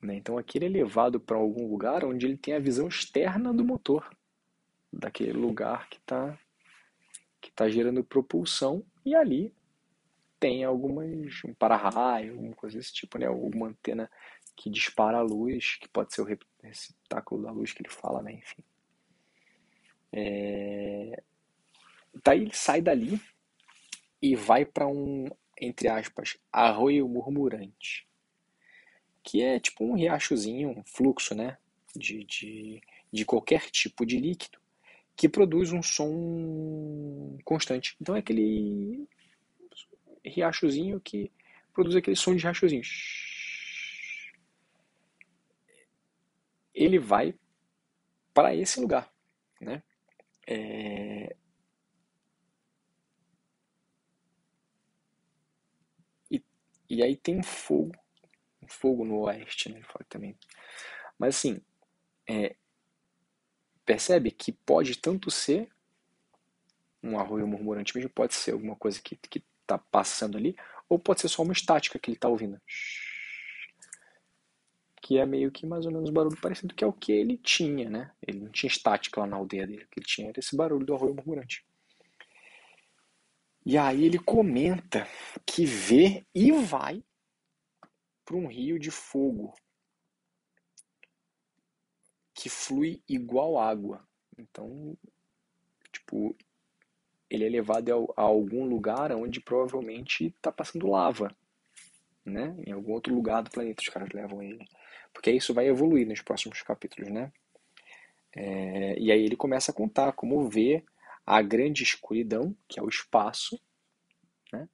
Né? 0.00 0.14
Então 0.14 0.38
aqui 0.38 0.56
ele 0.56 0.66
é 0.66 0.68
levado 0.68 1.18
para 1.18 1.36
algum 1.36 1.68
lugar 1.68 2.04
onde 2.04 2.26
ele 2.26 2.36
tem 2.36 2.54
a 2.54 2.60
visão 2.60 2.86
externa 2.86 3.52
do 3.52 3.64
motor, 3.64 4.08
daquele 4.92 5.32
lugar 5.32 5.88
que 5.88 5.96
está 5.96 6.38
que 7.40 7.50
tá 7.50 7.68
gerando 7.68 8.04
propulsão, 8.04 8.84
e 9.04 9.16
ali 9.16 9.52
tem 10.38 10.62
algumas, 10.62 11.42
um 11.44 11.54
para-raio, 11.54 12.34
alguma 12.34 12.54
coisa 12.54 12.78
desse 12.78 12.92
tipo, 12.92 13.18
né? 13.18 13.26
alguma 13.26 13.68
antena 13.68 14.08
que 14.54 14.70
dispara 14.70 15.18
a 15.18 15.22
luz, 15.22 15.76
que 15.76 15.88
pode 15.88 16.14
ser 16.14 16.22
o 16.22 16.38
receptáculo 16.62 17.42
da 17.42 17.50
luz 17.50 17.72
que 17.72 17.82
ele 17.82 17.90
fala, 17.90 18.22
né? 18.22 18.34
enfim. 18.34 18.62
É... 20.12 21.22
Daí 22.24 22.40
ele 22.40 22.54
sai 22.54 22.80
dali 22.80 23.20
e 24.20 24.34
vai 24.34 24.64
para 24.64 24.86
um, 24.86 25.26
entre 25.60 25.88
aspas, 25.88 26.36
arroio 26.52 27.08
murmurante, 27.08 28.06
que 29.22 29.42
é 29.42 29.60
tipo 29.60 29.84
um 29.84 29.94
riachozinho, 29.94 30.70
um 30.70 30.84
fluxo, 30.84 31.34
né, 31.34 31.58
de, 31.94 32.24
de, 32.24 32.80
de 33.12 33.24
qualquer 33.24 33.70
tipo 33.70 34.04
de 34.04 34.18
líquido, 34.18 34.58
que 35.16 35.28
produz 35.28 35.72
um 35.72 35.82
som 35.82 37.38
constante. 37.44 37.96
Então 38.00 38.16
é 38.16 38.20
aquele 38.20 39.06
riachozinho 40.24 41.00
que 41.00 41.30
produz 41.72 41.96
aquele 41.96 42.16
som 42.16 42.34
de 42.34 42.42
riachozinho. 42.42 42.82
Ele 46.74 46.98
vai 46.98 47.34
para 48.32 48.54
esse 48.54 48.80
lugar, 48.80 49.12
né? 49.60 49.82
É... 50.50 51.36
E, 56.30 56.42
e 56.88 57.02
aí 57.02 57.14
tem 57.16 57.38
um 57.38 57.42
fogo, 57.42 57.94
um 58.62 58.68
fogo 58.68 59.04
no 59.04 59.18
oeste, 59.20 59.70
né? 59.70 59.82
Fala 59.82 60.06
também. 60.08 60.38
Mas 61.18 61.36
assim, 61.36 61.60
é... 62.26 62.56
percebe 63.84 64.30
que 64.30 64.52
pode 64.52 64.96
tanto 64.96 65.30
ser 65.30 65.68
um 67.02 67.18
arroio 67.18 67.46
murmurante 67.46 67.94
mesmo, 67.94 68.10
pode 68.10 68.34
ser 68.34 68.52
alguma 68.52 68.74
coisa 68.74 69.00
que, 69.02 69.16
que 69.16 69.44
tá 69.66 69.76
passando 69.76 70.38
ali, 70.38 70.56
ou 70.88 70.98
pode 70.98 71.20
ser 71.20 71.28
só 71.28 71.42
uma 71.42 71.52
estática 71.52 71.98
que 71.98 72.10
ele 72.10 72.16
está 72.16 72.28
ouvindo 72.28 72.60
que 75.08 75.16
é 75.16 75.24
meio 75.24 75.50
que 75.50 75.66
mais 75.66 75.86
ou 75.86 75.90
menos 75.92 76.10
barulho 76.10 76.38
parecido 76.38 76.74
que 76.74 76.84
é 76.84 76.86
o 76.86 76.92
que 76.92 77.12
ele 77.12 77.38
tinha, 77.38 77.88
né? 77.88 78.12
Ele 78.20 78.40
não 78.40 78.50
tinha 78.50 78.68
estática 78.68 79.22
lá 79.22 79.26
na 79.26 79.38
aldeia 79.38 79.66
dele, 79.66 79.84
o 79.84 79.88
que 79.88 80.00
ele 80.00 80.06
tinha 80.06 80.28
era 80.28 80.38
esse 80.38 80.54
barulho 80.54 80.84
do 80.84 80.94
arroio 80.94 81.14
murmurante. 81.14 81.64
E 83.64 83.78
aí 83.78 84.04
ele 84.04 84.18
comenta 84.18 85.08
que 85.46 85.64
vê 85.64 86.26
e 86.34 86.52
vai 86.52 87.02
para 88.22 88.36
um 88.36 88.48
rio 88.48 88.78
de 88.78 88.90
fogo 88.90 89.54
que 92.34 92.50
flui 92.50 93.02
igual 93.08 93.58
água. 93.58 94.06
Então, 94.36 94.94
tipo, 95.90 96.36
ele 97.30 97.46
é 97.46 97.48
levado 97.48 98.12
a, 98.14 98.20
algum 98.20 98.66
lugar 98.66 99.10
onde 99.12 99.40
provavelmente 99.40 100.26
está 100.26 100.52
passando 100.52 100.86
lava, 100.86 101.34
né? 102.26 102.54
Em 102.66 102.72
algum 102.72 102.92
outro 102.92 103.14
lugar 103.14 103.42
do 103.42 103.50
planeta 103.50 103.80
os 103.80 103.88
caras 103.88 104.10
levam 104.12 104.42
ele. 104.42 104.68
Porque 105.18 105.32
isso 105.32 105.52
vai 105.52 105.66
evoluir 105.66 106.06
nos 106.06 106.22
próximos 106.22 106.62
capítulos, 106.62 107.10
né? 107.10 107.32
É, 108.36 108.96
e 109.00 109.10
aí 109.10 109.20
ele 109.20 109.34
começa 109.34 109.72
a 109.72 109.74
contar 109.74 110.12
como 110.12 110.48
vê 110.48 110.84
a 111.26 111.42
grande 111.42 111.82
escuridão, 111.82 112.56
que 112.68 112.78
é 112.78 112.82
o 112.84 112.88
espaço, 112.88 113.60
né? 114.52 114.68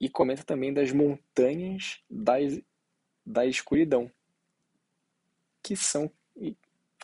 E 0.00 0.08
comenta 0.08 0.44
também 0.44 0.72
das 0.72 0.92
montanhas 0.92 2.02
da, 2.08 2.36
da 3.24 3.44
escuridão, 3.44 4.10
que 5.62 5.76
são 5.76 6.10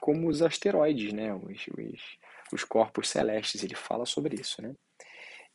como 0.00 0.30
os 0.30 0.40
asteroides, 0.40 1.12
né? 1.12 1.34
Os, 1.34 1.66
os, 1.76 2.18
os 2.54 2.64
corpos 2.64 3.10
celestes. 3.10 3.62
Ele 3.62 3.74
fala 3.74 4.06
sobre 4.06 4.40
isso, 4.40 4.62
né? 4.62 4.74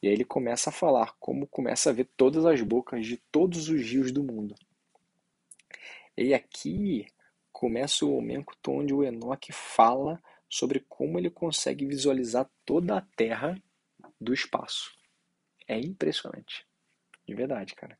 E 0.04 0.08
aí 0.08 0.14
ele 0.14 0.24
começa 0.24 0.70
a 0.70 0.74
falar 0.74 1.16
como 1.20 1.48
começa 1.48 1.90
a 1.90 1.94
ver 1.94 2.08
todas 2.16 2.46
as 2.46 2.62
bocas 2.62 3.08
de 3.08 3.18
todos 3.32 3.70
os 3.70 3.82
rios 3.82 4.12
do 4.12 4.24
mundo. 4.24 4.54
E 6.18 6.34
aqui 6.34 7.06
começa 7.52 8.04
o 8.04 8.10
momento 8.10 8.56
onde 8.68 8.92
o 8.92 9.04
Enoque 9.04 9.52
fala 9.52 10.20
sobre 10.50 10.80
como 10.90 11.20
ele 11.20 11.30
consegue 11.30 11.86
visualizar 11.86 12.50
toda 12.66 12.98
a 12.98 13.02
Terra 13.02 13.62
do 14.20 14.34
espaço. 14.34 14.98
É 15.68 15.78
impressionante. 15.78 16.66
De 17.28 17.36
verdade, 17.36 17.76
cara. 17.76 18.00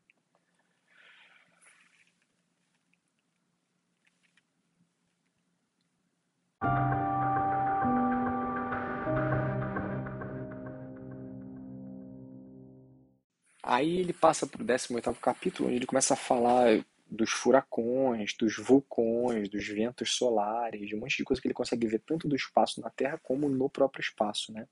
Aí 13.62 13.98
ele 13.98 14.12
passa 14.12 14.46
para 14.46 14.62
o 14.62 14.64
18 14.64 15.14
capítulo, 15.20 15.68
onde 15.68 15.76
ele 15.76 15.86
começa 15.86 16.14
a 16.14 16.16
falar 16.16 16.84
dos 17.10 17.30
furacões, 17.30 18.34
dos 18.34 18.56
vulcões, 18.56 19.48
dos 19.48 19.66
ventos 19.66 20.14
solares, 20.14 20.86
de 20.86 20.94
um 20.94 21.00
monte 21.00 21.16
de 21.16 21.24
coisa 21.24 21.40
que 21.40 21.48
ele 21.48 21.54
consegue 21.54 21.86
ver 21.86 22.00
tanto 22.00 22.28
do 22.28 22.36
espaço 22.36 22.80
na 22.80 22.90
Terra 22.90 23.18
como 23.22 23.48
no 23.48 23.70
próprio 23.70 24.02
espaço, 24.02 24.52
né? 24.52 24.68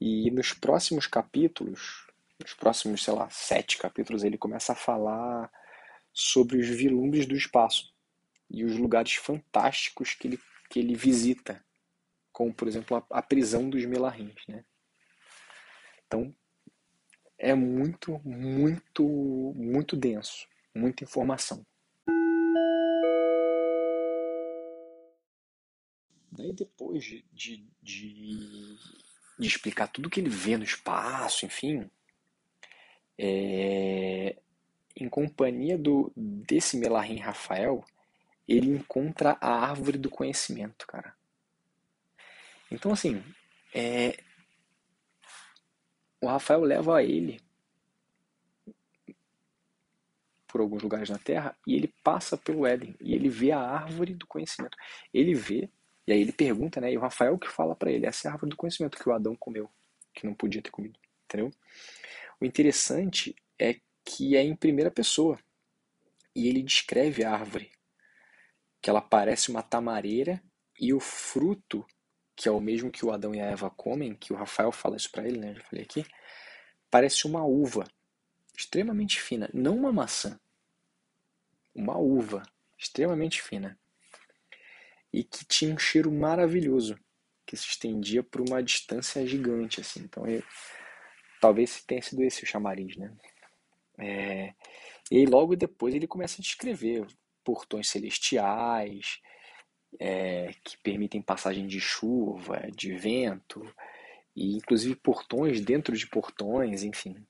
E 0.00 0.30
nos 0.30 0.52
próximos 0.52 1.06
capítulos, 1.06 2.06
nos 2.40 2.54
próximos, 2.54 3.04
sei 3.04 3.14
lá, 3.14 3.28
sete 3.30 3.76
capítulos, 3.78 4.24
ele 4.24 4.38
começa 4.38 4.72
a 4.72 4.76
falar 4.76 5.50
sobre 6.12 6.58
os 6.58 6.68
vilumbres 6.68 7.26
do 7.26 7.36
espaço 7.36 7.92
e 8.48 8.64
os 8.64 8.76
lugares 8.76 9.14
fantásticos 9.14 10.14
que 10.14 10.28
ele, 10.28 10.40
que 10.70 10.78
ele 10.78 10.94
visita, 10.94 11.62
como, 12.32 12.54
por 12.54 12.66
exemplo, 12.66 12.96
a, 12.96 13.18
a 13.18 13.22
prisão 13.22 13.68
dos 13.68 13.84
Melarrins, 13.84 14.46
né? 14.46 14.64
Então, 16.06 16.34
é 17.36 17.54
muito, 17.54 18.18
muito, 18.24 19.04
muito 19.54 19.94
denso, 19.94 20.48
muita 20.78 21.04
informação. 21.04 21.66
Daí 26.30 26.52
depois 26.52 27.04
de, 27.04 27.24
de, 27.32 27.66
de, 27.82 28.76
de 29.38 29.46
explicar 29.48 29.88
tudo 29.88 30.08
que 30.08 30.20
ele 30.20 30.30
vê 30.30 30.56
no 30.56 30.62
espaço, 30.62 31.44
enfim, 31.44 31.90
é, 33.18 34.36
em 34.96 35.08
companhia 35.08 35.76
do 35.76 36.12
desse 36.16 36.76
Melarrim 36.76 37.18
Rafael, 37.18 37.84
ele 38.46 38.70
encontra 38.70 39.36
a 39.40 39.50
árvore 39.50 39.98
do 39.98 40.08
conhecimento, 40.08 40.86
cara. 40.86 41.14
Então, 42.70 42.92
assim, 42.92 43.22
é, 43.74 44.22
o 46.20 46.26
Rafael 46.26 46.60
leva 46.60 47.02
ele 47.02 47.40
por 50.48 50.60
alguns 50.60 50.82
lugares 50.82 51.08
na 51.10 51.18
Terra 51.18 51.56
e 51.66 51.74
ele 51.74 51.92
passa 52.02 52.36
pelo 52.36 52.66
Éden 52.66 52.96
e 53.00 53.14
ele 53.14 53.28
vê 53.28 53.52
a 53.52 53.60
árvore 53.60 54.14
do 54.14 54.26
conhecimento. 54.26 54.76
Ele 55.12 55.34
vê 55.34 55.70
e 56.06 56.12
aí 56.12 56.20
ele 56.20 56.32
pergunta, 56.32 56.80
né? 56.80 56.90
E 56.92 56.96
o 56.96 57.00
Rafael 57.00 57.38
que 57.38 57.48
fala 57.48 57.76
para 57.76 57.92
ele 57.92 58.06
essa 58.06 58.26
é 58.26 58.30
a 58.30 58.32
árvore 58.32 58.50
do 58.50 58.56
conhecimento 58.56 58.98
que 58.98 59.08
o 59.08 59.12
Adão 59.12 59.36
comeu, 59.36 59.70
que 60.14 60.26
não 60.26 60.34
podia 60.34 60.62
ter 60.62 60.70
comido, 60.70 60.98
entendeu? 61.24 61.50
O 62.40 62.44
interessante 62.44 63.36
é 63.58 63.76
que 64.04 64.36
é 64.36 64.42
em 64.42 64.56
primeira 64.56 64.90
pessoa 64.90 65.38
e 66.34 66.48
ele 66.48 66.62
descreve 66.62 67.24
a 67.24 67.32
árvore 67.32 67.70
que 68.80 68.88
ela 68.88 69.02
parece 69.02 69.50
uma 69.50 69.62
tamareira 69.62 70.42
e 70.80 70.94
o 70.94 71.00
fruto, 71.00 71.84
que 72.36 72.48
é 72.48 72.52
o 72.52 72.60
mesmo 72.60 72.90
que 72.90 73.04
o 73.04 73.10
Adão 73.10 73.34
e 73.34 73.40
a 73.40 73.46
Eva 73.46 73.68
comem, 73.68 74.14
que 74.14 74.32
o 74.32 74.36
Rafael 74.36 74.70
fala 74.70 74.96
isso 74.96 75.10
para 75.10 75.26
ele, 75.26 75.38
né? 75.38 75.50
Eu 75.50 75.56
já 75.56 75.62
falei 75.64 75.84
aqui, 75.84 76.06
parece 76.90 77.26
uma 77.26 77.44
uva 77.44 77.84
extremamente 78.58 79.20
fina, 79.20 79.48
não 79.54 79.76
uma 79.76 79.92
maçã, 79.92 80.38
uma 81.72 81.96
uva 81.96 82.42
extremamente 82.76 83.40
fina 83.40 83.78
e 85.12 85.22
que 85.22 85.44
tinha 85.44 85.72
um 85.72 85.78
cheiro 85.78 86.10
maravilhoso 86.10 86.98
que 87.46 87.56
se 87.56 87.68
estendia 87.68 88.22
por 88.22 88.40
uma 88.40 88.62
distância 88.62 89.24
gigante 89.26 89.80
assim. 89.80 90.00
Então, 90.00 90.26
eu, 90.26 90.42
talvez 91.40 91.82
tenha 91.84 92.02
sido 92.02 92.22
esse 92.22 92.42
o 92.42 92.46
chamariz, 92.46 92.96
né? 92.96 93.16
É, 93.96 94.54
e 95.10 95.24
logo 95.24 95.56
depois 95.56 95.94
ele 95.94 96.06
começa 96.06 96.40
a 96.40 96.42
descrever 96.42 97.06
portões 97.42 97.88
celestiais 97.88 99.20
é, 99.98 100.50
que 100.64 100.76
permitem 100.78 101.22
passagem 101.22 101.66
de 101.66 101.80
chuva, 101.80 102.68
de 102.74 102.94
vento, 102.94 103.62
e 104.36 104.56
inclusive 104.56 104.94
portões 104.96 105.60
dentro 105.60 105.96
de 105.96 106.06
portões, 106.06 106.82
enfim. 106.82 107.24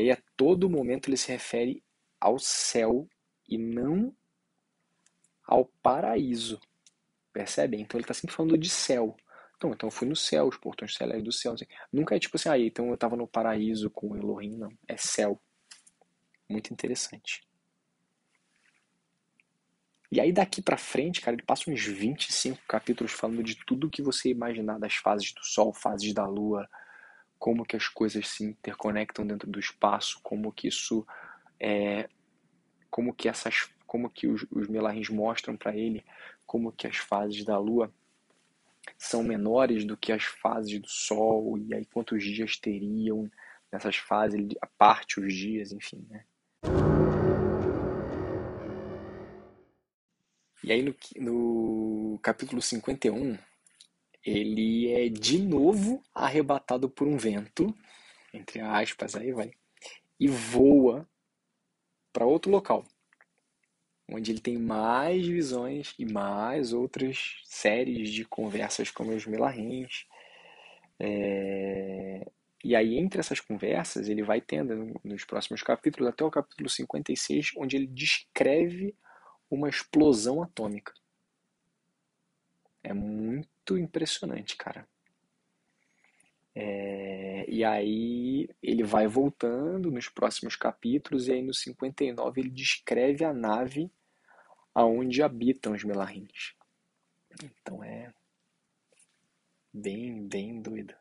E 0.00 0.04
aí 0.04 0.10
a 0.10 0.18
todo 0.34 0.70
momento 0.70 1.08
ele 1.08 1.16
se 1.16 1.30
refere 1.30 1.84
ao 2.18 2.38
céu 2.38 3.06
e 3.46 3.58
não 3.58 4.14
ao 5.46 5.66
paraíso. 5.82 6.58
Percebem? 7.32 7.82
Então 7.82 7.98
ele 7.98 8.04
está 8.04 8.14
sempre 8.14 8.34
falando 8.34 8.56
de 8.56 8.70
céu. 8.70 9.14
Então, 9.56 9.72
então 9.72 9.88
eu 9.88 9.90
fui 9.90 10.08
no 10.08 10.16
céu, 10.16 10.48
os 10.48 10.56
portões 10.56 10.94
celestiais 10.94 11.22
do 11.22 11.32
céu. 11.32 11.54
Nunca 11.92 12.16
é 12.16 12.18
tipo 12.18 12.36
assim, 12.36 12.48
ah, 12.48 12.58
então 12.58 12.88
eu 12.88 12.94
estava 12.94 13.14
no 13.14 13.28
paraíso 13.28 13.90
com 13.90 14.08
o 14.08 14.16
Elohim, 14.16 14.56
não. 14.56 14.72
É 14.88 14.96
céu. 14.96 15.38
Muito 16.48 16.72
interessante. 16.72 17.42
E 20.10 20.18
aí 20.18 20.32
daqui 20.32 20.62
para 20.62 20.76
frente, 20.76 21.20
cara, 21.20 21.36
ele 21.36 21.44
passa 21.44 21.70
uns 21.70 21.84
25 21.84 22.60
capítulos 22.66 23.12
falando 23.12 23.42
de 23.42 23.54
tudo 23.66 23.90
que 23.90 24.02
você 24.02 24.30
imaginar 24.30 24.78
das 24.78 24.94
fases 24.94 25.32
do 25.32 25.44
Sol, 25.44 25.72
fases 25.72 26.12
da 26.14 26.26
Lua, 26.26 26.68
como 27.40 27.64
que 27.64 27.74
as 27.74 27.88
coisas 27.88 28.28
se 28.28 28.44
interconectam 28.44 29.26
dentro 29.26 29.50
do 29.50 29.58
espaço, 29.58 30.20
como 30.22 30.52
que 30.52 30.68
isso 30.68 31.06
é, 31.58 32.06
como 32.90 33.14
que 33.14 33.30
essas, 33.30 33.70
como 33.86 34.10
que 34.10 34.26
os, 34.26 34.46
os 34.50 34.68
melarins 34.68 35.08
mostram 35.08 35.56
para 35.56 35.74
ele, 35.74 36.04
como 36.44 36.70
que 36.70 36.86
as 36.86 36.98
fases 36.98 37.42
da 37.42 37.58
Lua 37.58 37.90
são 38.98 39.22
menores 39.22 39.86
do 39.86 39.96
que 39.96 40.12
as 40.12 40.24
fases 40.24 40.78
do 40.78 40.88
Sol 40.88 41.56
e 41.56 41.74
aí 41.74 41.86
quantos 41.86 42.22
dias 42.22 42.58
teriam 42.58 43.30
nessas 43.72 43.96
fases, 43.96 44.38
ele 44.38 44.58
parte 44.76 45.18
os 45.18 45.32
dias, 45.32 45.72
enfim, 45.72 46.06
né? 46.10 46.24
E 50.62 50.70
aí 50.70 50.82
no, 50.82 50.94
no 51.16 52.18
capítulo 52.18 52.60
51, 52.60 53.38
ele 54.24 54.92
é 54.92 55.08
de 55.08 55.38
novo 55.38 56.02
arrebatado 56.14 56.88
por 56.88 57.06
um 57.06 57.16
vento, 57.16 57.74
entre 58.32 58.60
aspas, 58.60 59.16
aí 59.16 59.32
vai, 59.32 59.50
e 60.18 60.28
voa 60.28 61.08
para 62.12 62.26
outro 62.26 62.50
local, 62.50 62.84
onde 64.08 64.30
ele 64.30 64.40
tem 64.40 64.58
mais 64.58 65.26
visões 65.26 65.94
e 65.98 66.04
mais 66.04 66.72
outras 66.72 67.40
séries 67.44 68.10
de 68.10 68.24
conversas 68.24 68.90
com 68.90 69.08
os 69.08 69.26
melarrins. 69.26 70.04
É... 70.98 72.26
E 72.62 72.76
aí, 72.76 72.98
entre 72.98 73.20
essas 73.20 73.40
conversas, 73.40 74.08
ele 74.08 74.22
vai 74.22 74.40
tendo 74.40 75.00
nos 75.02 75.24
próximos 75.24 75.62
capítulos, 75.62 76.10
até 76.10 76.22
o 76.22 76.30
capítulo 76.30 76.68
56, 76.68 77.52
onde 77.56 77.76
ele 77.76 77.86
descreve 77.86 78.94
uma 79.50 79.68
explosão 79.68 80.42
atômica. 80.42 80.92
Muito 83.70 83.78
impressionante, 83.78 84.56
cara. 84.56 84.88
É, 86.54 87.44
e 87.48 87.64
aí 87.64 88.48
ele 88.60 88.82
vai 88.82 89.06
voltando 89.06 89.90
nos 89.90 90.08
próximos 90.08 90.56
capítulos, 90.56 91.28
e 91.28 91.32
aí 91.32 91.42
no 91.42 91.54
59 91.54 92.40
ele 92.40 92.50
descreve 92.50 93.24
a 93.24 93.32
nave 93.32 93.90
aonde 94.74 95.22
habitam 95.22 95.72
os 95.72 95.84
melarrins. 95.84 96.54
Então 97.42 97.82
é 97.84 98.12
bem, 99.72 100.26
bem 100.26 100.60
doido. 100.60 100.94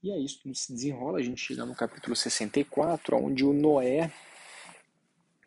E 0.00 0.12
é 0.12 0.16
isso, 0.16 0.40
tudo 0.42 0.54
se 0.54 0.72
desenrola, 0.72 1.18
a 1.18 1.22
gente 1.22 1.40
chega 1.40 1.66
no 1.66 1.74
capítulo 1.74 2.14
64, 2.14 3.16
onde 3.16 3.44
o 3.44 3.52
Noé 3.52 4.12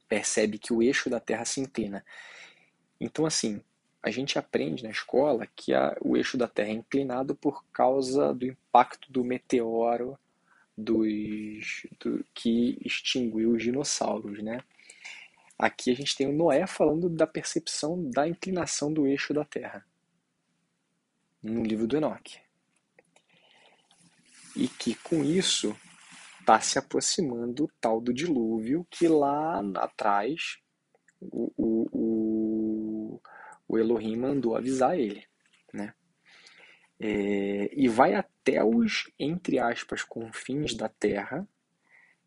percebe 0.10 0.60
que 0.60 0.74
o 0.74 0.84
eixo 0.84 1.10
da 1.10 1.22
Terra 1.22 1.46
se 1.46 1.62
inclina. 1.62 2.04
Então, 3.00 3.26
assim, 3.26 3.64
a 4.04 4.12
gente 4.12 4.38
aprende 4.38 4.84
na 4.84 4.90
escola 4.90 5.48
que 5.56 5.74
a, 5.74 5.96
o 6.02 6.18
eixo 6.18 6.38
da 6.38 6.50
Terra 6.50 6.68
é 6.68 6.74
inclinado 6.74 7.34
por 7.34 7.64
causa 7.72 8.34
do 8.34 8.46
impacto 8.46 9.10
do 9.10 9.24
meteoro 9.24 10.20
dos, 10.78 11.88
do, 11.98 12.26
que 12.34 12.78
extinguiu 12.84 13.54
os 13.54 13.64
dinossauros, 13.64 14.44
né? 14.44 14.62
Aqui 15.58 15.92
a 15.92 15.96
gente 15.96 16.18
tem 16.18 16.28
o 16.28 16.34
Noé 16.34 16.68
falando 16.68 17.08
da 17.08 17.26
percepção 17.26 18.10
da 18.10 18.28
inclinação 18.28 18.92
do 18.92 19.08
eixo 19.08 19.34
da 19.34 19.46
Terra, 19.46 19.86
no 21.42 21.64
livro 21.64 21.88
do 21.88 21.96
Enoque 21.96 22.41
e 24.56 24.68
que 24.68 24.96
com 24.96 25.24
isso 25.24 25.76
está 26.40 26.60
se 26.60 26.78
aproximando 26.78 27.66
o 27.66 27.72
tal 27.80 28.02
do 28.02 28.14
dilúvio 28.14 28.86
que 28.90 29.08
lá 29.08 29.62
atrás 29.76 30.58
o, 31.20 31.54
o, 31.56 31.88
o, 31.92 33.22
o 33.68 33.78
Elohim 33.78 34.18
mandou 34.18 34.56
avisar 34.56 34.98
ele, 34.98 35.24
né? 35.72 35.94
É, 37.00 37.70
e 37.74 37.88
vai 37.88 38.14
até 38.14 38.64
os, 38.64 39.12
entre 39.18 39.60
aspas, 39.60 40.04
confins 40.04 40.76
da 40.76 40.90
terra, 40.90 41.48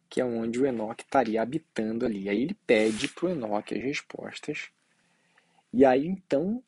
que 0.09 0.21
é 0.21 0.25
onde 0.25 0.61
o 0.61 0.67
Enoque 0.67 1.05
estaria 1.05 1.43
habitando 1.43 2.07
ali. 2.07 2.29
Aí 2.29 2.43
ele 2.43 2.55
pede 2.67 3.09
para 3.09 3.27
o 3.27 3.31
Enoque 3.31 3.75
as 3.75 3.83
respostas. 3.83 4.71
E 5.73 5.85
aí 5.85 6.07
então, 6.07 6.63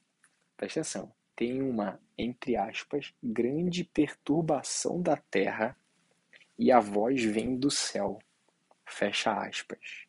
presta 0.57 0.81
atenção, 0.81 1.13
tem 1.37 1.63
uma, 1.63 2.01
entre 2.17 2.57
aspas, 2.57 3.15
grande 3.23 3.85
perturbação 3.85 5.01
da 5.01 5.17
terra 5.17 5.77
e 6.59 6.73
a 6.73 6.81
voz 6.81 7.23
vem 7.23 7.57
do 7.57 7.71
céu. 7.71 8.19
Fecha 8.89 9.33
aspas. 9.33 10.07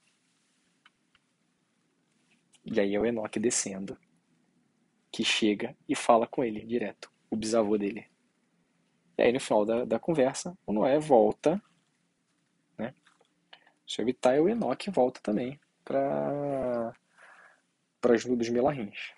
E 2.64 2.80
aí 2.80 2.96
é 2.96 3.00
o 3.00 3.06
Enoque 3.06 3.40
descendo, 3.40 3.98
que 5.12 5.24
chega 5.24 5.76
e 5.88 5.96
fala 5.96 6.26
com 6.26 6.44
ele 6.44 6.66
direto, 6.66 7.12
o 7.30 7.36
bisavô 7.36 7.78
dele. 7.78 8.06
E 9.18 9.24
aí 9.24 9.34
no 9.34 9.40
final 9.40 9.66
da, 9.66 9.86
da 9.86 10.00
conversa, 10.00 10.58
o 10.66 10.72
Noé 10.72 11.00
volta, 11.00 11.62
né? 12.78 12.94
Se 13.88 14.02
evitar, 14.02 14.40
o 14.40 14.50
Enoque 14.50 14.90
volta 14.90 15.20
também 15.22 15.60
para 15.84 16.94
para 18.00 18.16
as 18.16 18.24
dos 18.24 18.50
Melarrins. 18.50 19.12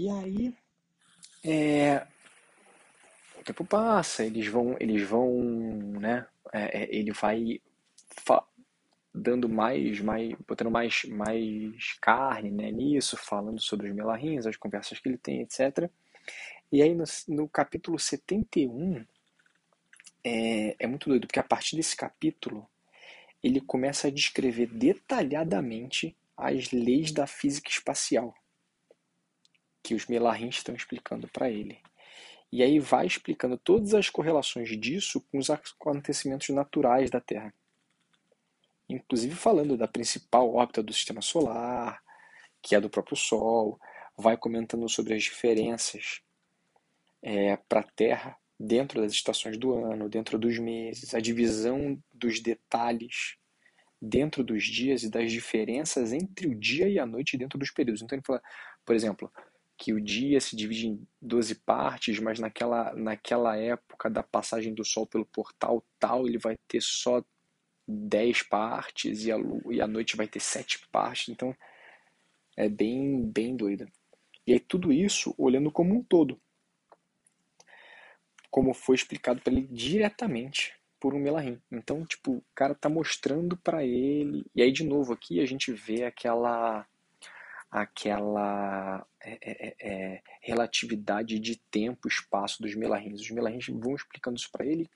E 0.00 0.08
aí, 0.08 0.54
é, 1.44 2.06
o 3.38 3.44
tempo 3.44 3.66
passa, 3.66 4.24
eles 4.24 4.46
vão, 4.46 4.74
eles 4.80 5.06
vão, 5.06 5.42
né? 6.00 6.26
É, 6.54 6.84
é 6.84 6.96
ele 6.96 7.12
vai 7.12 7.60
dando 9.12 9.46
mais, 9.46 10.00
mais, 10.00 10.34
botando 10.48 10.70
mais, 10.70 11.04
mais 11.04 11.92
carne, 12.00 12.50
né? 12.50 12.70
Nisso, 12.70 13.14
falando 13.14 13.60
sobre 13.60 13.90
os 13.90 13.94
melarrins, 13.94 14.46
as 14.46 14.56
conversas 14.56 14.98
que 14.98 15.06
ele 15.06 15.18
tem, 15.18 15.42
etc. 15.42 15.90
E 16.72 16.80
aí 16.80 16.94
no, 16.94 17.04
no 17.28 17.46
capítulo 17.46 17.98
71 17.98 19.04
é, 20.24 20.76
é 20.78 20.86
muito 20.86 21.10
doido, 21.10 21.26
porque 21.26 21.40
a 21.40 21.44
partir 21.44 21.76
desse 21.76 21.94
capítulo 21.94 22.66
ele 23.44 23.60
começa 23.60 24.08
a 24.08 24.10
descrever 24.10 24.66
detalhadamente 24.68 26.16
as 26.38 26.70
leis 26.70 27.12
da 27.12 27.26
física 27.26 27.68
espacial 27.68 28.34
que 29.82 29.94
os 29.94 30.06
Melarrins 30.06 30.56
estão 30.56 30.74
explicando 30.74 31.28
para 31.28 31.50
ele. 31.50 31.78
E 32.52 32.62
aí 32.62 32.78
vai 32.78 33.06
explicando 33.06 33.56
todas 33.56 33.94
as 33.94 34.10
correlações 34.10 34.68
disso 34.78 35.20
com 35.30 35.38
os 35.38 35.50
acontecimentos 35.50 36.48
naturais 36.48 37.10
da 37.10 37.20
Terra. 37.20 37.54
Inclusive 38.88 39.34
falando 39.34 39.76
da 39.76 39.86
principal 39.86 40.52
órbita 40.52 40.82
do 40.82 40.92
sistema 40.92 41.22
solar, 41.22 42.02
que 42.60 42.74
é 42.74 42.80
do 42.80 42.90
próprio 42.90 43.16
Sol, 43.16 43.78
vai 44.16 44.36
comentando 44.36 44.88
sobre 44.88 45.14
as 45.14 45.22
diferenças 45.22 46.20
é, 47.22 47.56
para 47.56 47.80
a 47.80 47.90
Terra 47.94 48.36
dentro 48.58 49.00
das 49.00 49.12
estações 49.12 49.56
do 49.56 49.72
ano, 49.72 50.08
dentro 50.08 50.38
dos 50.38 50.58
meses, 50.58 51.14
a 51.14 51.20
divisão 51.20 52.02
dos 52.12 52.40
detalhes 52.40 53.36
dentro 54.00 54.42
dos 54.42 54.64
dias 54.64 55.02
e 55.02 55.10
das 55.10 55.30
diferenças 55.30 56.12
entre 56.12 56.46
o 56.46 56.54
dia 56.54 56.88
e 56.88 56.98
a 56.98 57.06
noite 57.06 57.36
dentro 57.36 57.58
dos 57.58 57.70
períodos. 57.70 58.02
Então 58.02 58.16
ele 58.16 58.24
fala, 58.24 58.42
por 58.84 58.94
exemplo, 58.94 59.30
que 59.80 59.94
o 59.94 60.00
dia 60.00 60.38
se 60.42 60.54
divide 60.54 60.88
em 60.88 61.08
12 61.22 61.54
partes, 61.54 62.20
mas 62.20 62.38
naquela, 62.38 62.94
naquela 62.94 63.56
época 63.56 64.10
da 64.10 64.22
passagem 64.22 64.74
do 64.74 64.84
Sol 64.84 65.06
pelo 65.06 65.24
portal 65.24 65.82
tal, 65.98 66.28
ele 66.28 66.36
vai 66.36 66.54
ter 66.68 66.82
só 66.82 67.24
10 67.88 68.42
partes 68.42 69.24
e 69.24 69.32
a, 69.32 69.36
e 69.70 69.80
a 69.80 69.86
noite 69.86 70.18
vai 70.18 70.28
ter 70.28 70.38
7 70.38 70.86
partes. 70.92 71.30
Então 71.30 71.56
é 72.58 72.68
bem, 72.68 73.24
bem 73.24 73.56
doido. 73.56 73.90
E 74.46 74.52
aí 74.52 74.60
tudo 74.60 74.92
isso 74.92 75.34
olhando 75.38 75.72
como 75.72 75.94
um 75.94 76.02
todo. 76.02 76.38
Como 78.50 78.74
foi 78.74 78.96
explicado 78.96 79.40
para 79.40 79.54
ele 79.54 79.66
diretamente 79.66 80.74
por 81.00 81.14
um 81.14 81.18
Melahim. 81.18 81.58
Então, 81.72 82.04
tipo, 82.04 82.32
o 82.32 82.44
cara 82.54 82.74
tá 82.74 82.90
mostrando 82.90 83.56
para 83.56 83.82
ele. 83.82 84.44
E 84.54 84.60
aí, 84.60 84.70
de 84.70 84.84
novo, 84.84 85.14
aqui 85.14 85.40
a 85.40 85.46
gente 85.46 85.72
vê 85.72 86.04
aquela 86.04 86.86
aquela 87.70 89.06
é, 89.22 89.38
é, 89.42 89.68
é, 89.68 89.74
é 89.80 90.22
relatividade 90.42 91.38
de 91.38 91.56
tempo 91.70 92.08
e 92.08 92.10
espaço 92.10 92.62
dos 92.62 92.74
Melahins. 92.74 93.20
Os 93.20 93.30
Melahins 93.30 93.66
vão 93.68 93.94
explicando 93.94 94.36
isso 94.36 94.50
para 94.50 94.66
ele. 94.66 94.90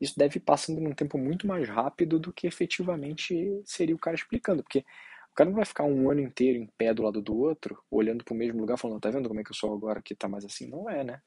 Isso 0.00 0.18
deve 0.18 0.38
ir 0.38 0.40
passando 0.40 0.80
num 0.80 0.92
tempo 0.92 1.16
muito 1.16 1.46
mais 1.46 1.68
rápido 1.68 2.18
do 2.18 2.32
que 2.32 2.46
efetivamente 2.46 3.62
seria 3.64 3.94
o 3.94 3.98
cara 3.98 4.16
explicando, 4.16 4.62
porque 4.62 4.84
o 5.30 5.34
cara 5.34 5.48
não 5.48 5.56
vai 5.56 5.64
ficar 5.64 5.84
um 5.84 6.10
ano 6.10 6.20
inteiro 6.20 6.58
em 6.58 6.66
pé 6.66 6.92
do 6.92 7.04
lado 7.04 7.22
do 7.22 7.36
outro, 7.36 7.82
olhando 7.90 8.24
para 8.24 8.34
o 8.34 8.36
mesmo 8.36 8.60
lugar, 8.60 8.76
falando, 8.76 9.00
tá 9.00 9.10
vendo 9.10 9.28
como 9.28 9.40
é 9.40 9.44
que 9.44 9.50
eu 9.50 9.56
sou 9.56 9.72
agora 9.72 10.02
que 10.02 10.14
tá 10.14 10.28
mais 10.28 10.44
assim? 10.44 10.68
Não 10.68 10.90
é, 10.90 11.02
né? 11.04 11.22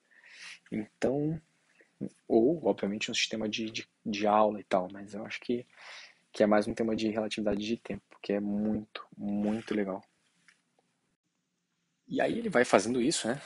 Então, 0.71 1.41
ou, 2.27 2.63
obviamente, 2.65 3.09
um 3.09 3.13
sistema 3.13 3.47
de, 3.49 3.71
de, 3.71 3.88
de 4.05 4.27
aula 4.27 4.59
e 4.59 4.63
tal, 4.63 4.89
mas 4.91 5.13
eu 5.13 5.25
acho 5.25 5.39
que, 5.39 5.65
que 6.31 6.43
é 6.43 6.45
mais 6.45 6.67
um 6.67 6.73
tema 6.73 6.95
de 6.95 7.07
relatividade 7.09 7.65
de 7.65 7.77
tempo, 7.77 8.03
que 8.21 8.33
é 8.33 8.39
muito, 8.39 9.07
muito 9.17 9.73
legal. 9.73 10.03
E 12.08 12.22
aí 12.22 12.38
ele 12.38 12.49
vai 12.49 12.64
fazendo 12.64 13.01
isso, 13.01 13.28
né? 13.28 13.41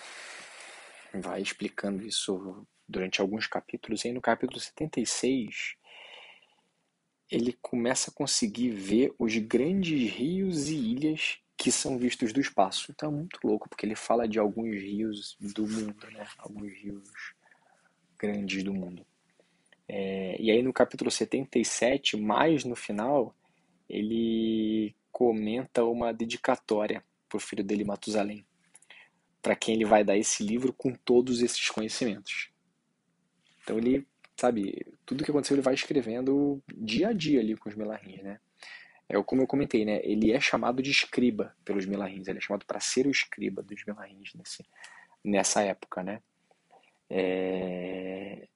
Vai 1.14 1.42
explicando 1.42 2.06
isso 2.06 2.68
durante 2.88 3.22
alguns 3.22 3.48
capítulos, 3.48 4.04
e 4.04 4.08
aí 4.08 4.14
no 4.14 4.22
capítulo 4.22 4.60
76 4.60 5.76
ele 7.32 7.54
começa 7.62 8.10
a 8.10 8.14
conseguir 8.14 8.72
ver 8.72 9.14
os 9.20 9.38
grandes 9.38 10.12
rios 10.12 10.68
e 10.68 10.76
ilhas 10.76 11.38
que 11.56 11.72
são 11.72 11.98
vistos 11.98 12.34
do 12.34 12.40
espaço. 12.40 12.92
Então 12.92 13.10
é 13.10 13.16
muito 13.16 13.40
louco, 13.44 13.70
porque 13.70 13.86
ele 13.86 13.96
fala 13.96 14.28
de 14.28 14.40
alguns 14.40 14.76
rios 14.76 15.38
do 15.40 15.68
mundo, 15.68 16.10
né? 16.12 16.28
Alguns 16.40 16.74
rios 16.74 17.36
grandes 18.18 18.64
do 18.64 18.74
mundo. 18.74 19.06
É, 19.88 20.36
e 20.40 20.50
aí 20.52 20.64
no 20.64 20.74
capítulo 20.74 21.12
77, 21.12 22.18
mais 22.18 22.64
no 22.64 22.76
final, 22.76 23.36
ele 23.88 24.96
comenta 25.12 25.84
uma 25.84 26.14
dedicatória 26.14 27.04
para 27.28 27.38
o 27.38 27.40
filho 27.40 27.64
dele, 27.64 27.84
Matusalém, 27.84 28.46
para 29.42 29.56
quem 29.56 29.76
ele 29.76 29.86
vai 29.86 30.04
dar 30.04 30.18
esse 30.18 30.44
livro 30.44 30.74
com 30.74 30.94
todos 30.94 31.42
esses 31.42 31.70
conhecimentos. 31.70 32.50
Então 33.64 33.78
ele, 33.78 34.06
sabe, 34.36 34.86
tudo 35.06 35.24
que 35.24 35.32
aconteceu 35.32 35.56
ele 35.56 35.62
vai 35.62 35.74
escrevendo 35.74 36.62
dia 36.76 37.10
a 37.10 37.14
dia 37.14 37.40
ali 37.40 37.56
com 37.56 37.70
os 37.70 37.76
Melarrins, 37.76 38.22
né? 38.24 38.40
É 39.08 39.22
como 39.24 39.42
eu 39.42 39.48
comentei, 39.48 39.84
né? 39.86 40.00
Ele 40.04 40.32
é 40.32 40.40
chamado 40.40 40.84
de 40.84 40.92
escriba 40.92 41.56
pelos 41.66 41.86
Melarrins, 41.86 42.28
ele 42.28 42.38
é 42.38 42.42
chamado 42.42 42.66
para 42.66 42.80
ser 42.80 43.08
o 43.08 43.12
escriba 43.12 43.64
dos 43.64 43.84
Melarrins 43.84 44.34
nesse, 44.36 44.64
nessa 45.24 45.62
época, 45.62 46.04
né? 46.04 46.22
É... 47.10 48.48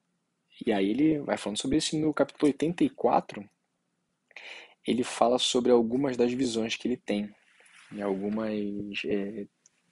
E 0.64 0.72
aí 0.72 0.90
ele 0.90 1.18
vai 1.20 1.36
falando 1.36 1.58
sobre 1.58 1.78
isso 1.78 1.98
no 1.98 2.14
capítulo 2.14 2.46
84. 2.46 3.48
Ele 4.86 5.02
fala 5.02 5.38
sobre 5.38 5.72
algumas 5.72 6.16
das 6.16 6.32
visões 6.32 6.76
que 6.76 6.86
ele 6.86 6.96
tem. 6.96 7.34
E 7.92 8.00
algumas. 8.00 8.52
É... 9.06 9.46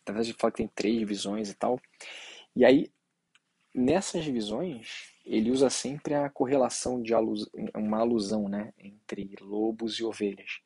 Verdade, 0.06 0.30
ele 0.30 0.38
fala 0.38 0.50
que 0.50 0.58
tem 0.58 0.68
três 0.68 1.06
visões 1.06 1.50
e 1.50 1.54
tal. 1.54 1.80
E 2.54 2.64
aí, 2.64 2.90
nessas 3.74 4.24
visões, 4.24 5.12
ele 5.24 5.50
usa 5.50 5.70
sempre 5.70 6.14
a 6.14 6.28
correlação 6.28 7.00
de 7.00 7.14
alus... 7.14 7.48
uma 7.74 7.98
alusão 7.98 8.48
né, 8.48 8.72
entre 8.78 9.34
lobos 9.40 9.94
e 9.98 10.04
ovelhas. 10.04 10.60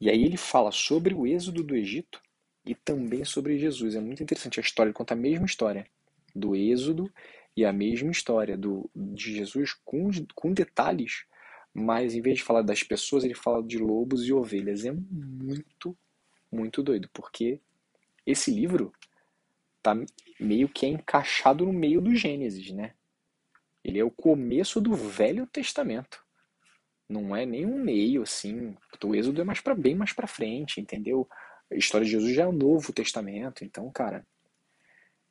E 0.00 0.08
aí 0.08 0.22
ele 0.24 0.36
fala 0.36 0.70
sobre 0.70 1.14
o 1.14 1.26
êxodo 1.26 1.62
do 1.64 1.74
Egito 1.74 2.20
e 2.64 2.74
também 2.74 3.24
sobre 3.24 3.58
Jesus. 3.58 3.96
É 3.96 4.00
muito 4.00 4.22
interessante 4.22 4.60
a 4.60 4.62
história, 4.62 4.90
ele 4.90 4.94
conta 4.94 5.14
a 5.14 5.16
mesma 5.16 5.46
história 5.46 5.86
do 6.34 6.54
Êxodo 6.54 7.12
e 7.56 7.64
a 7.64 7.72
mesma 7.72 8.10
história 8.10 8.56
do, 8.56 8.88
de 8.94 9.34
Jesus 9.34 9.72
com, 9.84 10.10
com 10.34 10.52
detalhes, 10.52 11.24
mas 11.74 12.14
em 12.14 12.20
vez 12.20 12.36
de 12.38 12.44
falar 12.44 12.62
das 12.62 12.82
pessoas, 12.82 13.24
ele 13.24 13.34
fala 13.34 13.62
de 13.62 13.78
lobos 13.78 14.24
e 14.24 14.32
ovelhas. 14.32 14.84
É 14.84 14.92
muito, 14.92 15.96
muito 16.52 16.82
doido, 16.82 17.08
porque 17.12 17.60
esse 18.30 18.50
livro 18.50 18.92
tá 19.82 19.94
meio 20.38 20.68
que 20.68 20.86
encaixado 20.86 21.64
no 21.64 21.72
meio 21.72 22.00
do 22.00 22.14
Gênesis, 22.14 22.70
né? 22.70 22.94
Ele 23.82 23.98
é 23.98 24.04
o 24.04 24.10
começo 24.10 24.80
do 24.80 24.94
Velho 24.94 25.46
Testamento. 25.46 26.22
Não 27.08 27.34
é 27.34 27.46
nem 27.46 27.64
um 27.64 27.82
meio 27.82 28.22
assim. 28.22 28.76
O 29.02 29.14
Êxodo 29.14 29.40
é 29.40 29.44
mais 29.44 29.60
para 29.60 29.74
bem 29.74 29.94
mais 29.94 30.12
para 30.12 30.26
frente, 30.26 30.80
entendeu? 30.80 31.26
A 31.72 31.74
história 31.74 32.04
de 32.04 32.10
Jesus 32.10 32.34
já 32.34 32.42
é 32.42 32.46
o 32.46 32.52
Novo 32.52 32.92
Testamento, 32.92 33.64
então, 33.64 33.90
cara, 33.90 34.26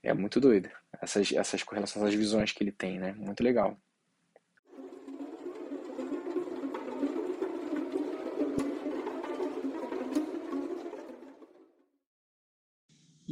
é 0.02 0.14
muito 0.14 0.40
doido. 0.40 0.70
Essas, 1.00 1.32
essas 1.32 1.62
correlações, 1.62 2.04
essas 2.04 2.16
visões 2.16 2.52
que 2.52 2.64
ele 2.64 2.72
tem, 2.72 2.98
né? 2.98 3.14
Muito 3.14 3.44
legal. 3.44 3.80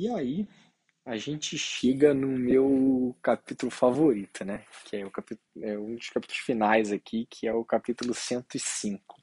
E 0.05 0.09
aí, 0.11 0.47
a 1.03 1.17
gente 1.17 1.57
chega 1.57 2.13
no 2.13 2.27
meu 2.27 3.17
capítulo 3.23 3.71
favorito, 3.71 4.45
né? 4.45 4.63
Que 4.83 4.97
é, 4.97 5.03
o 5.03 5.09
capítulo, 5.09 5.65
é 5.65 5.79
um 5.79 5.95
dos 5.95 6.11
capítulos 6.11 6.43
finais 6.43 6.91
aqui, 6.91 7.25
que 7.27 7.47
é 7.47 7.53
o 7.55 7.65
capítulo 7.65 8.13
105 8.13 9.15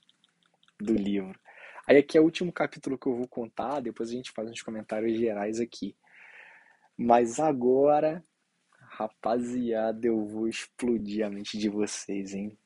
do 0.80 0.93
livro. 0.93 1.39
Aí 1.87 1.99
aqui 1.99 2.18
é 2.18 2.20
o 2.20 2.24
último 2.24 2.53
capítulo 2.53 2.99
que 2.99 3.07
eu 3.07 3.14
vou 3.14 3.28
contar, 3.28 3.78
depois 3.78 4.09
a 4.09 4.12
gente 4.12 4.33
faz 4.33 4.51
uns 4.51 4.61
comentários 4.61 5.16
gerais 5.16 5.61
aqui. 5.61 5.95
Mas 6.97 7.39
agora, 7.39 8.24
rapaziada, 8.80 10.05
eu 10.05 10.26
vou 10.26 10.49
explodir 10.49 11.24
a 11.24 11.30
mente 11.30 11.57
de 11.57 11.68
vocês, 11.68 12.35
hein? 12.35 12.59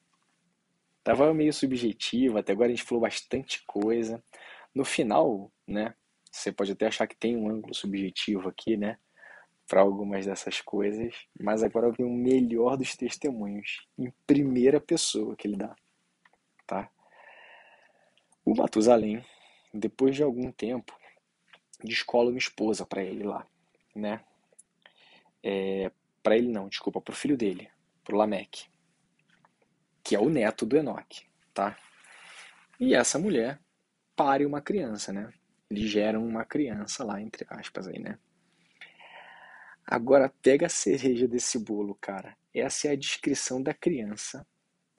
Tava 1.05 1.35
meio 1.35 1.53
subjetivo, 1.53 2.39
até 2.39 2.53
agora 2.53 2.69
a 2.69 2.75
gente 2.75 2.83
falou 2.83 3.03
bastante 3.03 3.63
coisa. 3.67 4.25
No 4.75 4.87
final, 4.87 5.53
né? 5.69 5.95
Você 6.37 6.53
pode 6.53 6.73
até 6.73 6.87
achar 6.87 7.07
que 7.07 7.17
tem 7.17 7.37
um 7.37 7.49
ângulo 7.49 7.75
subjetivo 7.75 8.49
aqui, 8.49 8.77
né? 8.77 8.99
Para 9.69 9.81
algumas 9.81 10.27
dessas 10.27 10.61
coisas, 10.61 11.15
mas 11.41 11.63
agora 11.63 11.91
vem 11.91 12.07
o 12.07 12.13
melhor 12.13 12.77
dos 12.77 12.95
testemunhos, 12.95 13.87
em 13.99 14.13
primeira 14.27 14.81
pessoa 14.81 15.35
que 15.35 15.49
ele 15.49 15.57
dá, 15.57 15.75
tá? 16.67 16.89
O 18.45 18.55
Matusalém, 18.55 19.25
depois 19.75 20.15
de 20.15 20.23
algum 20.23 20.53
tempo, 20.53 20.97
descola 21.83 22.31
uma 22.31 22.39
esposa 22.39 22.87
para 22.87 23.03
ele 23.03 23.25
lá 23.25 23.47
né? 23.97 24.21
É, 25.43 25.91
para 26.23 26.37
ele 26.37 26.49
não, 26.49 26.69
desculpa, 26.69 27.01
para 27.01 27.13
o 27.13 27.17
filho 27.17 27.37
dele, 27.37 27.71
para 28.05 28.15
o 28.15 28.19
Lameque, 28.19 28.67
que 30.05 30.15
é 30.15 30.21
o 30.21 30.29
neto 30.29 30.67
do 30.67 30.77
Enoque, 30.77 31.25
tá? 31.55 31.77
E 32.79 32.95
essa 32.95 33.19
mulher 33.19 33.59
pare 34.15 34.45
uma 34.45 34.61
criança, 34.61 35.13
né? 35.13 35.33
Eles 35.71 35.91
geram 35.91 36.25
uma 36.25 36.45
criança 36.45 37.03
lá, 37.05 37.21
entre 37.21 37.45
aspas, 37.51 37.89
aí, 37.89 37.99
né? 37.99 38.19
Agora 39.85 40.33
pega 40.43 40.67
a 40.67 40.71
cereja 40.71 41.27
desse 41.27 41.59
bolo, 41.59 41.95
cara. 41.95 42.37
Essa 42.55 42.89
é 42.89 42.91
a 42.93 42.97
descrição 42.97 43.63
da 43.63 43.75
criança, 43.75 44.47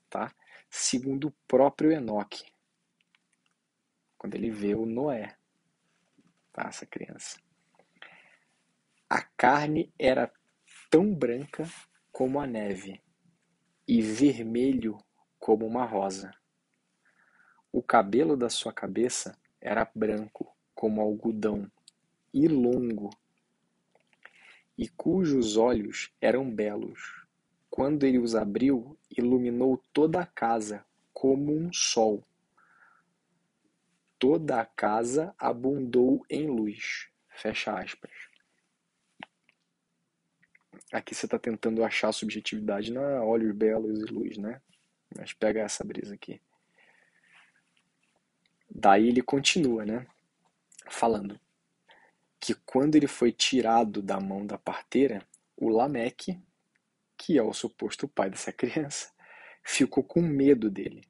tá? 0.09 0.33
Segundo 0.69 1.29
o 1.29 1.35
próprio 1.47 1.91
Enoque, 1.91 2.45
quando 4.17 4.35
ele 4.35 4.51
vê 4.51 4.75
o 4.75 4.85
Noé, 4.85 5.37
tá? 6.51 6.67
Essa 6.67 6.85
criança. 6.85 7.39
A 9.09 9.21
carne 9.21 9.93
era 9.97 10.31
tão 10.89 11.13
branca 11.13 11.63
como 12.11 12.39
a 12.39 12.47
neve, 12.47 13.01
e 13.87 14.01
vermelho 14.01 14.97
como 15.39 15.65
uma 15.65 15.85
rosa. 15.85 16.31
O 17.71 17.81
cabelo 17.81 18.35
da 18.35 18.49
sua 18.49 18.73
cabeça 18.73 19.39
era 19.61 19.89
branco 19.95 20.56
como 20.77 21.01
algodão 21.01 21.69
e 22.31 22.47
longo, 22.47 23.09
e 24.77 24.87
cujos 24.87 25.57
olhos 25.57 26.11
eram 26.21 26.49
belos. 26.53 27.25
Quando 27.67 28.05
ele 28.05 28.19
os 28.19 28.35
abriu, 28.35 28.95
iluminou 29.09 29.81
toda 29.91 30.21
a 30.21 30.25
casa 30.25 30.85
como 31.11 31.51
um 31.51 31.73
sol. 31.73 32.23
Toda 34.19 34.61
a 34.61 34.65
casa 34.65 35.33
abundou 35.39 36.23
em 36.29 36.45
luz. 36.45 37.09
Fecha 37.29 37.73
aspas. 37.73 38.11
Aqui 40.93 41.15
você 41.15 41.25
está 41.25 41.39
tentando 41.39 41.83
achar 41.83 42.11
subjetividade 42.11 42.93
na 42.93 43.23
olhos 43.23 43.55
belos 43.55 43.99
e 43.99 44.05
luz, 44.05 44.37
né? 44.37 44.61
Mas 45.17 45.33
pega 45.33 45.61
essa 45.61 45.83
brisa 45.83 46.13
aqui. 46.13 46.39
Daí 48.69 49.07
ele 49.07 49.23
continua, 49.23 49.83
né? 49.83 50.05
Falando 50.89 51.39
que 52.39 52.53
quando 52.53 52.95
ele 52.95 53.07
foi 53.07 53.31
tirado 53.31 54.01
da 54.01 54.19
mão 54.19 54.45
da 54.45 54.57
parteira, 54.57 55.27
o 55.55 55.69
Lameque, 55.69 56.39
que 57.17 57.37
é 57.37 57.41
o 57.41 57.53
suposto 57.53 58.07
pai 58.07 58.29
dessa 58.29 58.53
criança, 58.53 59.11
ficou 59.63 60.03
com 60.03 60.21
medo 60.21 60.69
dele, 60.69 61.01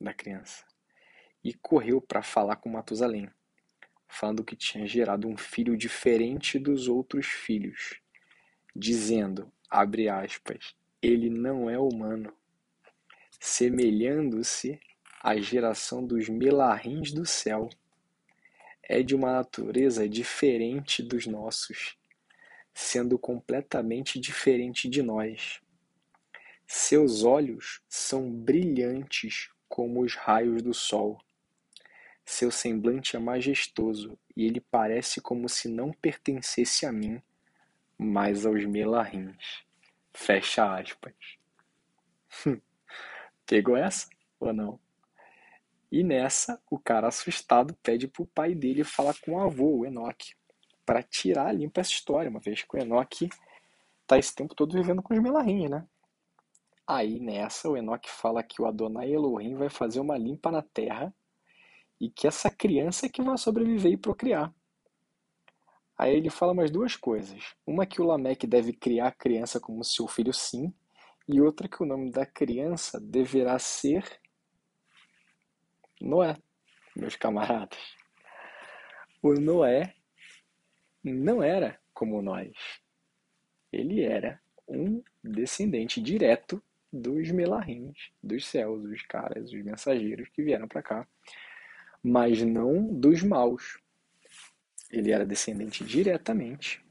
da 0.00 0.12
criança, 0.12 0.64
e 1.42 1.54
correu 1.54 2.00
para 2.00 2.22
falar 2.22 2.56
com 2.56 2.68
Matusalém, 2.68 3.30
falando 4.06 4.44
que 4.44 4.54
tinha 4.54 4.86
gerado 4.86 5.26
um 5.26 5.36
filho 5.36 5.76
diferente 5.76 6.58
dos 6.58 6.86
outros 6.86 7.26
filhos, 7.26 8.00
dizendo, 8.74 9.52
abre 9.68 10.08
aspas, 10.08 10.76
ele 11.00 11.30
não 11.30 11.68
é 11.68 11.78
humano, 11.78 12.32
semelhando-se 13.40 14.78
à 15.22 15.36
geração 15.36 16.04
dos 16.04 16.28
melarrins 16.28 17.12
do 17.12 17.24
céu. 17.24 17.68
É 18.88 19.02
de 19.02 19.14
uma 19.14 19.32
natureza 19.32 20.08
diferente 20.08 21.02
dos 21.02 21.26
nossos, 21.26 21.96
sendo 22.72 23.18
completamente 23.18 24.18
diferente 24.18 24.88
de 24.88 25.02
nós. 25.02 25.60
Seus 26.66 27.22
olhos 27.22 27.80
são 27.88 28.30
brilhantes 28.30 29.50
como 29.68 30.02
os 30.02 30.14
raios 30.14 30.62
do 30.62 30.72
sol. 30.72 31.20
Seu 32.24 32.50
semblante 32.50 33.16
é 33.16 33.18
majestoso 33.18 34.18
e 34.36 34.44
ele 34.44 34.60
parece 34.60 35.20
como 35.20 35.48
se 35.48 35.68
não 35.68 35.92
pertencesse 35.92 36.84
a 36.86 36.92
mim, 36.92 37.22
mas 37.96 38.44
aos 38.46 38.64
melarrins. 38.64 39.64
Fecha 40.12 40.78
aspas. 40.78 41.14
Pegou 43.46 43.76
essa 43.76 44.08
ou 44.38 44.52
não? 44.52 44.80
E 45.90 46.04
nessa, 46.04 46.60
o 46.70 46.78
cara 46.78 47.08
assustado 47.08 47.74
pede 47.82 48.06
pro 48.06 48.26
pai 48.26 48.54
dele 48.54 48.84
falar 48.84 49.14
com 49.20 49.32
o 49.32 49.40
avô, 49.40 49.78
o 49.78 49.86
Enoque, 49.86 50.34
para 50.84 51.02
tirar 51.02 51.54
limpa 51.54 51.80
essa 51.80 51.90
história, 51.90 52.30
uma 52.30 52.40
vez 52.40 52.62
que 52.62 52.76
o 52.76 52.78
Enoque 52.78 53.28
tá 54.06 54.18
esse 54.18 54.34
tempo 54.34 54.54
todo 54.54 54.72
vivendo 54.72 55.02
com 55.02 55.14
os 55.14 55.20
melarrins, 55.20 55.70
né? 55.70 55.86
Aí 56.86 57.18
nessa, 57.20 57.68
o 57.68 57.76
Enoque 57.76 58.10
fala 58.10 58.42
que 58.42 58.60
o 58.60 58.66
Adonai 58.66 59.10
Elohim 59.10 59.54
vai 59.54 59.68
fazer 59.68 60.00
uma 60.00 60.16
limpa 60.16 60.50
na 60.50 60.62
terra 60.62 61.14
e 62.00 62.10
que 62.10 62.26
essa 62.26 62.50
criança 62.50 63.06
é 63.06 63.08
que 63.08 63.22
vai 63.22 63.36
sobreviver 63.36 63.92
e 63.92 63.96
procriar. 63.96 64.54
Aí 65.98 66.14
ele 66.14 66.30
fala 66.30 66.54
mais 66.54 66.70
duas 66.70 66.94
coisas. 66.94 67.54
Uma 67.66 67.84
que 67.84 68.00
o 68.00 68.04
Lameque 68.04 68.46
deve 68.46 68.72
criar 68.72 69.08
a 69.08 69.12
criança 69.12 69.58
como 69.58 69.84
seu 69.84 70.06
filho 70.06 70.32
sim, 70.32 70.72
e 71.26 71.40
outra 71.40 71.68
que 71.68 71.82
o 71.82 71.86
nome 71.86 72.10
da 72.10 72.24
criança 72.24 73.00
deverá 73.00 73.58
ser 73.58 74.04
Noé, 76.00 76.36
meus 76.94 77.16
camaradas. 77.16 77.78
O 79.22 79.32
Noé 79.34 79.94
não 81.02 81.42
era 81.42 81.78
como 81.92 82.22
nós. 82.22 82.52
Ele 83.72 84.02
era 84.02 84.40
um 84.66 85.02
descendente 85.22 86.00
direto 86.00 86.62
dos 86.92 87.30
melarrins, 87.30 88.10
dos 88.22 88.46
céus, 88.46 88.84
os 88.84 89.02
caras, 89.02 89.52
os 89.52 89.62
mensageiros 89.62 90.28
que 90.28 90.42
vieram 90.42 90.68
para 90.68 90.82
cá, 90.82 91.08
mas 92.02 92.42
não 92.42 92.86
dos 92.86 93.22
maus. 93.22 93.78
Ele 94.90 95.10
era 95.10 95.26
descendente 95.26 95.84
diretamente 95.84 96.82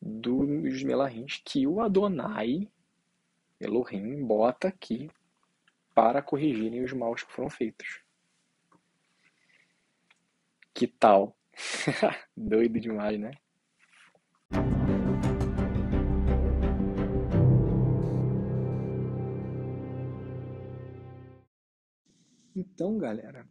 dos 0.00 0.82
melarrins 0.82 1.40
que 1.42 1.66
o 1.66 1.80
Adonai 1.80 2.68
Elohim 3.58 4.22
bota 4.22 4.68
aqui 4.68 5.10
para 5.94 6.20
corrigirem 6.20 6.82
os 6.82 6.92
maus 6.92 7.22
que 7.22 7.32
foram 7.32 7.48
feitos. 7.48 8.02
Que 10.74 10.88
tal? 10.88 11.36
Doido 12.36 12.80
demais, 12.80 13.18
né? 13.18 13.30
Então, 22.56 22.98
galera, 22.98 23.48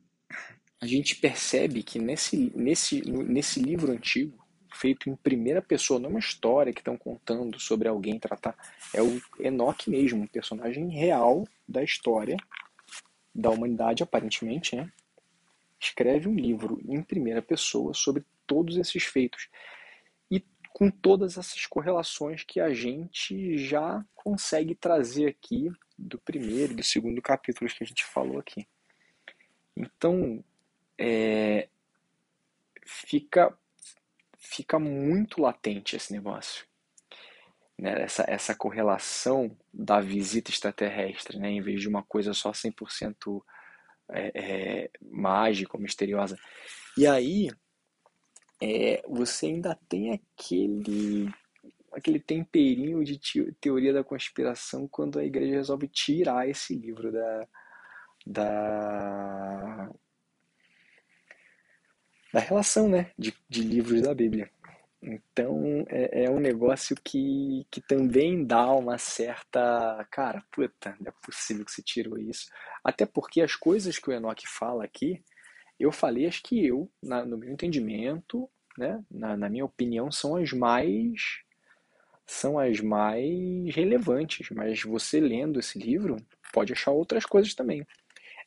a 0.81 0.85
gente 0.85 1.15
percebe 1.15 1.81
que 1.81 1.99
nesse, 1.99 2.51
nesse, 2.55 3.01
nesse 3.01 3.61
livro 3.61 3.91
antigo, 3.91 4.42
feito 4.73 5.09
em 5.09 5.15
primeira 5.15 5.61
pessoa, 5.61 5.99
não 5.99 6.07
é 6.07 6.13
uma 6.13 6.19
história 6.19 6.73
que 6.73 6.81
estão 6.81 6.97
contando 6.97 7.59
sobre 7.59 7.87
alguém 7.87 8.19
tratar. 8.19 8.55
É 8.93 9.01
o 9.01 9.21
Enoch 9.39 9.89
mesmo, 9.89 10.23
um 10.23 10.27
personagem 10.27 10.89
real 10.89 11.47
da 11.67 11.83
história 11.83 12.37
da 13.33 13.49
humanidade, 13.49 14.03
aparentemente, 14.03 14.75
né? 14.75 14.91
Escreve 15.79 16.27
um 16.27 16.35
livro 16.35 16.79
em 16.87 17.01
primeira 17.01 17.41
pessoa 17.41 17.93
sobre 17.93 18.23
todos 18.45 18.77
esses 18.77 19.03
feitos 19.03 19.49
e 20.29 20.43
com 20.69 20.89
todas 20.89 21.37
essas 21.37 21.65
correlações 21.65 22.43
que 22.43 22.59
a 22.59 22.73
gente 22.73 23.57
já 23.57 24.05
consegue 24.15 24.75
trazer 24.75 25.27
aqui 25.27 25.71
do 25.97 26.17
primeiro 26.19 26.73
e 26.73 26.75
do 26.75 26.83
segundo 26.83 27.21
capítulo 27.21 27.69
que 27.69 27.83
a 27.83 27.87
gente 27.87 28.05
falou 28.05 28.39
aqui. 28.39 28.67
Então, 29.75 30.43
é, 30.97 31.67
fica 32.85 33.57
fica 34.43 34.77
muito 34.77 35.41
latente 35.41 35.95
esse 35.95 36.11
negócio. 36.11 36.65
Né? 37.79 38.03
Essa, 38.03 38.25
essa 38.27 38.53
correlação 38.53 39.57
da 39.73 39.99
visita 39.99 40.51
extraterrestre, 40.51 41.39
né? 41.39 41.49
em 41.49 41.61
vez 41.61 41.81
de 41.81 41.87
uma 41.87 42.03
coisa 42.03 42.33
só 42.33 42.51
100% 42.51 43.41
é, 44.11 44.31
é, 44.35 44.89
mágica 45.01 45.75
ou 45.75 45.81
misteriosa. 45.81 46.37
E 46.97 47.07
aí, 47.07 47.49
é, 48.61 49.01
você 49.07 49.47
ainda 49.47 49.79
tem 49.89 50.13
aquele 50.13 51.33
aquele 51.91 52.19
temperinho 52.19 53.03
de 53.03 53.19
teoria 53.61 53.93
da 53.93 54.03
conspiração 54.03 54.87
quando 54.87 55.19
a 55.19 55.23
igreja 55.23 55.57
resolve 55.57 55.87
tirar 55.87 56.49
esse 56.49 56.75
livro 56.75 57.11
da, 57.11 57.47
da 58.25 59.91
da 62.33 62.39
relação 62.39 62.89
né, 62.89 63.11
de, 63.17 63.31
de 63.47 63.61
livros 63.61 64.01
da 64.01 64.13
Bíblia. 64.13 64.49
Então 65.01 65.85
é, 65.89 66.23
é, 66.23 66.29
um 66.29 66.39
negócio 66.39 66.95
que, 67.03 67.67
que 67.69 67.79
também 67.81 68.43
dá 68.43 68.71
uma 68.71 68.97
certa. 68.97 70.07
Cara, 70.09 70.43
puta, 70.51 70.95
não 70.99 71.09
é 71.09 71.13
possível 71.21 71.63
que 71.63 71.71
você 71.71 71.83
tirou 71.83 72.17
isso. 72.17 72.47
Até 72.83 73.05
porque 73.05 73.41
as 73.41 73.55
coisas 73.55 73.99
que 73.99 74.09
o 74.09 74.13
Enoch 74.13 74.47
fala 74.47 74.83
aqui, 74.83 75.21
eu 75.79 75.91
falei 75.91 76.25
as 76.25 76.39
que 76.39 76.65
eu, 76.65 76.89
na, 77.01 77.23
no 77.23 77.37
meu 77.37 77.51
entendimento, 77.51 78.49
né, 78.77 79.03
na, 79.11 79.37
na 79.37 79.49
minha 79.49 79.65
opinião, 79.65 80.11
são 80.11 80.35
as 80.35 80.51
mais 80.51 81.43
são 82.25 82.57
as 82.57 82.79
mais 82.79 83.75
relevantes, 83.75 84.49
mas 84.51 84.81
você 84.81 85.19
lendo 85.19 85.59
esse 85.59 85.77
livro 85.77 86.15
pode 86.53 86.71
achar 86.71 86.91
outras 86.91 87.25
coisas 87.25 87.53
também 87.53 87.85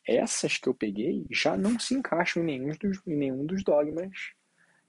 essas 0.07 0.57
que 0.57 0.67
eu 0.67 0.73
peguei 0.73 1.25
já 1.29 1.57
não 1.57 1.79
se 1.79 1.93
encaixam 1.93 2.43
em 2.43 2.45
nenhum 2.45 2.71
dos, 2.79 3.01
em 3.05 3.15
nenhum 3.15 3.45
dos 3.45 3.63
dogmas 3.63 4.33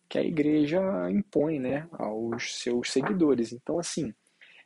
que 0.08 0.18
a 0.18 0.22
igreja 0.22 0.80
impõe 1.10 1.58
né, 1.58 1.86
aos 1.92 2.60
seus 2.60 2.90
seguidores. 2.90 3.52
Então, 3.52 3.78
assim, 3.78 4.14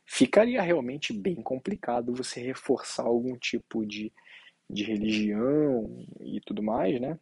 ficaria 0.05 0.61
realmente 0.61 1.11
bem 1.11 1.35
complicado 1.35 2.15
você 2.15 2.41
reforçar 2.41 3.03
algum 3.03 3.37
tipo 3.37 3.85
de, 3.85 4.11
de 4.69 4.83
religião 4.83 6.05
e 6.21 6.39
tudo 6.41 6.63
mais, 6.63 6.99
né? 6.99 7.19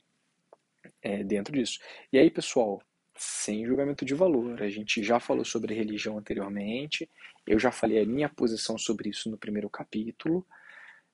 É, 1.01 1.23
dentro 1.23 1.53
disso. 1.53 1.79
E 2.13 2.17
aí, 2.19 2.29
pessoal, 2.29 2.81
sem 3.15 3.65
julgamento 3.65 4.05
de 4.05 4.13
valor, 4.13 4.61
a 4.61 4.69
gente 4.69 5.03
já 5.03 5.19
falou 5.19 5.45
sobre 5.45 5.73
religião 5.73 6.17
anteriormente, 6.17 7.09
eu 7.47 7.57
já 7.59 7.71
falei 7.71 8.01
a 8.01 8.05
minha 8.05 8.29
posição 8.29 8.77
sobre 8.77 9.09
isso 9.09 9.29
no 9.29 9.37
primeiro 9.37 9.69
capítulo. 9.69 10.45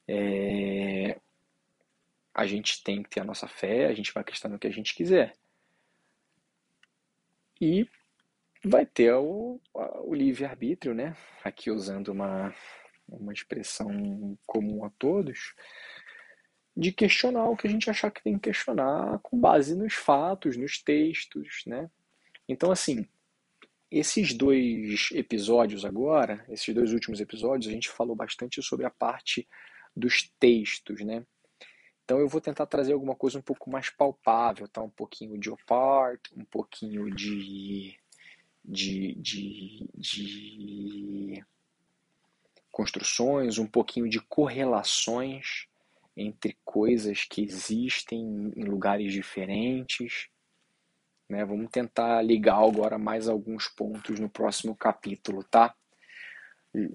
É, 0.07 1.19
a 2.37 2.45
gente 2.45 2.83
tem 2.83 3.01
que 3.01 3.09
ter 3.09 3.19
a 3.21 3.23
nossa 3.23 3.47
fé, 3.47 3.87
a 3.87 3.93
gente 3.95 4.13
vai 4.13 4.21
acreditar 4.21 4.47
no 4.47 4.59
que 4.59 4.67
a 4.67 4.71
gente 4.71 4.93
quiser. 4.93 5.33
E 7.59 7.89
vai 8.63 8.85
ter 8.85 9.11
o, 9.15 9.59
o 9.73 10.13
livre-arbítrio, 10.13 10.93
né? 10.93 11.17
Aqui 11.43 11.71
usando 11.71 12.09
uma, 12.09 12.53
uma 13.09 13.33
expressão 13.33 14.37
comum 14.45 14.85
a 14.85 14.91
todos, 14.91 15.55
de 16.75 16.91
questionar 16.91 17.49
o 17.49 17.57
que 17.57 17.65
a 17.65 17.71
gente 17.71 17.89
achar 17.89 18.11
que 18.11 18.23
tem 18.23 18.35
que 18.35 18.51
questionar 18.51 19.17
com 19.23 19.39
base 19.39 19.75
nos 19.75 19.95
fatos, 19.95 20.55
nos 20.55 20.79
textos, 20.79 21.63
né? 21.65 21.89
Então, 22.47 22.71
assim, 22.71 23.03
esses 23.89 24.31
dois 24.31 25.09
episódios 25.11 25.83
agora, 25.83 26.45
esses 26.49 26.71
dois 26.75 26.93
últimos 26.93 27.19
episódios, 27.19 27.67
a 27.67 27.73
gente 27.73 27.89
falou 27.89 28.15
bastante 28.15 28.61
sobre 28.61 28.85
a 28.85 28.91
parte 28.91 29.47
dos 29.95 30.29
textos, 30.39 31.01
né? 31.01 31.25
Então 32.07 32.21
eu 32.21 32.29
vou 32.29 32.39
tentar 32.39 32.65
trazer 32.67 32.93
alguma 32.93 33.13
coisa 33.13 33.37
um 33.37 33.41
pouco 33.41 33.69
mais 33.69 33.89
palpável, 33.89 34.65
tá? 34.65 34.81
Um 34.81 34.89
pouquinho 34.89 35.37
de 35.37 35.49
opart, 35.49 36.21
um 36.37 36.45
pouquinho 36.45 37.13
de, 37.13 37.99
de, 38.63 39.13
de, 39.15 39.89
de 39.93 41.45
construções, 42.71 43.57
um 43.57 43.67
pouquinho 43.67 44.07
de 44.07 44.21
correlações 44.21 45.67
entre 46.15 46.57
coisas 46.63 47.25
que 47.25 47.41
existem 47.41 48.53
em 48.55 48.63
lugares 48.63 49.11
diferentes. 49.11 50.29
Né? 51.27 51.43
Vamos 51.43 51.69
tentar 51.69 52.21
ligar 52.21 52.63
agora 52.63 52.97
mais 52.97 53.27
alguns 53.27 53.67
pontos 53.67 54.17
no 54.17 54.29
próximo 54.29 54.73
capítulo, 54.73 55.43
tá? 55.43 55.75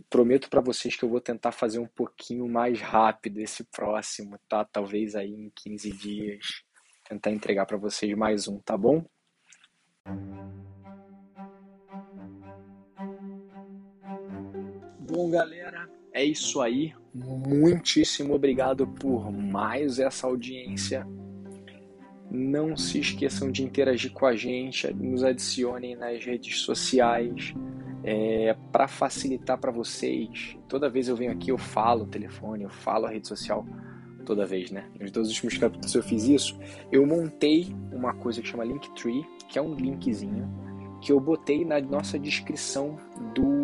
Prometo 0.09 0.49
para 0.49 0.61
vocês 0.61 0.95
que 0.95 1.05
eu 1.05 1.09
vou 1.09 1.21
tentar 1.21 1.53
fazer 1.53 1.79
um 1.79 1.87
pouquinho 1.87 2.47
mais 2.49 2.81
rápido 2.81 3.39
esse 3.39 3.65
próximo, 3.65 4.39
tá? 4.49 4.65
Talvez 4.65 5.15
aí 5.15 5.33
em 5.33 5.51
15 5.55 5.91
dias 5.93 6.63
tentar 7.09 7.31
entregar 7.31 7.67
para 7.67 7.77
vocês 7.77 8.17
mais 8.17 8.49
um, 8.49 8.59
tá 8.59 8.77
bom? 8.77 9.05
Bom, 14.99 15.31
galera, 15.31 15.91
é 16.13 16.25
isso 16.25 16.61
aí. 16.61 16.95
Muitíssimo 17.13 18.35
obrigado 18.35 18.87
por 18.87 19.31
mais 19.31 19.99
essa 19.99 20.27
audiência. 20.27 21.07
Não 22.31 22.75
se 22.77 23.01
esqueçam 23.01 23.51
de 23.51 23.63
interagir 23.63 24.13
com 24.13 24.25
a 24.25 24.35
gente, 24.35 24.93
nos 24.95 25.23
adicionem 25.23 25.95
nas 25.95 26.25
redes 26.25 26.61
sociais. 26.61 27.53
É, 28.05 28.57
para 28.73 28.89
facilitar 28.89 29.59
para 29.59 29.71
vocês, 29.71 30.57
toda 30.69 30.91
vez 30.91 31.09
eu 31.09 31.15
venho 31.15 31.31
aqui, 31.31 31.51
eu 31.51 31.59
falo 31.59 32.03
o 32.03 32.07
telefone, 32.07 32.65
eu 32.65 32.71
falo 32.71 33.07
a 33.07 33.11
rede 33.11 33.29
social, 33.29 33.65
toda 34.27 34.45
vez, 34.45 34.71
né? 34.71 34.87
Nos 35.01 35.11
dois 35.11 35.29
últimos 35.29 35.57
capítulos 35.57 35.95
eu 35.95 36.03
fiz 36.03 36.25
isso. 36.25 36.59
Eu 36.91 37.07
montei 37.07 37.75
uma 37.93 38.13
coisa 38.15 38.43
que 38.43 38.49
chama 38.49 38.65
Linktree, 38.65 39.25
que 39.49 39.59
é 39.59 39.63
um 39.63 39.75
linkzinho 39.75 40.63
que 41.03 41.13
eu 41.13 41.19
botei 41.19 41.65
na 41.65 41.81
nossa 41.81 42.19
descrição 42.19 42.97
do 43.35 43.63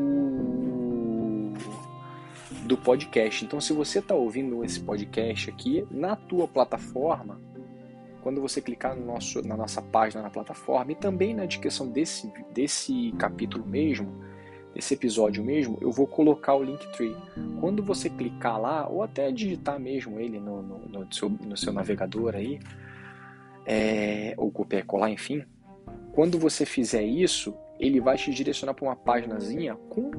do 2.65 2.77
podcast. 2.77 3.45
Então, 3.45 3.61
se 3.63 3.73
você 3.73 3.99
está 3.99 4.15
ouvindo 4.15 4.63
esse 4.63 4.79
podcast 4.79 5.49
aqui 5.49 5.87
na 5.91 6.15
tua 6.15 6.47
plataforma, 6.47 7.41
quando 8.21 8.43
você 8.43 8.61
clicar 8.61 8.95
no 8.95 9.07
nosso, 9.07 9.41
na 9.47 9.57
nossa 9.57 9.81
página 9.81 10.23
na 10.23 10.29
plataforma 10.29 10.93
e 10.93 10.95
também 10.95 11.35
na 11.35 11.47
descrição 11.47 11.89
desse, 11.89 12.31
desse 12.53 13.13
capítulo 13.13 13.67
mesmo, 13.67 14.13
desse 14.79 14.95
episódio 14.95 15.45
mesmo, 15.45 15.77
eu 15.81 15.91
vou 15.91 16.07
colocar 16.07 16.55
o 16.55 16.63
Linktree. 16.63 17.17
Quando 17.59 17.83
você 17.83 18.09
clicar 18.09 18.61
lá, 18.61 18.89
ou 18.89 19.03
até 19.03 19.33
digitar 19.33 19.79
mesmo 19.81 20.21
ele 20.21 20.39
no, 20.39 20.63
no, 20.63 20.79
no, 20.79 21.13
seu, 21.13 21.29
no 21.29 21.57
seu 21.57 21.73
navegador 21.73 22.37
aí, 22.37 22.61
é, 23.67 24.35
ou 24.37 24.53
copiar 24.53 24.83
e 24.83 24.85
colar, 24.85 25.11
enfim, 25.11 25.45
quando 26.13 26.39
você 26.39 26.65
fizer 26.65 27.03
isso, 27.03 27.53
ele 27.81 28.01
vai 28.01 28.17
te 28.17 28.31
direcionar 28.31 28.73
para 28.73 28.85
uma 28.85 28.95
páginazinha 28.95 29.75
com 29.91 30.13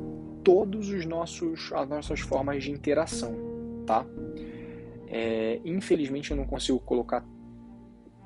todos 0.43 0.89
os 0.89 1.05
nossos 1.05 1.72
as 1.72 1.88
nossas 1.88 2.20
formas 2.20 2.62
de 2.62 2.70
interação, 2.70 3.34
tá? 3.86 4.05
É, 5.07 5.62
infelizmente 5.64 6.32
eu 6.32 6.38
não 6.38 6.45
consigo 6.45 6.80
colocar 6.82 7.26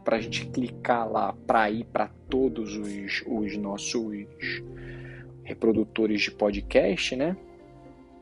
para 0.03 0.17
a 0.17 0.19
gente 0.19 0.47
clicar 0.47 1.09
lá 1.09 1.33
para 1.45 1.69
ir 1.69 1.85
para 1.85 2.07
todos 2.27 2.75
os, 2.75 3.23
os 3.27 3.55
nossos 3.55 4.25
reprodutores 5.43 6.21
de 6.21 6.31
podcast, 6.31 7.15
né? 7.15 7.35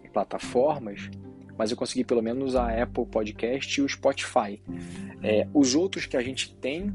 E 0.03 0.09
plataformas, 0.09 1.09
mas 1.57 1.72
eu 1.72 1.78
consegui 1.78 2.03
pelo 2.03 2.22
menos 2.22 2.55
a 2.55 2.82
Apple 2.82 3.05
Podcast 3.05 3.80
e 3.80 3.84
o 3.84 3.89
Spotify. 3.89 4.61
É, 5.22 5.47
os 5.53 5.76
outros 5.76 6.05
que 6.05 6.17
a 6.17 6.22
gente 6.22 6.53
tem 6.55 6.91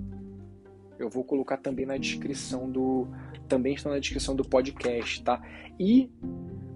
eu 0.98 1.08
vou 1.08 1.24
colocar 1.24 1.56
também 1.58 1.86
na 1.86 1.96
descrição 1.96 2.70
do. 2.70 3.06
Também 3.48 3.74
estão 3.74 3.92
na 3.92 3.98
descrição 3.98 4.34
do 4.34 4.44
podcast, 4.44 5.22
tá? 5.22 5.40
E, 5.78 6.10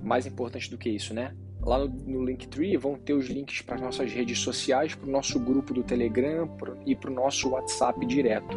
mais 0.02 0.26
importante 0.26 0.70
do 0.70 0.78
que 0.78 0.88
isso, 0.88 1.12
né? 1.14 1.34
Lá 1.60 1.78
no, 1.78 1.88
no 1.88 2.24
Linktree 2.24 2.76
vão 2.76 2.96
ter 2.96 3.12
os 3.12 3.26
links 3.26 3.60
para 3.60 3.78
nossas 3.78 4.12
redes 4.12 4.38
sociais, 4.38 4.94
para 4.94 5.08
o 5.08 5.10
nosso 5.10 5.38
grupo 5.38 5.74
do 5.74 5.82
Telegram 5.82 6.46
pro, 6.46 6.78
e 6.86 6.94
para 6.94 7.10
o 7.10 7.14
nosso 7.14 7.50
WhatsApp 7.50 8.04
direto. 8.06 8.56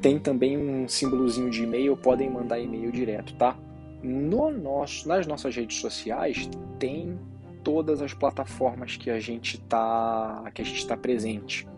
Tem 0.00 0.18
também 0.18 0.56
um 0.56 0.88
símbolozinho 0.88 1.50
de 1.50 1.62
e-mail, 1.62 1.96
podem 1.96 2.30
mandar 2.30 2.58
e-mail 2.58 2.90
direto, 2.90 3.34
tá? 3.34 3.56
No 4.02 4.50
nosso, 4.50 5.06
nas 5.06 5.26
nossas 5.26 5.54
redes 5.54 5.78
sociais 5.78 6.48
tem 6.78 7.18
todas 7.62 8.00
as 8.00 8.14
plataformas 8.14 8.96
que 8.96 9.10
a 9.10 9.20
gente 9.20 9.56
está 9.56 10.50
que 10.54 10.62
a 10.62 10.64
gente 10.64 10.78
está 10.78 10.96
presente. 10.96 11.68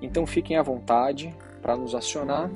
Então 0.00 0.26
fiquem 0.26 0.56
à 0.56 0.62
vontade 0.62 1.34
para 1.60 1.76
nos 1.76 1.94
acionar 1.94 2.50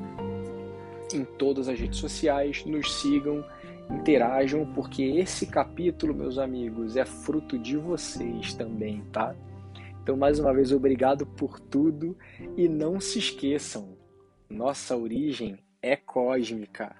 em 1.12 1.24
todas 1.24 1.68
as 1.68 1.78
redes 1.78 1.99
sociais, 1.99 2.64
nos 2.64 3.01
sigam, 3.01 3.45
interajam, 3.91 4.64
porque 4.74 5.03
esse 5.03 5.47
capítulo, 5.47 6.14
meus 6.14 6.39
amigos, 6.39 6.97
é 6.97 7.05
fruto 7.05 7.59
de 7.59 7.76
vocês 7.76 8.55
também, 8.55 9.03
tá? 9.12 9.35
Então, 10.03 10.16
mais 10.16 10.39
uma 10.39 10.53
vez, 10.53 10.72
obrigado 10.72 11.26
por 11.26 11.61
tudo 11.61 12.16
e 12.57 12.68
não 12.68 13.01
se 13.01 13.18
esqueçam, 13.18 13.97
nossa 14.51 14.96
origem 14.96 15.59
é 15.80 15.94
cósmica. 15.96 16.96